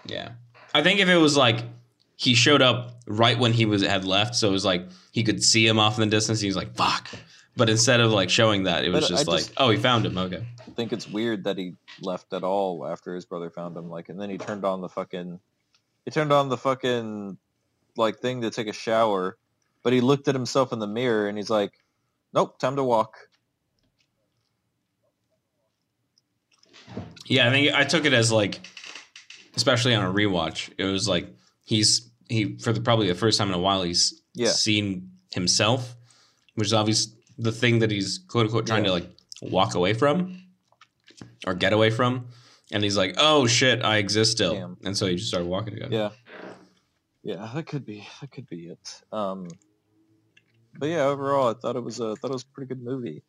[0.05, 0.31] Yeah,
[0.73, 1.63] I think if it was like
[2.15, 5.43] he showed up right when he was had left, so it was like he could
[5.43, 6.39] see him off in the distance.
[6.39, 7.09] He was like, "Fuck."
[7.55, 9.77] But instead of like showing that, it was But I just like, just- "Oh, he
[9.77, 10.43] found him." Okay.
[10.59, 13.89] I think it's weird that he left at all after his brother found him.
[13.89, 15.39] Like, and then he turned on the fucking,
[16.05, 17.37] he turned on the fucking,
[17.95, 19.37] like thing to take a shower,
[19.83, 21.73] but he looked at himself in the mirror and he's like,
[22.33, 23.29] "Nope, time to walk."
[27.25, 28.59] Yeah, I think I took it as like,
[29.55, 31.27] especially on a rewatch, it was like
[31.63, 34.49] he's he for the probably the first time in a while he's Yeah.
[34.51, 35.95] seen himself,
[36.55, 38.89] which is obviously the thing that he's quote unquote trying Yeah.
[38.89, 39.09] to like
[39.41, 40.39] walk away from
[41.45, 42.27] or get away from,
[42.71, 44.77] and he's like, oh shit, I exist still, Damn.
[44.83, 45.91] and so he just started walking again.
[45.91, 46.09] Yeah,
[47.23, 49.01] yeah, that could be that could be it.
[49.11, 49.47] Um,
[50.77, 53.23] but yeah, overall, I thought it was a thought it was a pretty good movie.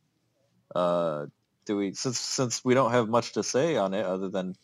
[0.74, 1.26] Uh,
[1.66, 4.54] do we since since we don't have much to say on it other than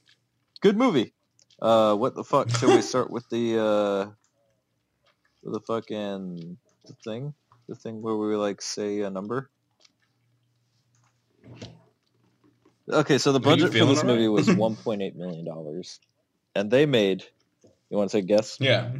[0.60, 1.14] good movie?
[1.60, 2.50] Uh, what the fuck?
[2.56, 4.10] Should we start with the uh,
[5.42, 6.56] the fucking
[6.86, 7.34] the thing,
[7.68, 9.50] the thing where we like say a number?
[12.88, 14.06] Okay, so the budget for this right?
[14.06, 16.00] movie was 1.8 million dollars,
[16.54, 17.24] and they made.
[17.90, 18.56] You want to say guess?
[18.60, 18.92] Yeah.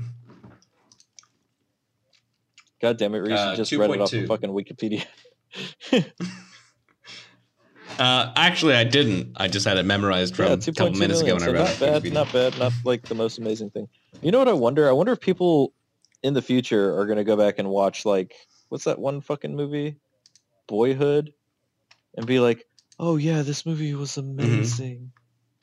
[2.83, 3.39] God damn it, Reese!
[3.39, 4.23] Uh, just read it off 2.2.
[4.23, 5.05] of fucking Wikipedia.
[8.01, 9.33] Uh, actually, I didn't.
[9.37, 11.23] I just had it memorized from yeah, a couple minutes million.
[11.23, 12.03] ago when I So read not it.
[12.03, 13.89] bad, not bad, not like the most amazing thing.
[14.23, 14.89] You know what I wonder?
[14.89, 15.75] I wonder if people
[16.23, 18.35] in the future are gonna go back and watch like
[18.71, 19.97] what's that one fucking movie,
[20.67, 21.33] Boyhood,
[22.17, 22.65] and be like,
[22.99, 24.31] oh yeah, this movie was Mm-hmm.
[24.31, 25.13] amazing.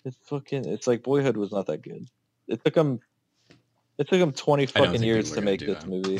[0.05, 0.65] It's fucking.
[0.65, 2.07] It's like Boyhood was not that good.
[2.47, 2.99] It took them.
[3.97, 5.87] It took them twenty fucking years to make this that.
[5.87, 6.17] movie,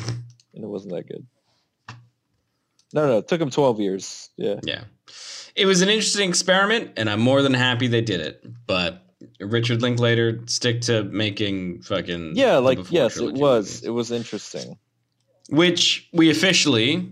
[0.54, 1.26] and it wasn't that good.
[2.92, 4.30] No, no, it took them twelve years.
[4.36, 4.60] Yeah.
[4.62, 4.84] Yeah.
[5.54, 8.44] It was an interesting experiment, and I'm more than happy they did it.
[8.66, 9.02] But
[9.40, 13.82] Richard Linklater stick to making fucking Yeah, like yes, it was.
[13.82, 14.78] It was interesting.
[15.50, 17.10] Which we officially,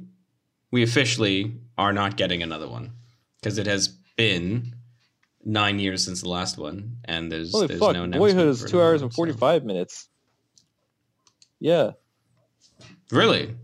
[0.70, 2.92] we officially are not getting another one
[3.40, 4.74] because it has been
[5.44, 7.94] nine years since the last one, and there's Holy there's fuck!
[7.94, 10.08] no Boyhood is two hours and so- forty-five minutes.
[11.58, 11.92] Yeah,
[13.10, 13.54] Really?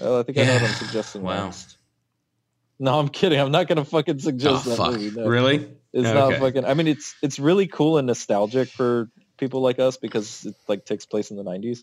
[0.00, 1.44] Oh, I think I know what I'm suggesting wow.
[1.46, 1.76] next.
[2.80, 3.40] No, I'm kidding.
[3.40, 4.92] I'm not gonna fucking Oh suggest that fuck!
[4.92, 5.10] movie.
[5.16, 5.26] No.
[5.26, 5.56] Really?
[5.92, 6.14] It's Okay.
[6.14, 6.64] not fucking.
[6.64, 10.84] I mean, it's it's really cool and nostalgic for people like us because it like
[10.84, 11.82] takes place in the '90s.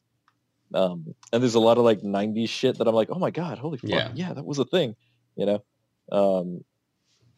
[0.74, 3.58] Um, and there's a lot of like '90s shit that I'm like, oh my god,
[3.58, 4.12] holy fuck, Yeah.
[4.14, 4.96] yeah, that was a thing,
[5.36, 5.64] you know.
[6.12, 6.64] Um,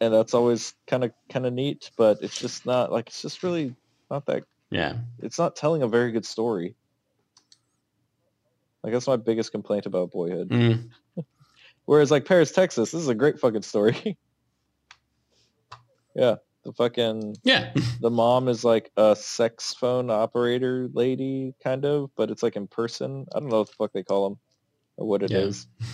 [0.00, 3.42] and that's always kind of kind of neat, but it's just not like it's just
[3.42, 3.74] really
[4.10, 4.44] not that.
[4.70, 4.98] Yeah.
[5.20, 6.76] It's not telling a very good story.
[8.88, 10.48] Like that's my biggest complaint about Boyhood.
[10.48, 10.88] Mm.
[11.84, 14.16] Whereas like Paris, Texas, this is a great fucking story.
[16.16, 17.72] yeah, the fucking Yeah.
[18.00, 22.66] the mom is like a sex phone operator lady, kind of, but it's like in
[22.66, 23.26] person.
[23.34, 24.38] I don't know what the fuck they call them
[24.96, 25.66] or what it is.
[25.78, 25.86] Yeah.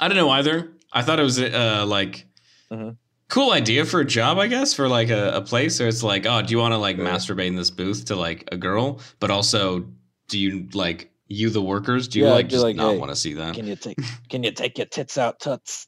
[0.00, 0.72] I don't know either.
[0.92, 2.26] I thought it was uh, like
[2.72, 2.96] Mhm.
[3.28, 6.24] cool idea for a job, I guess, for like a, a place where it's like,
[6.26, 7.04] oh, do you want to like Yeah.
[7.04, 9.86] masturbate in this booth to like a girl, but also
[10.30, 12.08] do you like you the workers?
[12.08, 13.54] Do you Yeah, like just like, not hey, want to see that?
[13.54, 15.86] Can you take Can you take your tits out, tuts?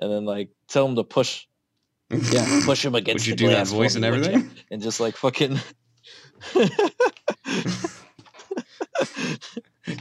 [0.00, 1.46] And then like tell them to push.
[2.32, 3.26] Yeah, push them against.
[3.26, 4.30] Would you the do that voice and would ya?
[4.30, 4.50] everything?
[4.72, 5.60] and just like fucking.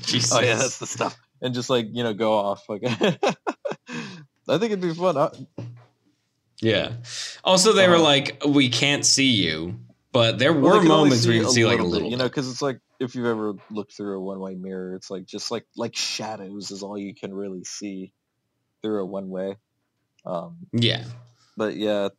[0.02, 0.32] Jesus.
[0.34, 1.16] Oh yeah, that's the stuff.
[1.42, 2.68] And just like you know, go off.
[2.68, 5.18] Like, I think it'd be fun.
[5.18, 5.30] I,
[6.62, 6.94] Yeah.
[7.44, 9.80] Also, they were Uh, like, we can't see you,
[10.12, 12.10] but there were only moments where you could see like a bit, little.
[12.10, 15.26] you know, because it's like if you've ever looked through a one-way mirror, it's like
[15.26, 18.14] just like like shadows is all you can really see
[18.82, 19.58] through a one-way.
[20.26, 21.04] Um, Yeah.
[21.56, 22.10] but yeah,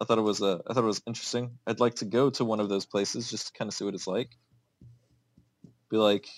[0.00, 1.58] I thought it was uh, I thought it was interesting.
[1.66, 3.94] I'd like to go to one of those places just to kind of see what
[3.94, 4.30] it's like.
[5.90, 6.28] Be like,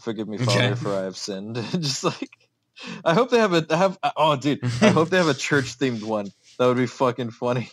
[0.00, 0.74] forgive me, Father, Okay.
[0.74, 1.54] for I have sinned.
[1.72, 2.30] just like,
[3.04, 3.98] I hope they have a have.
[4.16, 6.30] Oh, dude, I hope they have a church themed one.
[6.58, 7.70] That would be fucking funny.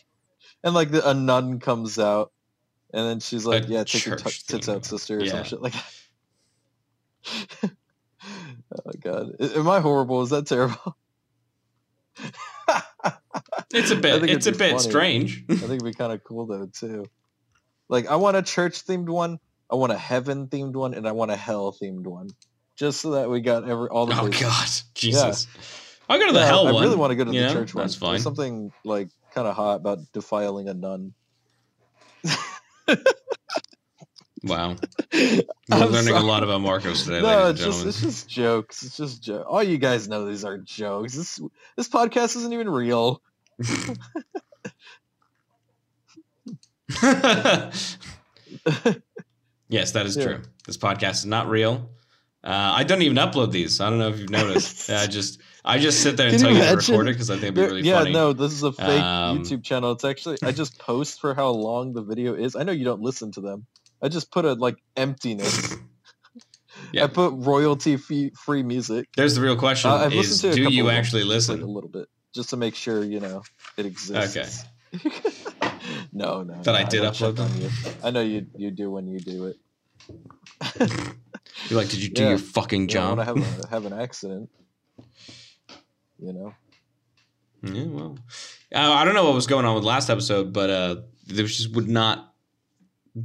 [0.66, 2.32] And like the, a nun comes out,
[2.94, 5.32] and then she's like, A "Yeah, take your t- tits out, sister," or Yeah.
[5.32, 5.86] some shit like that.
[8.24, 10.22] oh my god, am I horrible?
[10.24, 10.98] Is that terrible?
[13.74, 14.30] It's a bit.
[14.30, 14.80] It's a bit funny.
[14.80, 15.44] strange.
[15.50, 17.06] I think it'd be kind of cool though too.
[17.90, 19.38] Like I want a church themed one,
[19.70, 22.30] I want a heaven themed one, and I want a hell themed one,
[22.78, 24.18] just so that we got every all the.
[24.20, 24.42] oh bases.
[24.42, 25.48] God, Jesus!
[26.08, 26.84] I'll go to the Yeah, hell I one.
[26.84, 27.54] really want to go to the know?
[27.54, 27.84] church one.
[27.84, 28.20] That's There's fine.
[28.22, 31.14] something like kind of hot about defiling a nun.
[34.44, 34.76] Wow,
[35.14, 38.84] we're I'm learning a lot about Marcos today, no, it's just it's just jokes.
[38.84, 41.16] It's just jo- all you guys know these are jokes.
[41.16, 41.40] This
[41.76, 43.24] this podcast isn't even real.
[49.68, 50.24] yes, that is Yeah.
[50.24, 50.42] true.
[50.68, 51.90] This podcast is not real.
[52.44, 53.82] Uh, I don't even upload these.
[53.82, 54.90] I don't know if you've noticed.
[54.92, 57.34] I just I just sit there and tell you you to record it because I
[57.36, 58.12] think it'd be really yeah, funny.
[58.14, 59.92] no, this is a fake Um, YouTube channel.
[59.94, 62.56] It's actually I just post for how long the video is.
[62.56, 63.66] I know you don't listen to them.
[64.02, 65.76] I just put a like emptiness.
[66.92, 67.06] Yeah.
[67.06, 69.08] I put royalty fee- free music.
[69.18, 71.62] There's the real question: Uh, I've is listened to do you actually listen?
[71.62, 73.42] a little bit, just to make sure you know
[73.78, 74.38] it exists.
[74.94, 75.10] Okay.
[76.14, 76.62] no, no.
[76.64, 77.62] That I did don't upload on them?
[77.62, 77.70] you.
[78.04, 78.46] I know you.
[78.56, 79.58] You do when you do it.
[81.70, 82.30] You're like, did you do Yeah.
[82.30, 83.18] your fucking job?
[83.18, 84.50] want to have a, have an accident.
[86.20, 86.54] You know.
[87.64, 88.18] Yeah, well,
[88.74, 90.96] uh, I don't know what was going on with last episode, but uh,
[91.28, 92.34] they just would not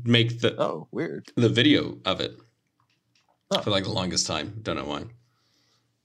[0.05, 1.29] make the Oh, weird.
[1.37, 2.39] the video of it
[3.51, 3.61] Oh.
[3.61, 4.61] for like the longest time.
[4.63, 5.05] Don't know why.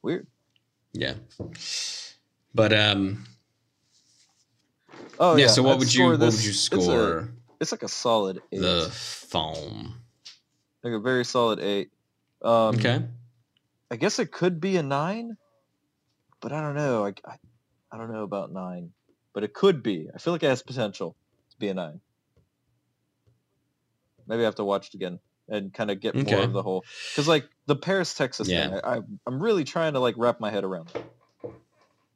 [0.01, 0.27] Weird.
[0.93, 1.13] Yeah,
[2.53, 3.25] but um,
[5.19, 5.43] Oh yeah.
[5.45, 5.47] yeah.
[5.51, 7.83] So what I'd would you score what this- would you it's a- score It's, like
[7.83, 8.59] a solid eight.
[8.61, 10.01] the foam?
[10.83, 11.91] like a very solid eight.
[12.41, 13.03] Um, okay.
[13.89, 15.38] I guess it could be a nine,
[16.45, 17.05] but I don't know.
[17.07, 17.37] I, I,
[17.93, 18.91] I don't know about nine,
[19.33, 20.09] but it could be.
[20.15, 21.17] I feel like it has potential
[21.51, 22.01] to be a nine.
[24.27, 25.19] Maybe I have to watch it again
[25.49, 26.29] and kind of get Okay.
[26.35, 28.67] more of the whole because like the Paris, Texas Yeah.
[28.69, 28.79] thing.
[28.85, 30.89] I, I, I'm really trying to like wrap my head around.
[30.95, 31.03] it.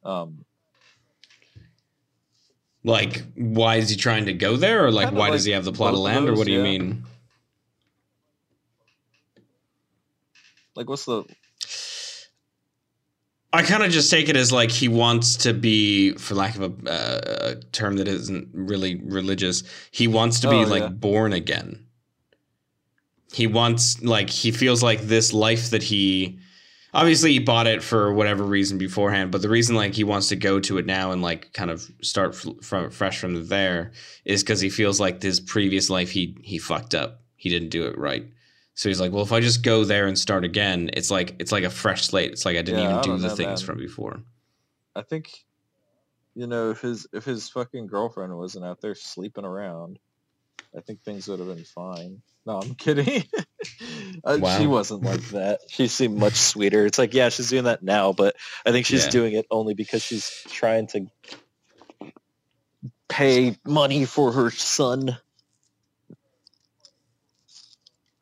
[0.08, 0.44] Um,
[2.84, 5.64] Like, why is he trying to go there, or like, why like does he have
[5.66, 7.04] the plot of land, or what do you mean?
[10.76, 11.24] like what's the
[13.52, 16.62] I kind of just take it as like he wants to be, for lack of
[16.62, 20.88] a, uh, a term that isn't really religious, he wants to be Oh, like yeah.
[20.88, 21.86] born again.
[23.32, 26.38] He wants, like, he feels like this life that he,
[26.92, 30.36] obviously, he bought it for whatever reason beforehand, but the reason, like, he wants to
[30.36, 33.92] go to it now and, like, kind of start f- from fresh from there
[34.24, 37.20] is because he feels like his previous life he he fucked up.
[37.36, 38.26] He didn't do it right.
[38.80, 41.52] So he's like, well, if I just go there and start again, it's like it's
[41.52, 42.30] like a fresh slate.
[42.30, 43.66] It's like I didn't Yeah, even I do the know, things man.
[43.66, 44.22] from before.
[44.96, 45.28] I think,
[46.34, 49.98] you know, if his if his fucking girlfriend wasn't out there sleeping around,
[50.74, 52.22] I think things would have been fine.
[52.46, 53.24] No, I'm kidding.
[54.24, 54.58] uh, Wow.
[54.58, 55.60] She wasn't like that.
[55.68, 56.86] She seemed much sweeter.
[56.86, 59.10] It's like, yeah, she's doing that now, but I think she's Yeah.
[59.10, 61.06] doing it only because she's trying to
[63.10, 65.18] pay money for her son.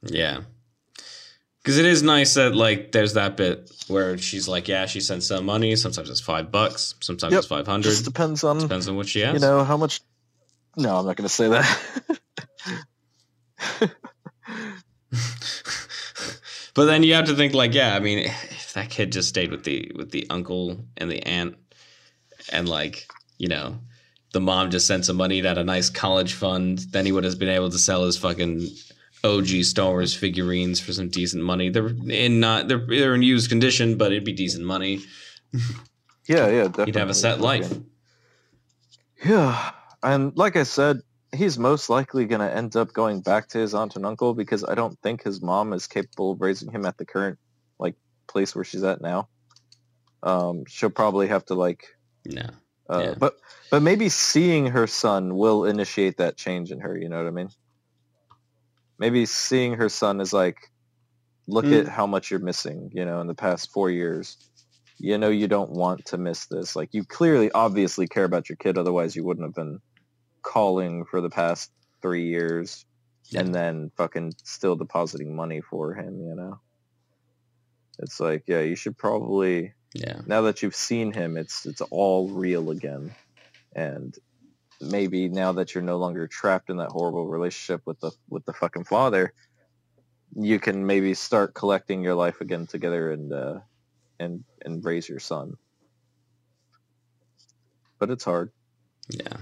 [0.03, 0.41] Yeah.
[1.63, 5.27] Because it is nice that like there's that bit where she's like, yeah, she sends
[5.27, 5.77] some money.
[5.77, 6.95] Sometimes it's five bucks.
[7.01, 7.39] Sometimes Yep.
[7.39, 7.91] it's five hundred.
[7.91, 9.35] Just depends on Depends on what she has.
[9.35, 10.01] you know how much.
[10.77, 12.19] No, I'm not going to say that.
[16.75, 19.51] but then you have to think like, yeah, I mean, if that kid just stayed
[19.51, 21.57] with the with the uncle and the aunt,
[22.53, 23.79] and like, you know,
[24.33, 27.39] the mom just sent some money at a nice college fund, then he would have
[27.39, 28.69] been able to sell his fucking
[29.25, 31.69] OG Star Wars figurines for some decent money.
[31.71, 35.01] They're in not they're they're in used condition, but it'd be decent money.
[36.27, 36.85] yeah, yeah, definitely.
[36.87, 37.73] He'd have a set life.
[39.25, 39.71] Yeah,
[40.03, 41.01] and like I said,
[41.35, 44.65] he's most likely going to end up going back to his aunt and uncle because
[44.65, 47.39] I don't think his mom is capable of raising him at the current
[47.79, 47.97] like
[48.29, 49.29] place where she's at now.
[50.23, 51.85] Um, she'll probably have to like,
[52.25, 52.43] No.
[52.89, 53.15] uh, Yeah.
[53.19, 53.37] but
[53.71, 56.97] but maybe seeing her son will initiate that change in her.
[56.97, 57.51] You know what I mean?
[58.99, 60.57] Maybe seeing her son is like,
[61.47, 61.81] look Mm.
[61.81, 62.91] at how much you're missing.
[62.93, 64.37] You know, in the past four years.
[65.01, 66.75] You know you don't want to miss this.
[66.75, 68.77] Like you clearly, obviously care about your kid.
[68.77, 69.79] Otherwise, you wouldn't have been
[70.43, 71.71] calling for the past
[72.03, 72.85] three years
[73.31, 73.41] Yeah.
[73.43, 76.59] and then fucking still depositing money for him, you know?
[78.01, 80.21] It's like, yeah, you should probably Yeah.
[80.27, 83.15] now that you've seen him, it's it's all real again.
[83.77, 84.17] And
[84.81, 88.53] maybe now that you're no longer trapped in that horrible relationship with the with the
[88.53, 89.33] fucking father,
[90.37, 93.59] you can maybe start collecting your life again together and uh
[94.21, 95.57] and and raise your son.
[97.99, 98.51] But it's hard.
[99.11, 99.37] Yeah.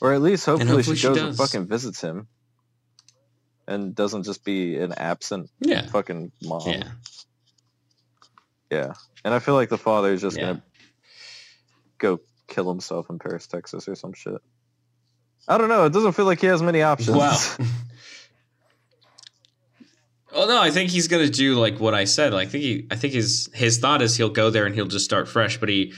[0.00, 1.26] Or at least hopefully, hopefully she she goes does.
[1.28, 2.28] and fucking visits him.
[3.68, 5.86] And doesn't just be an absent Yeah.
[5.86, 6.62] fucking mom.
[6.66, 6.88] Yeah.
[8.70, 8.92] Yeah.
[9.24, 10.42] And I feel like the father is just Yeah.
[10.54, 10.62] gonna
[11.98, 14.40] go kill himself in Paris, Texas or some shit.
[15.48, 15.84] I don't know.
[15.86, 17.16] It doesn't feel like he has many options.
[17.16, 17.38] Wow.
[20.32, 22.34] Oh no, I think he's gonna do like what I said.
[22.34, 24.86] Like, I think he, I think his his thought is he'll go there and he'll
[24.86, 25.58] just start fresh.
[25.58, 25.94] But he,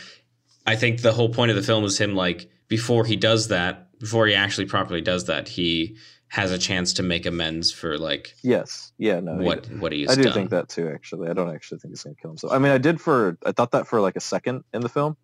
[0.67, 3.99] I think the whole point of the film is him like before he does that,
[3.99, 5.97] before he actually properly does that, he
[6.29, 8.93] has a chance to make amends for like yes.
[8.99, 9.19] Yeah.
[9.21, 9.39] No.
[9.39, 10.35] he- what what he's I do done.
[10.35, 10.89] think that too.
[10.89, 12.53] Actually, I don't actually think he's gonna kill himself.
[12.53, 13.39] I mean, I did for.
[13.45, 15.17] I thought that for like a second in the film.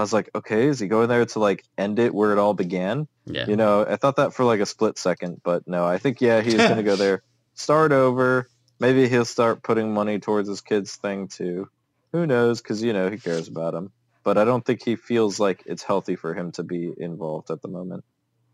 [0.00, 2.54] I was like, okay, is he going there to like end it where it all
[2.54, 3.06] began?
[3.26, 6.20] Yeah, You know, I thought that for like a split second, but no, I think
[6.20, 7.22] yeah, he's gonna go there,
[7.54, 8.48] start over.
[8.80, 11.68] Maybe he'll start putting money towards his kids' thing too.
[12.14, 12.62] Who knows?
[12.62, 13.92] Because you know he cares about him.
[14.24, 17.60] But I don't think he feels like it's healthy for him to be involved at
[17.62, 18.04] the moment.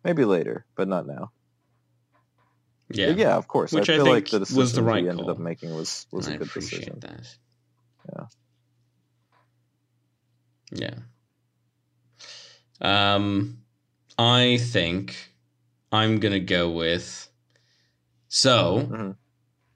[0.05, 1.31] Maybe later, but not now.
[2.91, 3.73] yeah, But yeah, of course.
[3.73, 5.33] Which I I feel like the was decision the right he ended call.
[5.33, 6.99] up making was was I a good decision.
[7.01, 7.37] that.
[8.13, 8.27] Yeah.
[10.73, 10.95] Yeah.
[12.81, 13.59] Um,
[14.19, 15.17] I think
[15.93, 17.29] I'm gonna go with.
[18.29, 19.17] So, Mhm.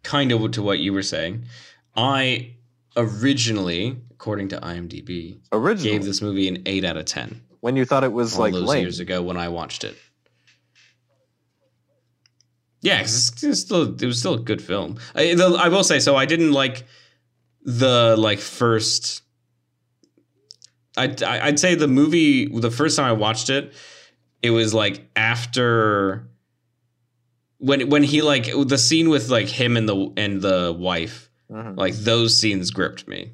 [0.03, 1.47] kind of to what you were saying,
[1.97, 2.55] I
[2.97, 7.43] originally, according to IMDb, Originally, gave this movie an eight out of ten.
[7.61, 8.83] when you thought it was all like those lame.
[8.83, 9.95] years ago when I watched it.
[12.83, 14.97] Yeah, because it's, it's still it was still a good film.
[15.15, 16.17] I, the, I will say so.
[16.17, 16.87] I didn't like
[17.63, 19.23] the like first.
[21.01, 23.73] I'd I- I'd say the movie the first time I watched it,
[24.43, 26.27] it was like after
[27.59, 31.77] when when he like the scene with like him and the and the wife Mhm.
[31.77, 33.33] like those scenes gripped me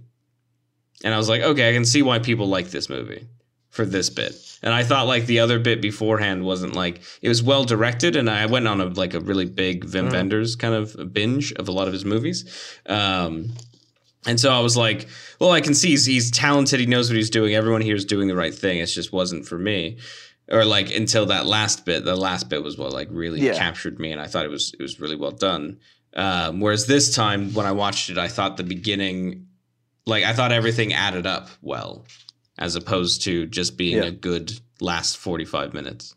[1.04, 3.26] and i was like okay i can see why people like this movie
[3.68, 7.42] for this bit and i thought like the other bit beforehand wasn't like it was
[7.42, 10.12] well directed and i went on a like a really big Wim Mhm.
[10.12, 12.46] Wenders kind of binge of a lot of his movies
[12.86, 13.52] um
[14.26, 15.06] and so i was like
[15.40, 18.04] well i can see he's, he's talented he knows what he's doing everyone here is
[18.04, 19.96] doing the right thing it just wasn't for me
[20.50, 23.54] or like until that last bit the last bit was what like really Yeah.
[23.54, 25.78] captured me and i thought it was it was really well done
[26.14, 29.48] um, whereas this time when I watched it, I thought the beginning,
[30.06, 32.06] like I thought everything added up well,
[32.56, 34.04] as opposed to just being Yeah.
[34.04, 36.14] a good last forty five minutes.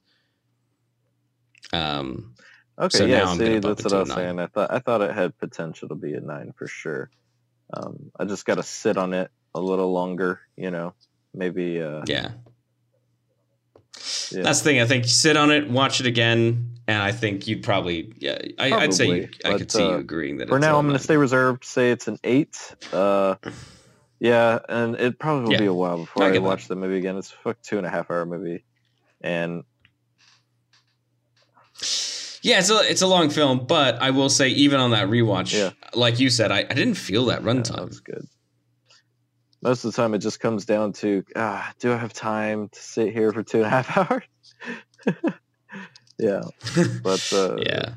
[1.74, 2.34] Um,
[2.80, 4.16] Okay, So yeah, see, that's what I was nine.
[4.18, 4.40] saying.
[4.40, 7.10] I thought I thought it had potential to be a nine for sure.
[7.74, 10.94] Um, I just got to sit on it a little longer, you know.
[11.34, 12.32] Maybe, uh, yeah.
[14.32, 14.42] yeah.
[14.42, 14.82] that's the thing.
[14.82, 18.72] I think sit on it, watch it again, and I think you'd probably, yeah, I,
[18.72, 20.50] I'd say you, I could but, see you uh, agreeing that.
[20.50, 21.64] for it's now, I'm going to stay reserved.
[21.66, 22.58] Say it's an eight.
[22.92, 23.36] Uh,
[24.20, 25.60] yeah, and it probably will Yeah.
[25.60, 26.48] be a while before I I, get that.
[26.48, 27.18] watch the movie again.
[27.18, 28.64] It's a fuck two and a half hour movie,
[29.22, 29.64] and
[32.42, 35.54] Yeah, it's a it's a long film, but I will say even on that rewatch,
[35.54, 35.72] Yeah.
[35.94, 37.86] like you said, I, I didn't feel that yeah, runtime.
[37.86, 38.26] that's good.
[39.62, 42.80] Most of the time, it just comes down to, ah, do I have time to
[42.80, 44.24] sit here for two and a half hours?
[46.18, 46.44] yeah,
[47.04, 47.94] but uh, yeah.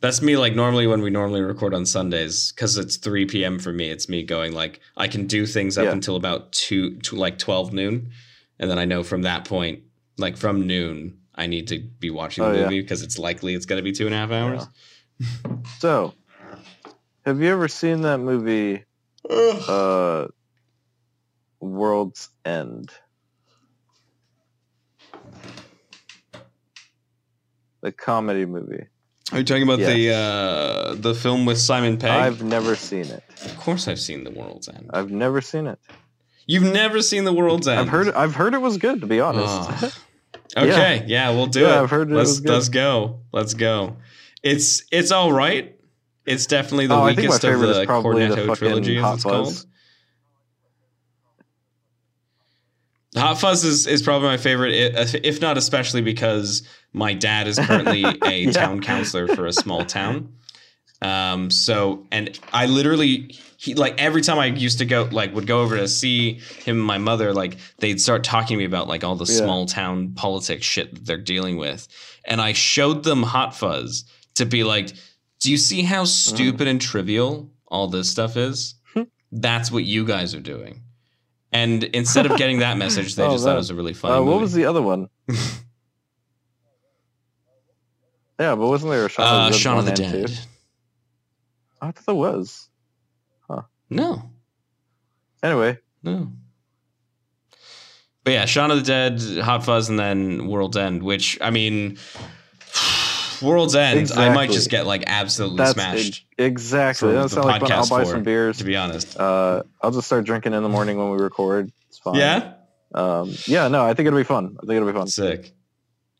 [0.00, 3.58] That's me like normally when we normally record on Sundays cuz it's 3 p.m.
[3.60, 5.92] for me it's me going like I can do things up Yeah.
[5.92, 8.10] until about 2 to like 12 noon
[8.58, 9.84] and then I know from that point
[10.18, 13.66] like from noon I need to be watching the Oh, movie because it's likely it's
[13.66, 14.68] going to be two and a half hours.
[15.80, 16.14] So,
[17.26, 18.84] have you ever seen that movie,
[19.28, 20.28] uh,
[21.60, 22.90] World's End?
[27.80, 28.86] The comedy movie.
[29.32, 29.92] Are you talking about Yes.
[29.92, 32.10] the uh the film with Simon Pegg?
[32.10, 33.24] I've never seen it.
[33.44, 34.90] of course I've seen The World's End.
[34.94, 35.80] I've never seen it.
[36.46, 37.80] You've never seen The World's End.
[37.80, 39.48] I've heard I've heard it was good to be honest.
[39.82, 39.92] Oh.
[40.56, 41.82] Okay, yeah, we'll do Yeah, it.
[41.84, 43.20] I've heard it let's let's go.
[43.32, 43.96] Let's go.
[44.42, 45.78] It's it's all right.
[46.26, 49.14] It's definitely the Oh, I think my weakest of the probably the Cornetto trilogy, as
[49.14, 49.32] it's Fuzz.
[49.32, 49.66] called.
[53.16, 54.72] Hot Fuzz is, is probably my favorite,
[55.24, 58.52] if not especially because my dad is currently a Yeah.
[58.52, 60.32] town counselor for a small town.
[61.02, 65.46] Um, so, and I literally, he like every time I used to go, like, would
[65.46, 68.88] go over to see him and my mother, like, they'd start talking to me about
[68.88, 69.38] like all the Yeah.
[69.44, 71.86] small town politics shit that they're dealing with.
[72.24, 74.90] And I showed them Hot Fuzz to be like,
[75.38, 78.74] do you see how stupid and trivial all this stuff is?
[79.32, 80.80] That's what you guys are doing.
[81.52, 84.14] And instead of getting that message, they Oh, just thought it was a really funny
[84.14, 84.30] Uh, movie.
[84.32, 85.08] what was the other one?
[88.40, 90.26] yeah, but wasn't there a Shaun uh, of the Dead Shaun of the Dead.
[90.28, 90.34] two?
[91.80, 92.68] I thought there was.
[93.96, 94.30] No,
[95.42, 96.32] Anyway, no.
[98.24, 101.02] But yeah, Shaun of the Dead, Hot Fuzz, and then World's End.
[101.02, 101.98] Which I mean,
[103.42, 104.12] World's End.
[104.12, 106.24] I might just get like absolutely that's smashed.
[106.38, 107.08] e- exactly.
[107.08, 107.72] for That the sounds like fun.
[107.72, 108.58] I'll buy for, some beers.
[108.58, 111.72] To be honest, Uh, I'll just start drinking in the morning when we record.
[111.88, 112.14] It's fine.
[112.14, 112.52] yeah,
[112.94, 113.66] Um, yeah.
[113.66, 114.56] No, I think it'll be fun.
[114.58, 115.08] I think it'll be fun.
[115.08, 115.52] sick.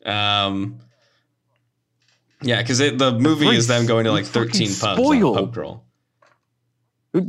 [0.04, 0.80] Um,
[2.42, 5.36] yeah, because the movie is them going to like thirteen pubs on spoiled.
[5.36, 5.86] pub crawl.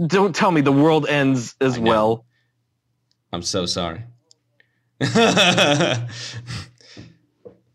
[0.07, 2.26] Don't tell me the world ends as well.
[3.31, 4.03] I'm so sorry.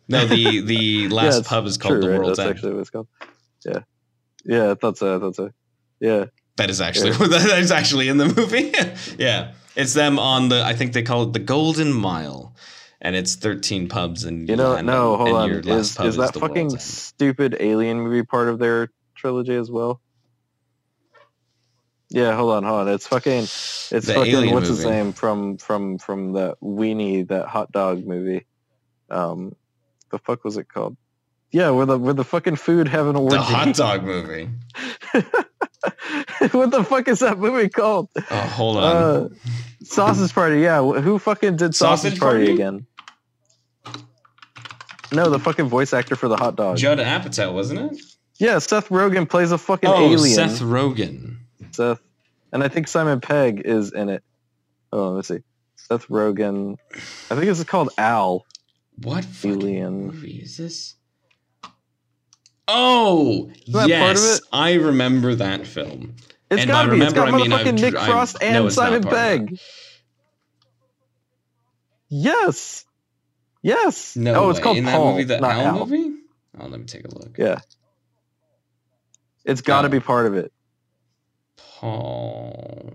[0.09, 2.19] no, the the last Yeah, pub is called true, the right?
[2.19, 2.57] World's That's End.
[2.57, 3.09] actually what it's called.
[3.67, 3.81] Yeah.
[4.45, 5.17] Yeah, I thought so.
[5.17, 5.51] I thought so.
[6.01, 6.27] Yeah.
[6.57, 8.73] That is actually that is actually in the movie.
[9.19, 10.65] yeah, it's them on the.
[10.65, 12.55] I think they call it the Golden Mile,
[13.01, 15.51] and it's thirteen pubs and You know, no, hold on.
[15.51, 20.01] Is, is that fucking stupid alien movie part of their trilogy as well?
[22.11, 22.95] Yeah, hold on, hold on.
[22.95, 27.71] It's fucking it's The fucking what's his name from from from that weenie that hot
[27.73, 28.47] dog movie.
[29.11, 29.55] Um
[30.11, 30.97] the fuck was it called?
[31.51, 33.37] Yeah, where the where the fucking food have an orgy.
[33.37, 34.49] the hot dog movie?
[36.53, 38.09] what the fuck is that movie called?
[38.31, 38.85] Oh, hold on.
[38.85, 39.29] Uh,
[39.83, 40.81] Sausage Party, yeah.
[40.83, 42.53] Who fucking did Sausage, Sausage Party, Party?
[42.55, 42.87] again?
[45.13, 46.77] No, the fucking voice actor for the hot dog.
[46.77, 48.01] Judd Apatow, wasn't it?
[48.39, 50.35] yeah, Seth Rogen plays a fucking Oh, alien.
[50.35, 51.38] Seth Rogen.
[51.79, 52.01] Seth,
[52.53, 54.25] and I think Simon Pegg is in it.
[54.93, 55.39] Oh, let's see.
[55.77, 56.77] Seth Rogen.
[56.95, 58.45] I think it's called Al.
[59.01, 60.07] What Alien.
[60.09, 60.97] movie is this?
[62.67, 64.41] Oh, that part of yes.
[64.53, 66.17] I remember that film.
[66.51, 67.01] It's And gotta be.
[67.01, 69.39] It's got I mean, motherfucking Nick dr- I've- Frost no, and Simon part of that.
[69.47, 69.59] Pegg.
[72.09, 72.85] Yes.
[73.63, 74.17] Yes.
[74.17, 74.63] No, oh, it's way.
[74.65, 75.87] called in Paul, that movie, the not Al, Al.
[75.87, 76.17] movie.
[76.59, 77.37] Oh, let me take a look.
[77.39, 77.59] Yeah.
[79.45, 79.91] It's got to Oh.
[79.91, 80.53] be part of it.
[81.81, 82.93] Paul.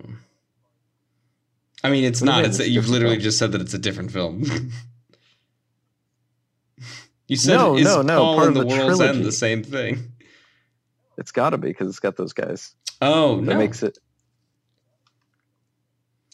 [1.86, 2.46] I mean, it's What not.
[2.46, 3.24] It's a you've literally film?
[3.24, 4.44] just said that it's a different film.
[7.28, 9.18] you said No, is no, no, Paul part and of the, the World's trilogy.
[9.20, 10.12] End the same thing?
[11.18, 12.76] It's got to be because it's got those guys.
[13.02, 13.98] Oh That no, makes it.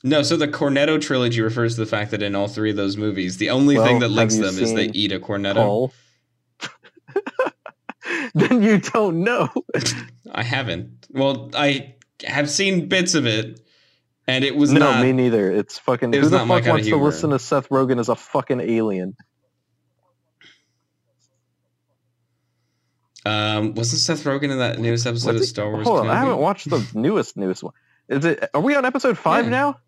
[0.03, 0.23] no.
[0.23, 3.37] So the Cornetto trilogy refers to the fact that in all three of those movies,
[3.37, 5.91] the only Well, thing that links them is they eat a cornetto.
[8.33, 9.49] Then you don't know.
[10.31, 11.07] I haven't.
[11.11, 11.95] Well, I
[12.25, 13.59] have seen bits of it,
[14.27, 15.01] and it was no, not.
[15.03, 15.51] me neither.
[15.51, 16.13] It's fucking.
[16.13, 17.03] it Who the fuck wants to humor.
[17.05, 19.15] listen to Seth Rogen as a fucking alien?
[23.25, 25.85] um, wasn't Seth Rogen in that newest episode What's of Star Wars?
[25.85, 27.73] Hold on, I haven't watched the newest newest one.
[28.07, 28.49] Is it?
[28.53, 29.51] Are we on episode five Yeah.
[29.51, 29.79] now?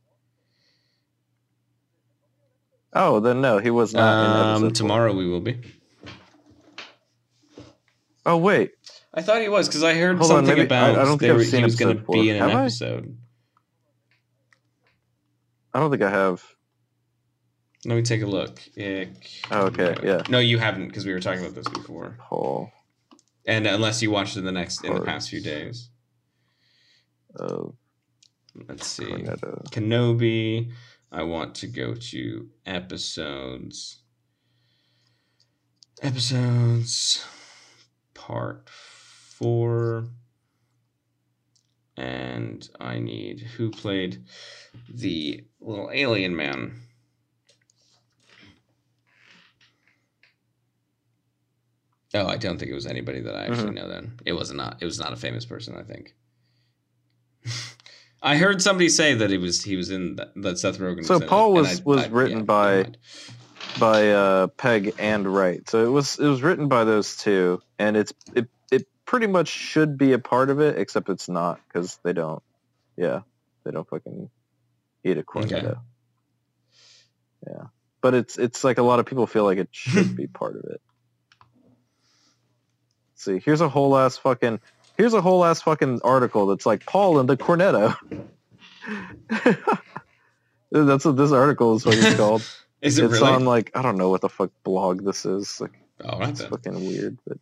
[2.93, 4.01] Oh, then no, he was not.
[4.25, 4.69] in Um, episode four.
[4.75, 5.61] tomorrow we will be.
[8.25, 8.71] Oh wait,
[9.13, 11.17] I thought he was because I heard Hold on, something maybe- about I- I don't
[11.17, 13.17] think were- he was going to be in an Have episode.
[15.73, 16.43] I don't think I have.
[17.85, 18.61] Let me take a look.
[18.77, 19.29] Ick.
[19.49, 20.21] Oh, okay, yeah.
[20.29, 22.15] No, you haven't because we were talking about this before.
[22.19, 22.71] Paul.
[23.45, 25.89] And unless you watched it in the next in the past few days.
[27.39, 27.75] Oh.
[28.67, 29.05] Let's see.
[29.05, 29.63] Cornetto.
[29.71, 30.71] Kenobi.
[31.11, 34.03] I want to go to episodes.
[36.01, 37.25] Episodes.
[38.13, 38.69] Part
[39.41, 40.05] four.
[41.97, 44.23] And I need who played
[44.89, 46.81] the little alien man.
[52.13, 53.75] Oh, I don't think it was anybody that I actually Mhm.
[53.75, 53.87] know.
[53.87, 54.77] Then it was not.
[54.81, 55.75] It was not a famous person.
[55.77, 56.13] I think.
[58.23, 61.05] I heard somebody say that it was he was in that, that Seth Rogen.
[61.05, 62.85] So was in Paul was- I- was I- written yeah, by-
[63.79, 65.67] by uh, Pegg and Wright.
[65.69, 68.49] So it was it was written by those two, and it's it it
[69.11, 72.41] pretty much should be a part of it, except it's not because they don't.
[72.97, 73.21] Yeah,
[73.63, 74.29] they don't fucking
[75.03, 75.79] eat a cornetto.
[77.45, 77.65] Yeah
[78.01, 80.63] but it's it's like a lot of people feel like it should be part of
[80.65, 80.81] it.
[83.11, 84.59] Let's see, here's a whole ass fucking
[84.97, 87.95] here's a whole ass fucking article that's like Paul and the Cornetto.
[90.71, 92.43] that's what this article is what fucking called.
[92.81, 93.33] Is it it's really?
[93.33, 95.61] on like I don't know what the fuck blog this is.
[95.61, 96.49] Like oh, it's then.
[96.49, 97.37] fucking weird, but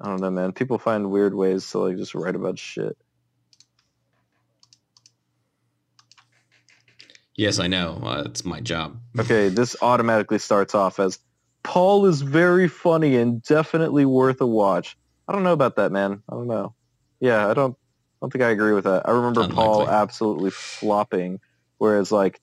[0.00, 0.52] I don't know, man.
[0.52, 2.96] People find weird ways to like just write about shit.
[7.36, 8.00] Yes, I know.
[8.02, 8.98] Uh, it's my job.
[9.18, 11.18] Okay, this automatically starts off as
[11.62, 14.96] Paul is very funny and definitely worth a watch.
[15.28, 16.22] I don't know about that, man.
[16.28, 16.74] I don't know.
[17.20, 17.76] Yeah, I don't.
[17.76, 19.08] I don't think I agree with that.
[19.08, 21.40] I remember Paul absolutely flopping,
[21.78, 22.40] whereas like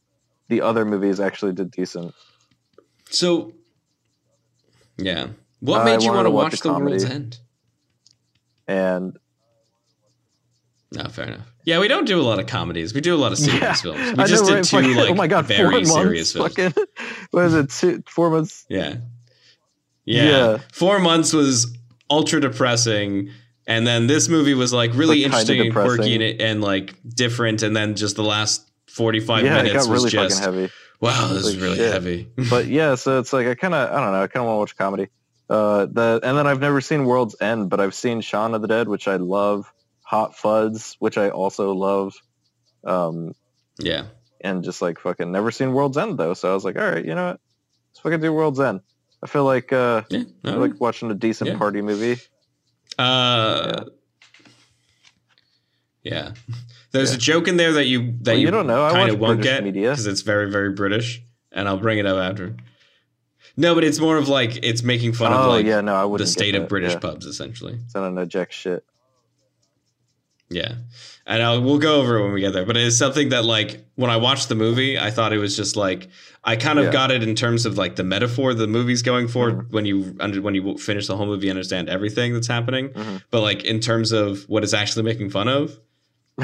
[0.48, 2.16] the other movies actually did decent.
[3.10, 3.54] So,
[4.98, 5.28] yeah.
[5.60, 7.06] What I made you want to watch watch The World's.
[7.06, 7.40] End?
[8.68, 9.18] And
[10.92, 11.52] No, fair enough.
[11.66, 12.94] Yeah, we don't do a lot of comedies.
[12.94, 14.00] We do a lot of serious Yeah, films.
[14.18, 14.64] We I just know, did right?
[14.64, 16.56] two Fucking- oh like oh my god, very four serious months.
[16.56, 16.74] films.
[16.74, 16.88] Fucking,
[17.32, 17.70] what is it?
[17.72, 18.66] Two, four months.
[18.70, 18.96] Yeah.
[20.06, 20.24] yeah.
[20.24, 20.58] Yeah.
[20.72, 21.76] Four months was
[22.10, 23.32] ultra depressing.
[23.70, 27.64] And then this movie was like really kinda interesting and quirky and, and like different.
[27.64, 30.70] And then just the last 45 yeah, it minutes got really was just, heavy.
[31.02, 31.92] wow, this is really shit.
[31.92, 32.30] heavy.
[32.50, 34.24] but yeah, so it's like I kind of I don't know.
[34.24, 35.10] I kind of want to watch comedy.
[35.50, 38.68] Uh, the and then I've never seen World's End, but I've seen Shaun of the
[38.68, 39.72] Dead, which I love.
[40.04, 42.14] Hot Fuzz, which I also love.
[42.86, 43.34] Um,
[43.80, 44.06] yeah.
[44.40, 47.04] and just like fucking never seen World's End though, so I was like, all right,
[47.04, 47.40] you know what?
[47.92, 48.82] Let's fucking do World's End.
[49.22, 50.24] I feel like uh, Yeah.
[50.46, 50.60] I no.
[50.60, 51.58] like watching a decent Yeah.
[51.58, 52.22] party movie.
[53.00, 53.86] Uh,
[56.04, 56.32] yeah.
[56.92, 57.18] There's Yeah.
[57.18, 58.86] a joke in there that you that Well, you, you don't know.
[58.86, 59.90] I kind of won't British get media.
[59.92, 61.22] because it's very very British,
[61.52, 62.56] and I'll bring it up after.
[63.60, 66.02] No, but it's more of like it's making fun of oh like yeah, no, I
[66.04, 66.30] the wouldn't.
[66.30, 66.68] state of.
[66.70, 67.00] British Yeah.
[67.00, 67.80] pubs, essentially.
[67.88, 68.86] So I don't know jack shit.
[70.50, 70.76] Yeah,
[71.26, 72.66] and I'll, we'll go over it when we get there.
[72.66, 75.76] But it's something that like when I watched the movie, I thought it was just
[75.76, 76.08] like
[76.44, 76.92] I kind of Yeah.
[76.94, 79.52] got it in terms of like the metaphor the movie's going for.
[79.52, 79.72] Mhm.
[79.72, 82.90] When you under when you finish the whole movie, you understand everything that's happening.
[82.90, 83.24] Mhm.
[83.30, 85.78] But like in terms of what it's actually making fun of,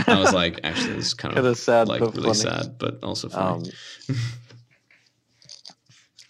[0.08, 2.34] I was like, actually, is kind Kind of of sad, like really funny.
[2.34, 3.72] sad, but also funny.
[4.10, 4.16] Um,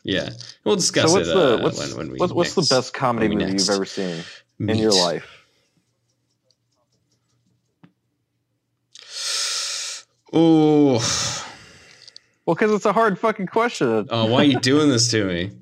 [0.03, 0.29] yeah,
[0.65, 2.93] we'll discuss so what's it the uh, what's, when, when we what's, what's the best
[2.93, 4.23] comedy movie next you've ever seen
[4.59, 5.43] in your life?
[10.35, 10.93] Oh,
[12.45, 14.07] Well, because it's a hard fucking question.
[14.09, 15.51] oh, why are you doing this to me?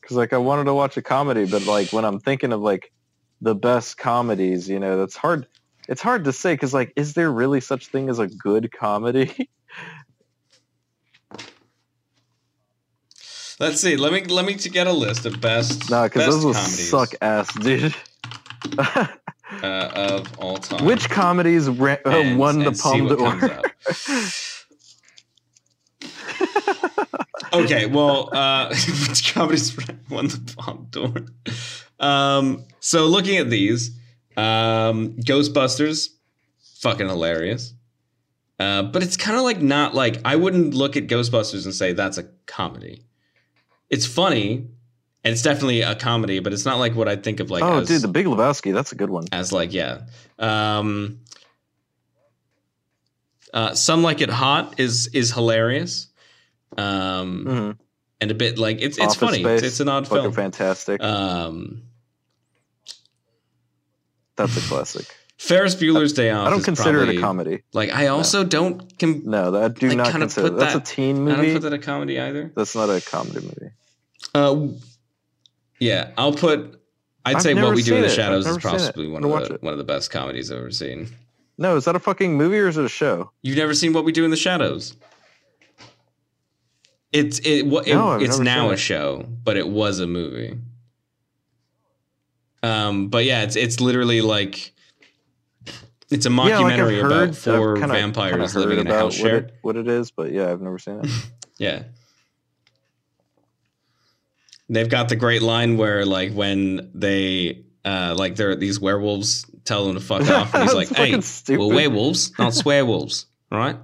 [0.00, 2.90] Because like I wanted to watch a comedy, but like when I'm thinking of like
[3.40, 5.46] the best comedies, you know, that's hard.
[5.88, 9.48] It's hard to say because like, is there really such thing as a good comedy?
[13.60, 13.96] Let's see.
[13.96, 15.90] Let me let me get a list of best.
[15.90, 17.94] no, because those will suck ass, dude.
[18.78, 19.06] uh,
[19.62, 20.86] of all time.
[20.86, 23.62] Which comedies ra- uh, won the and see Palme d'Or?
[27.52, 28.68] Okay, well, uh,
[29.08, 29.76] which comedies
[30.08, 31.14] won the Palme d'Or?
[31.98, 33.90] Um, so looking at these,
[34.36, 36.10] um, Ghostbusters,
[36.78, 37.74] fucking hilarious.
[38.58, 41.92] Uh, but it's kind of like not like I wouldn't look at Ghostbusters and say
[41.92, 43.04] that's a comedy.
[43.90, 44.66] It's funny,
[45.24, 47.80] and it's definitely a comedy, but it's not like what I think of like oh,
[47.80, 48.72] as, dude, The Big Lebowski.
[48.72, 49.24] That's a good one.
[49.32, 50.02] as like yeah.
[50.38, 51.18] Um,
[53.52, 56.06] uh, Some Like It Hot is is hilarious.
[56.78, 57.70] Um, hmm
[58.22, 59.38] and a bit like it's it's Office funny.
[59.38, 60.34] It's, Space, it's an odd Fucking film.
[60.34, 61.02] fantastic.
[61.02, 61.82] Um,
[64.36, 65.06] That's a classic.
[65.38, 66.46] Ferris Bueller's Day Off.
[66.46, 67.62] I don't consider probably- it a comedy.
[67.72, 68.98] Like I also don't.
[68.98, 70.50] Com- No, that I do I not consider.
[70.50, 71.52] put That's a that- teen I don't movie.
[71.54, 72.52] put that a comedy either.
[72.54, 73.72] That's not a comedy movie.
[74.34, 74.68] Uh,
[75.78, 76.80] yeah, I'll put.
[77.24, 78.10] I'd I've say What We Do in the it.
[78.10, 78.78] Shadows is never seen it.
[78.78, 79.62] possibly one of the it.
[79.62, 81.08] one of the best comedies I've ever seen.
[81.58, 83.30] No, is that a fucking movie or is it a show?
[83.42, 84.96] You've never seen What We Do in the Shadows?
[87.12, 90.58] It's it, wa- it No, it's now a show, but it was a movie.
[92.62, 94.72] Um, but yeah, it's it's literally like
[96.10, 99.18] it's a yeah, like mockumentary heard, about 4 kinda- vampires kinda living in a house
[99.18, 99.36] what share.
[99.38, 101.10] it, what it is, but yeah, I've never seen it.
[101.58, 101.82] Yeah.
[104.72, 109.84] They've got the great line where like when they uh like they're these werewolves tell
[109.86, 111.60] them to fuck off and he's like, Hey, stupid.
[111.60, 113.26] we're werewolves, not swearwolves.
[113.52, 113.76] All right?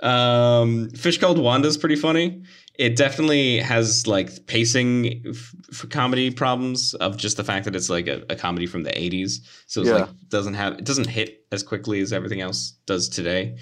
[0.00, 2.42] um Fish Called Wanda's pretty funny.
[2.78, 7.90] It definitely has like pacing f- for comedy problems of just the fact that it's
[7.90, 9.40] like a, a comedy from the 80s.
[9.66, 9.96] So it's Yeah.
[9.96, 13.58] like doesn't have it doesn't hit as quickly as everything else does today.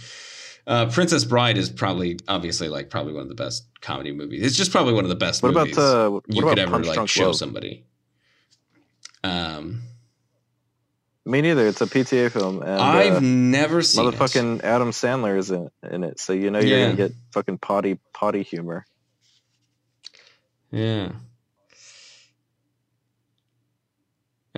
[0.68, 4.42] Uh, Princess Bride is probably obviously like probably one of the best comedy movies.
[4.44, 6.58] It's just probably one of the best What movies about uh, what you about could
[6.58, 7.36] ever Punch like Drunk show Love?
[7.36, 7.86] somebody.
[9.24, 9.80] Um,
[11.24, 11.66] Me neither.
[11.66, 14.14] It's a PTA film, and I've uh, never seen it.
[14.14, 16.84] motherfucking Adam Sandler is in, in it, so you know you're Yeah.
[16.84, 18.84] gonna get fucking potty potty humor.
[20.70, 21.12] Yeah.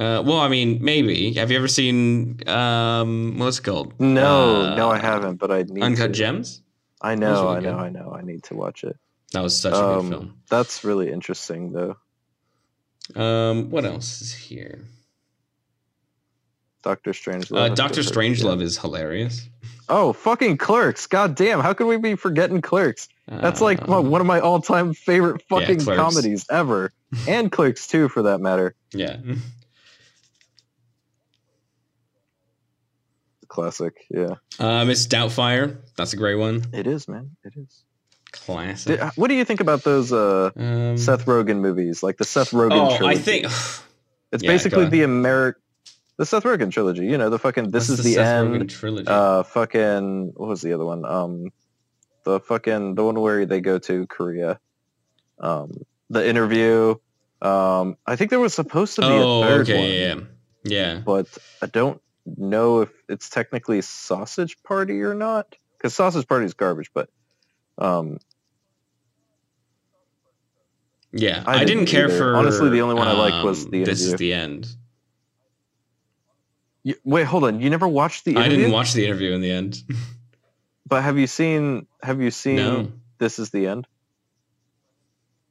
[0.01, 1.35] Uh, well, I mean, maybe.
[1.35, 3.93] Have you ever seen um, what's it called?
[4.01, 6.13] No, Uh, no, I haven't, but I need Uncut to.
[6.15, 6.63] Gems.
[7.03, 7.85] I know, really I know, good.
[7.85, 8.13] I know.
[8.19, 8.97] I need to watch it.
[9.33, 10.35] That was such a Um, good film.
[10.49, 11.97] That's really interesting, though.
[13.15, 14.85] Um, what else is here?
[16.83, 17.53] Doctor Strange.
[17.53, 19.49] Uh, Doctor Strangelove is hilarious.
[19.89, 21.07] Oh, fucking Clerks!
[21.09, 23.09] God damn, how could we be forgetting Clerks?
[23.29, 26.01] That's like Uh, one of my all-time favorite fucking Clerks.
[26.01, 26.93] comedies ever,
[27.29, 28.75] and Clerks too, for that matter.
[28.95, 29.17] yeah.
[33.51, 34.37] Classic, yeah.
[34.61, 35.79] Uh, Miss Doubtfire.
[35.97, 36.65] That's a great one.
[36.73, 37.37] It is, man.
[37.43, 37.85] It is.
[38.31, 39.01] Classic.
[39.01, 42.53] Did- what do you think about those uh, Um, Seth Rogen movies, like the Seth
[42.53, 43.19] Rogen oh, trilogy?
[43.19, 43.45] I think
[44.33, 45.61] it's yeah, basically the American,
[46.17, 47.07] the Seth Rogen trilogy.
[47.07, 48.55] You know, the fucking this what's is the, Seth end.
[48.55, 49.09] Rogen trilogy.
[49.09, 51.05] Uh, fucking what was the other one?
[51.05, 51.51] Um,
[52.25, 54.61] the fucking the one where they go to Korea.
[55.41, 55.73] Um,
[56.09, 56.95] the interview.
[57.43, 60.29] Um, I think there was supposed to be oh, a third okay, one,
[60.71, 61.03] yeah, yeah.
[61.05, 61.27] but
[61.61, 62.01] I don't
[62.39, 65.57] know if it's technically Sausage Party or not.
[65.79, 67.09] Because Sausage Party is garbage, but
[67.79, 68.19] um,
[71.13, 72.19] Yeah, I I, didn't, didn't care either.
[72.19, 72.37] for.
[72.37, 74.69] Honestly, the only one I liked was um, The This is the end.
[76.83, 77.61] you, wait, hold on.
[77.61, 79.79] You never watched the I didn't watch the interview in the end.
[80.87, 81.87] But have you seen?
[82.03, 82.57] Have you seen?
[82.57, 82.93] no.
[83.19, 83.87] This is the end.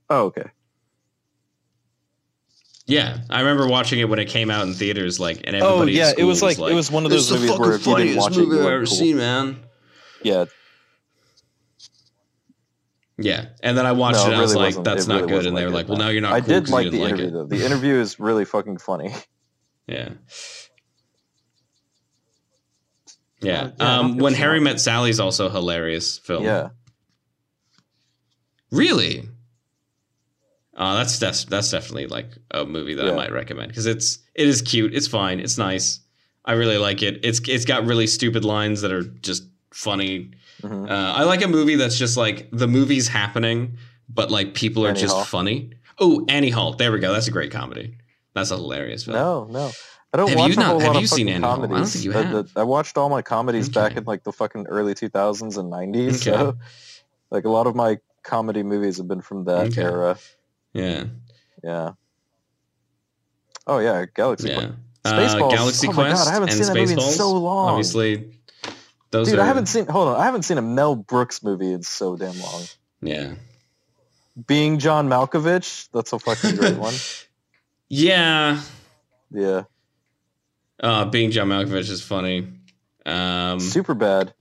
[0.10, 0.50] Oh, okay.
[2.90, 5.20] Yeah, I remember watching it when it came out in theaters.
[5.20, 6.02] Like, and Oh everybody.
[6.02, 8.18] at yeah, it was like, it was one of those movies where if you didn't
[8.18, 8.95] watch it, you movie I've ever cool.
[8.95, 9.60] seen, man.
[10.24, 10.45] Yeah,
[13.18, 14.28] Yeah, and then I watched No, it.
[14.28, 15.98] it and I was like, "That's not really good," and they were like like, "Well,
[15.99, 17.32] now you're not." I cool did 'cause like you the didn't interview it.
[17.34, 17.45] though.
[17.57, 19.14] The interview is really fucking funny.
[19.88, 20.10] Yeah.
[23.41, 23.72] Yeah.
[23.80, 24.60] yeah, um, that when Harry.
[24.60, 26.44] Met Sally is also hilarious film.
[26.44, 26.70] Yeah,
[28.70, 29.30] Really?
[30.82, 34.48] Oh, that's that's that's definitely like a movie that I might recommend because it's it
[34.48, 36.00] is cute, it's fine, it's nice.
[36.46, 37.20] I really like it.
[37.24, 40.32] It's it's got really stupid lines that are just funny.
[40.62, 43.78] hmm Uh, I like a movie that's just like the movie's happening,
[44.08, 45.26] but like people are Annie just Hall.
[45.26, 45.72] funny.
[46.00, 46.74] Oh, Annie Hall.
[46.74, 47.12] There we go.
[47.12, 47.98] That's a great comedy.
[48.34, 49.18] That's a hilarious film.
[49.18, 49.72] no, no.
[50.14, 51.44] I don't Have watch you a not- whole have lot you of seen fucking Annie
[51.46, 51.52] Hall?
[51.52, 51.94] I don't comedies.
[51.94, 52.52] think you I, have.
[52.56, 56.08] I watched all my comedies back in like the fucking early 2000s and 90s.
[56.08, 56.16] Okay.
[56.40, 56.58] So,
[57.32, 59.84] like a lot of my comedy movies have been from that Okay.
[59.84, 60.18] era.
[60.74, 61.06] Yeah.
[61.64, 61.91] Yeah.
[63.68, 64.68] Oh yeah, Galaxy Quest.
[64.68, 65.12] Yeah.
[65.12, 65.41] Spaceballs.
[65.41, 67.12] Uh, Galaxy oh my god, I haven't and seen that movie in Spaceballs.
[67.18, 67.70] so long.
[67.70, 68.32] Obviously,
[69.12, 69.44] those Dude, are.
[69.44, 69.86] I haven't seen.
[69.88, 72.64] Hold on, I haven't seen a Mel Brooks movie in so damn long.
[73.02, 73.34] Yeah.
[74.48, 76.94] Being John Malkovich, that's a fucking great one.
[77.90, 78.62] Yeah.
[79.32, 79.64] Yeah,
[80.80, 82.48] Uh, being John Malkovich is funny.
[83.06, 84.34] Um, super bad.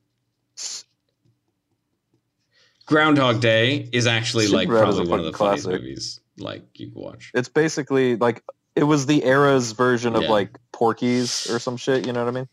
[2.89, 7.01] Groundhog Day is actually like probably one of the fucking funniest movies like you can
[7.02, 7.31] watch.
[7.35, 8.43] It's basically like
[8.74, 10.31] it was the era's version of Yeah.
[10.31, 12.06] like Porky's or some shit.
[12.06, 12.48] You know what I mean?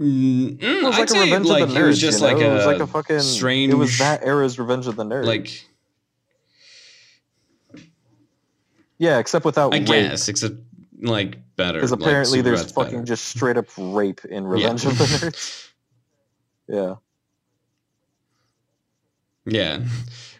[0.00, 1.86] Mm, It was I'd like a say, Revenge like, of the it Nerds.
[1.88, 2.32] was just you know?
[2.32, 5.04] like it was a like a fucking strange, It was that era's Revenge of the
[5.04, 5.26] Nerds.
[5.26, 5.64] like
[8.98, 9.86] yeah, except without I rape.
[9.86, 10.54] guess except
[11.00, 13.04] like better Because like, apparently there's fucking better.
[13.04, 15.66] just straight up rape in Revenge of the Nerds.
[16.68, 16.94] Yeah.
[19.46, 19.80] Yeah.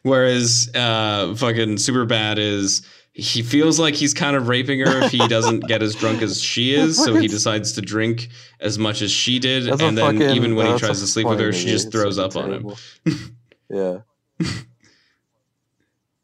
[0.03, 2.83] Whereas uh fucking super bad is
[3.13, 6.41] he feels like he's kind of raping her if he doesn't get as drunk as
[6.41, 8.29] she is, so he decides to drink
[8.61, 11.27] as much as she did, That's and then fucking- even when he tries to sleep
[11.27, 12.77] with her, she just It's throws up fucking on
[13.07, 13.37] him.
[13.69, 13.99] yeah.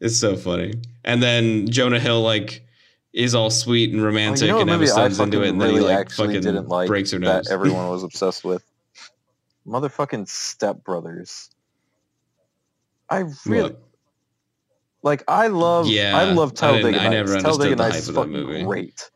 [0.00, 0.74] It's so funny.
[1.04, 2.65] And then Jonah Hill like
[3.16, 5.94] is all sweet and romantic, what and Emma Stone's into it, and then he really
[5.94, 7.46] like fucking didn't like breaks her nose.
[7.46, 8.62] that everyone was obsessed with.
[9.66, 11.50] Motherfucking Step Brothers.
[13.10, 13.82] I really What?
[15.02, 15.24] like.
[15.26, 15.86] I love.
[15.88, 17.44] Yeah, I love I Talladega didn't- I never Nights.
[17.44, 18.62] understood Talladega the Nights hype is of that fucking movie.
[18.64, 19.10] great.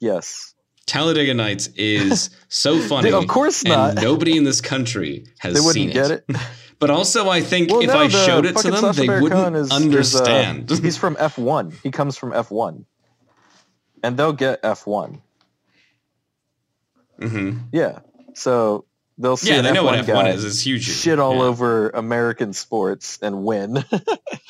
[0.00, 0.54] Yes.
[0.86, 3.10] Talladega Nights is so funny.
[3.10, 3.94] Dude, of course and not.
[3.96, 6.24] nobody in this country has They seen wouldn't get it.
[6.80, 9.22] But also, I think Well, if no, I showed it to them, Sacha they Baron
[9.24, 10.70] wouldn't is- is, uh, understand.
[10.82, 11.72] He's from F1.
[11.82, 12.84] He comes from F1.
[14.04, 15.20] And they'll get F1.
[17.20, 17.58] Mm-hmm.
[17.72, 17.98] Yeah.
[18.34, 18.84] So
[19.18, 20.44] they'll see Yeah, they know F1 what F1 is.
[20.44, 20.84] It's huge.
[20.84, 21.42] shit all Yeah.
[21.42, 23.84] over American sports and win.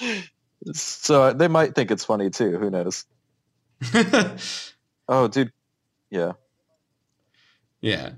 [0.74, 2.58] so they might think it's funny too.
[2.58, 3.04] Who knows?
[5.10, 5.52] Oh, dude.
[6.10, 6.32] Yeah.
[7.80, 8.10] yeah,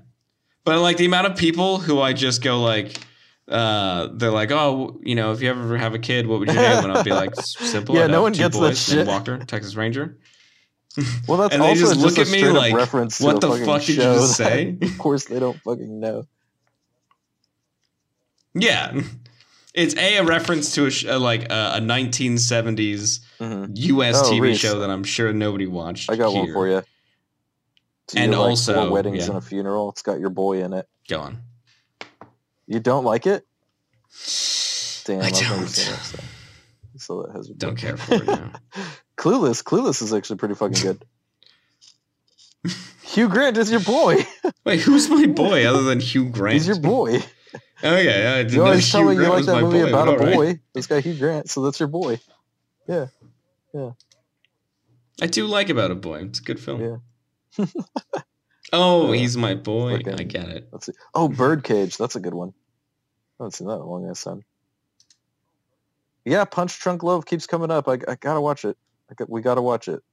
[0.65, 2.97] but like the amount of people who I just go like,
[3.47, 6.55] uh, they're like, oh, you know, if you ever have a kid, what would you
[6.55, 6.83] name?
[6.83, 7.95] And I'll be like, simple.
[7.95, 9.07] Yeah, no one gets that boys, named shit.
[9.07, 10.17] Walker, Texas Ranger.
[11.27, 13.81] Well, that's And they also just look a at me like, reference what the fuck
[13.81, 14.77] did you just say?
[14.81, 16.25] Of course, they don't fucking know.
[18.53, 18.99] Yeah,
[19.73, 24.21] it's a a reference to a sh- uh, like a, a 1970s hmm U.S.
[24.21, 24.57] Oh, TV Reese.
[24.57, 26.11] show that I'm sure nobody watched.
[26.11, 26.81] I got one for you.
[28.07, 29.27] Do And you like also- weddings yeah.
[29.27, 29.89] and a funeral.
[29.91, 30.89] It's got your boy in it.
[31.07, 31.41] Go on.
[32.71, 33.45] You don't like it?
[35.03, 35.67] Damn, I I've don't.
[35.67, 36.19] So,
[36.97, 38.21] so that has Don't care for it.
[39.17, 39.61] Clueless.
[39.61, 41.05] Clueless is actually pretty fucking good.
[43.03, 44.25] Hugh Grant is your boy.
[44.63, 46.53] Wait, who's my boy other than Hugh Grant?
[46.53, 47.19] He's your boy.
[47.83, 48.33] Oh yeah, yeah.
[48.35, 50.45] I didn't You always tell me you like that movie boy, about a boy.
[50.45, 50.59] right.
[50.71, 52.21] This guy Hugh Grant, so that's your boy.
[52.87, 53.07] Yeah,
[53.73, 53.91] yeah.
[55.21, 56.19] I do like About a Boy.
[56.21, 57.01] It's a good film.
[57.57, 57.65] Yeah.
[58.73, 59.97] oh, he's my boy.
[59.97, 60.69] Fucking- I get it.
[60.71, 60.93] Let's see.
[61.13, 61.97] Oh, Birdcage.
[61.97, 62.53] That's a good one.
[63.41, 64.43] I haven't seen that in a long ass time.
[66.25, 67.87] Yeah, Punch Drunk Love keeps coming up.
[67.87, 68.77] I, I gotta watch it.
[69.09, 70.03] I got, we gotta watch it.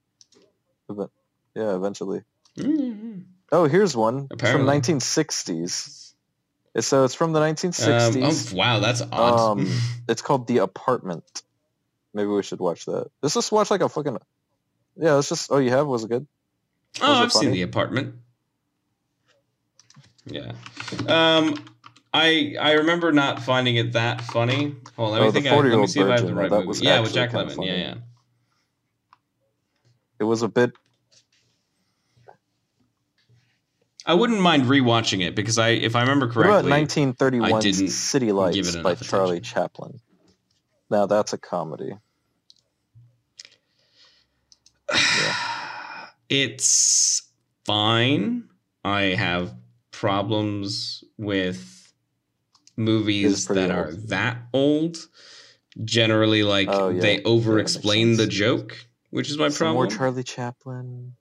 [0.90, 1.10] Even-
[1.54, 2.22] Yeah, eventually.
[2.56, 3.24] Mm.
[3.52, 4.66] Oh, here's one Apparently.
[4.80, 6.14] from 1960s.
[6.80, 8.52] So it's from the Um, 1960s.
[8.52, 9.58] oh wow, that's odd.
[9.58, 9.70] Um,
[10.08, 11.42] It's called The Apartment.
[12.14, 13.10] Maybe we should watch that.
[13.20, 14.16] Let's just watch like a fucking.
[14.96, 15.52] Yeah, let's just.
[15.52, 15.86] Oh, you have?
[15.86, 16.26] Was it good?
[17.02, 18.14] oh, it I've seen the apartment.
[20.24, 20.52] Yeah.
[21.06, 21.54] Um,
[22.12, 24.76] I I remember not finding it that funny.
[24.96, 25.46] Hold on, let me Oh, think.
[25.46, 26.84] I, let me 40-year-old see if I have the right movie.
[26.84, 27.66] Yeah, with Jack Lemmon.
[27.66, 27.94] Yeah, yeah.
[30.20, 30.72] It was a bit.
[34.06, 37.90] I wouldn't mind rewatching it because I, if I remember What about correctly, 1931's didn't
[37.90, 39.54] City give Lights by Charlie attention.
[39.54, 40.00] Chaplin?
[40.90, 41.92] Now that's a comedy.
[46.30, 47.28] it's
[47.66, 48.44] fine.
[48.82, 49.54] I have
[49.90, 51.77] problems with
[52.78, 54.96] movies that are that old.
[55.84, 57.00] Generally, like Oh, yeah.
[57.00, 58.76] they over explain the joke,
[59.10, 59.86] which is my Some more.
[59.86, 61.14] Charlie Chaplin.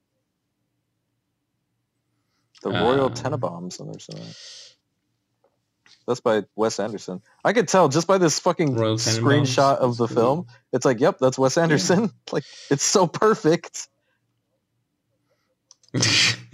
[2.63, 4.31] The Royal Uh, Tenenbaums in there somewhere.
[6.07, 7.21] That's by Wes Anderson.
[7.43, 10.15] I could tell just by this fucking Royal screenshot of the cool.
[10.15, 10.47] film.
[10.73, 12.11] It's like, yep, that's Wes Anderson.
[12.31, 13.89] Like, it's so perfect.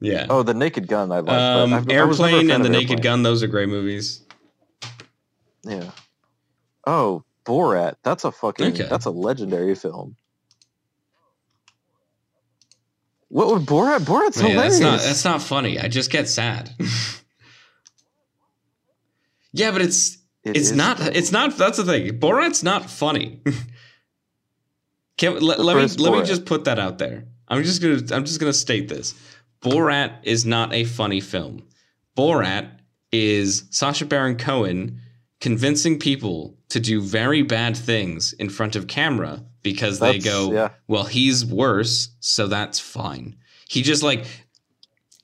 [0.00, 0.26] yeah.
[0.30, 1.28] Oh, The Naked Gun, I like.
[1.30, 1.94] um, I- I was never a
[2.34, 3.02] Airplane fan and The Naked Airplane.
[3.02, 4.22] Gun; those are great movies.
[5.64, 5.90] Yeah.
[6.86, 7.96] Oh, Borat.
[8.02, 8.72] That's a fucking.
[8.74, 8.86] Okay.
[8.88, 10.16] That's a legendary film.
[13.28, 14.00] What would Borat?
[14.00, 14.78] Borat's Yeah, hilarious.
[14.78, 15.78] that's not that's not funny.
[15.78, 16.70] I just get sad.
[19.52, 21.16] yeah, but it's It it's not funny.
[21.16, 23.42] it's not that's the thing borat's not funny
[25.18, 28.00] Can, let, let me first let me just put that out there i'm just gonna
[28.12, 29.14] i'm just gonna state this
[29.62, 31.62] borat is not a funny film
[32.16, 32.70] borat
[33.12, 35.00] is sacha baron cohen
[35.40, 40.68] convincing people to do very bad things in front of camera because they go yeah.
[40.88, 43.36] well he's worse so that's fine
[43.68, 44.24] he just like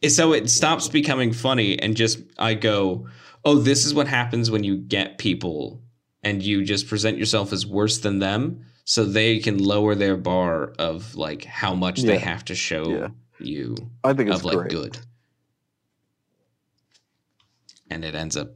[0.09, 3.07] so it stops becoming funny and just i go
[3.45, 5.81] oh this is what happens when you get people
[6.23, 10.73] and you just present yourself as worse than them so they can lower their bar
[10.79, 13.09] of like how much they have to show Yeah.
[13.39, 14.71] You I think it's of like great.
[14.71, 14.99] good
[17.91, 18.49] and it ends up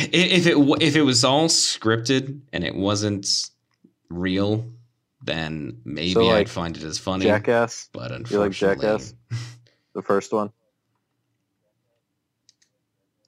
[0.00, 3.26] if it if it was all scripted and it wasn't
[4.08, 4.64] real
[5.24, 9.14] then maybe So, like, i'd find it as funny Jackass, but You like unfortunately Jackass?
[9.94, 10.50] the first one.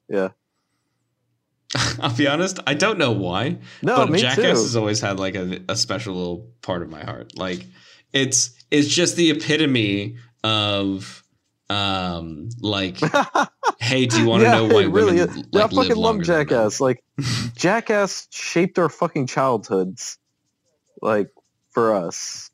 [0.09, 0.29] Yeah.
[1.99, 4.49] I'll be honest, I don't know why, No, but me Jackass too.
[4.63, 7.37] has always had like a, a special little part of my heart.
[7.37, 7.65] Like
[8.13, 11.23] it's it's just the epitome of
[11.69, 12.99] um like
[13.79, 15.35] hey, do you want to Yeah, know why really women is.
[15.51, 16.47] Yeah, I like fucking love longer than men?
[16.47, 16.81] Jackass.
[16.81, 17.03] Like,
[17.57, 20.17] Jackass shaped our fucking childhoods.
[21.01, 21.29] Like,
[21.71, 22.49] for us.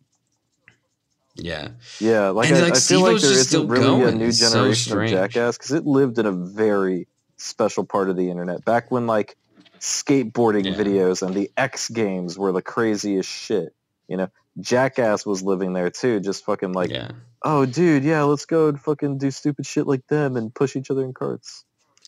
[1.36, 1.70] Yeah.
[2.00, 4.40] Yeah, like, And, I, like, I feel like there isn't still really a new It's
[4.40, 5.00] so generation of.
[5.10, 7.08] Jackass because it lived in a very
[7.38, 8.66] special part of the internet.
[8.66, 9.36] Back when, like,
[9.80, 10.74] skateboarding Yeah.
[10.74, 13.74] videos and the X Games were the craziest shit.
[14.08, 14.28] You know,
[14.60, 17.12] Jackass was living there too, just fucking like, yeah.
[17.42, 20.92] oh, dude, yeah, let's go and fucking do stupid shit like them and push each
[20.92, 21.64] other in carts.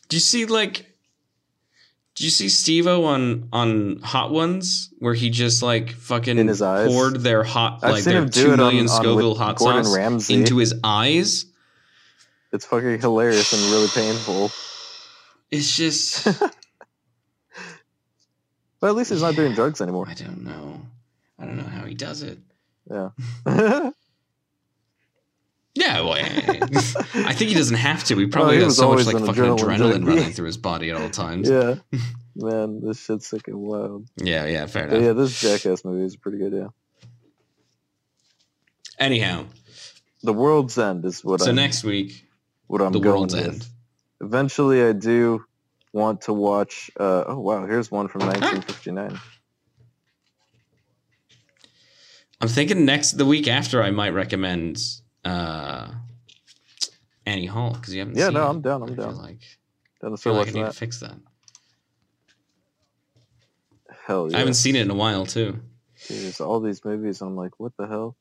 [0.08, 0.94] Do you see like
[2.14, 6.62] do you see Steve-O on on Hot Ones where he just like fucking In his
[6.62, 6.88] eyes?
[6.88, 10.34] poured their hot I've like their two on, million on Scoville hot Gordon sauce Ramsay.
[10.34, 11.46] into his eyes?
[12.52, 14.52] It's fucking hilarious and really painful.
[15.50, 16.24] It's just
[18.80, 20.06] But at least he's not doing drugs anymore.
[20.06, 20.82] I don't know.
[21.38, 22.38] I don't know how he does it.
[22.90, 23.10] Yeah.
[25.76, 28.16] Yeah, well, I think he doesn't have to.
[28.16, 30.96] He probably he has so much like fucking adrenaline adrenaline running through his body at
[30.96, 31.50] all times.
[31.50, 31.74] yeah,
[32.36, 34.06] man, this shit's sick and wild.
[34.16, 35.04] yeah, yeah, fair But enough.
[35.06, 36.52] yeah, this Jackass movie is pretty good.
[36.52, 36.68] Yeah,
[39.00, 39.46] Anyhow,
[40.22, 42.24] The World's End is what so I'm next week,
[42.68, 43.44] what I'm The going World's with.
[43.44, 43.66] End.
[44.20, 45.44] Eventually, I do
[45.92, 46.88] want to watch.
[46.98, 49.18] Uh, oh wow, here's one from 1959.
[52.40, 54.78] I'm thinking next the week after I might recommend
[55.24, 55.90] uh
[57.26, 58.50] Annie Hall because you haven't Yeah, no, it.
[58.50, 59.16] I'm down, I'm I down.
[59.16, 59.40] Like,
[60.02, 60.72] I start feel like I need that.
[60.72, 61.16] to fix that.
[64.06, 64.36] Hell yeah!
[64.36, 65.60] I haven't seen it in a while too.
[66.08, 67.22] There's all these movies.
[67.22, 68.16] I'm like, what the hell?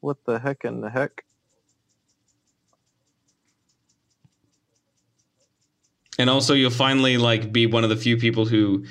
[0.00, 1.24] What the heck in the heck?
[6.18, 8.84] And also, you'll finally like be one of the few people who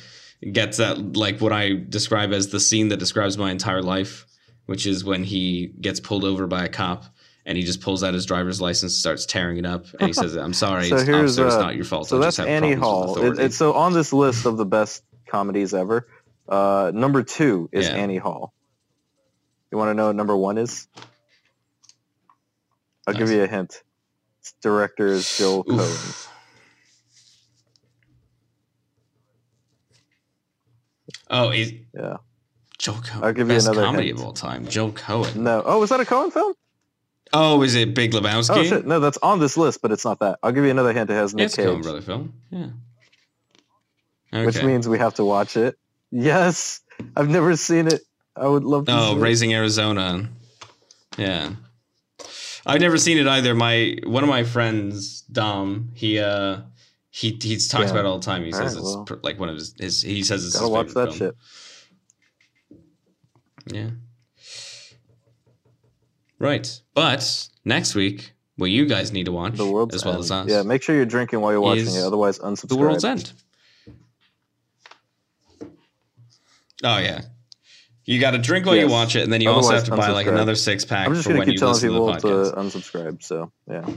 [0.52, 4.26] gets that like what I describe as the scene that describes my entire life,
[4.66, 7.06] which is when he gets pulled over by a cop
[7.46, 10.36] and he just pulls out his driver's license, starts tearing it up, and he says,
[10.36, 12.08] "I'm sorry, So it's, here's, officer, it's uh, not your fault.
[12.08, 13.18] So I that's Annie Hall.
[13.24, 16.08] It, it's so on this list of the best comedies ever.
[16.48, 17.96] Uh, number two is Yeah.
[17.96, 18.54] Annie Hall.
[19.72, 20.88] You want to know what number one is?
[23.08, 23.84] I'll give you a hint.
[24.42, 26.25] Its director is Joel Coen.
[31.30, 32.18] Oh, is Yeah.
[32.78, 33.24] Joe Coen?
[33.24, 34.20] I'll give you best another comedy hint.
[34.20, 34.68] of all time.
[34.68, 35.36] Joe Coen.
[35.36, 35.64] No.
[35.66, 36.54] Oh, is that a Coen film?
[37.34, 38.70] Oh, is it Big Oh Lebowski?
[38.70, 38.86] shit!
[38.86, 40.38] No, that's on this list, but it's not that.
[40.44, 41.10] I'll give you another hint.
[41.10, 42.34] It has Nick it's a Coen brother film.
[42.52, 42.68] Yeah.
[44.34, 44.46] Okay.
[44.46, 45.78] which means we have to watch it.
[46.12, 46.82] Yes,
[47.16, 48.02] I've never seen it.
[48.36, 48.92] I would love to.
[48.94, 49.22] Oh, see it.
[49.22, 50.30] Raising Arizona.
[51.18, 51.52] Yeah.
[52.66, 53.54] I've never seen it either.
[53.56, 56.58] My one of my friends, Dom, he uh
[57.18, 57.92] he he's talks Yeah.
[57.92, 58.44] about it all the time.
[58.44, 59.06] He All says right, it's well.
[59.06, 61.18] pr- like one of his, his he says it's Gotta his watch that film.
[61.18, 61.36] shit.
[63.68, 63.90] Yeah.
[66.40, 66.82] Right.
[66.94, 70.24] But next week, what you guys need to watch The world's as well end.
[70.26, 70.50] as us.
[70.50, 72.04] Yeah, make sure you're drinking while you're watching it.
[72.04, 72.68] Otherwise, unsubscribe.
[72.68, 73.32] The World's End.
[76.84, 77.22] Oh yeah.
[78.04, 80.10] You got to drink while you watch it, and then you also have to buy
[80.10, 82.28] like another six pack I'm just gonna keep telling to people to
[82.58, 83.24] unsubscribe.
[83.24, 83.90] So yeah.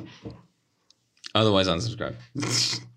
[1.34, 2.14] Otherwise, unsubscribe.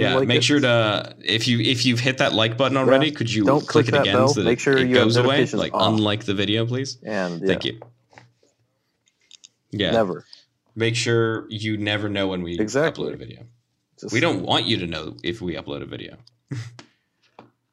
[0.00, 3.44] yeah, make sure to if you if you've hit that like button already, could you
[3.44, 4.28] Don't click click it again bell.
[4.28, 5.44] so that Make sure it you have goes away?
[5.46, 5.88] Like off.
[5.94, 6.98] unlike the video, please.
[7.04, 7.80] And yeah, Thank you.
[9.70, 10.24] Yeah, never.
[10.76, 13.06] make sure you never know when we Exactly.
[13.10, 13.42] upload a video.
[14.00, 16.16] Just, We don't want you to know if we upload a video.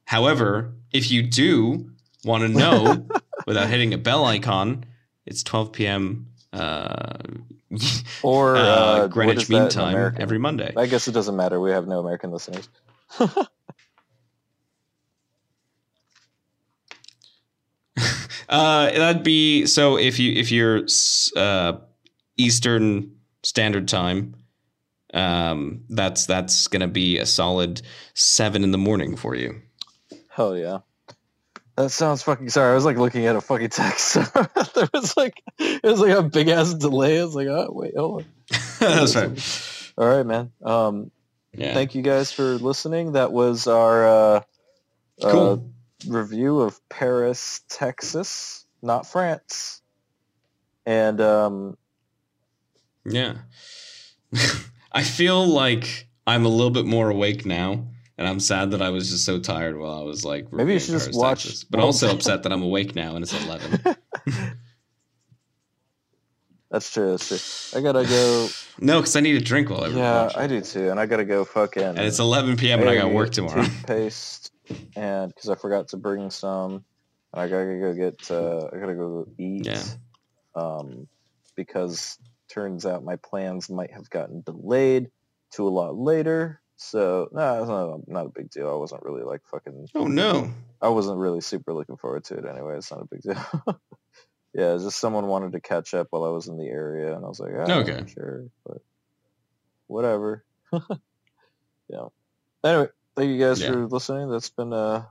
[0.06, 1.92] However, if you do
[2.26, 3.08] want to know
[3.48, 4.86] without hitting a bell icon,
[5.26, 6.28] it's 12 p.m.
[6.54, 7.18] Uh,
[8.24, 10.74] or uh, uh, Greenwich Mean Time every Monday.
[10.76, 11.60] I guess it doesn't matter.
[11.60, 12.68] We have no American listeners.
[18.52, 20.82] Uh, that'd be so if you if you're
[21.38, 21.78] uh,
[22.36, 24.36] Eastern Standard Time,
[25.14, 27.82] um, that's that's gonna be a solid
[28.14, 29.62] seven in the morning for you.
[30.28, 30.80] Hell yeah.
[31.82, 32.50] That sounds fucking.
[32.50, 34.14] Sorry, I was like looking at a fucking text.
[34.76, 37.20] there was like, it was like a big ass delay.
[37.20, 38.26] I was like, oh wait, hold on.
[38.80, 39.94] that's right.
[39.98, 40.52] All right, man.
[40.64, 41.10] Um,
[41.54, 41.74] Yeah.
[41.74, 43.14] thank you guys for listening.
[43.14, 44.42] That was our uh,
[45.24, 45.58] uh,
[46.08, 49.82] review of Paris, Texas, not France.
[50.86, 51.78] And um,
[53.06, 53.38] Yeah.
[54.92, 57.88] I feel like I'm a little bit more awake now,
[58.22, 60.54] and I'm sad that I was just so tired while I was like.
[60.54, 61.64] Maybe you reviewing should just watch Texas.
[61.64, 63.80] but World's also upset that I'm awake now and it's 11.
[66.70, 67.10] that's true.
[67.10, 67.80] That's true.
[67.80, 68.48] I gotta go.
[68.80, 70.30] no, because I need a drink while I yeah.
[70.36, 70.92] I do too.
[70.92, 71.82] And I gotta go fucking.
[71.82, 72.82] And it's 11 p.m.
[72.82, 73.64] and I got work tomorrow.
[73.64, 74.52] Toothpaste,
[74.96, 76.86] and because I forgot to bring some,
[77.34, 78.30] and I gotta go get.
[78.30, 79.66] Uh, I gotta go eat.
[79.66, 79.82] Yeah.
[80.54, 81.08] Um,
[81.56, 82.20] because
[82.50, 85.10] turns out my plans might have gotten delayed
[85.54, 86.61] to a lot later.
[86.84, 88.68] So no, it's not, not a big deal.
[88.68, 89.88] I wasn't really like fucking.
[89.94, 90.50] Oh no.
[90.82, 92.76] I wasn't really super looking forward to it anyway.
[92.76, 93.36] It's not a big deal.
[94.56, 97.24] yeah, it's just someone wanted to catch up while I was in the area, and
[97.24, 98.04] I was like, ah, Okay.
[98.12, 98.80] sure, but
[99.86, 100.44] whatever.
[101.88, 102.08] yeah.
[102.64, 103.68] Anyway, thank you guys Yeah.
[103.68, 104.32] for listening.
[104.32, 105.04] That's been uh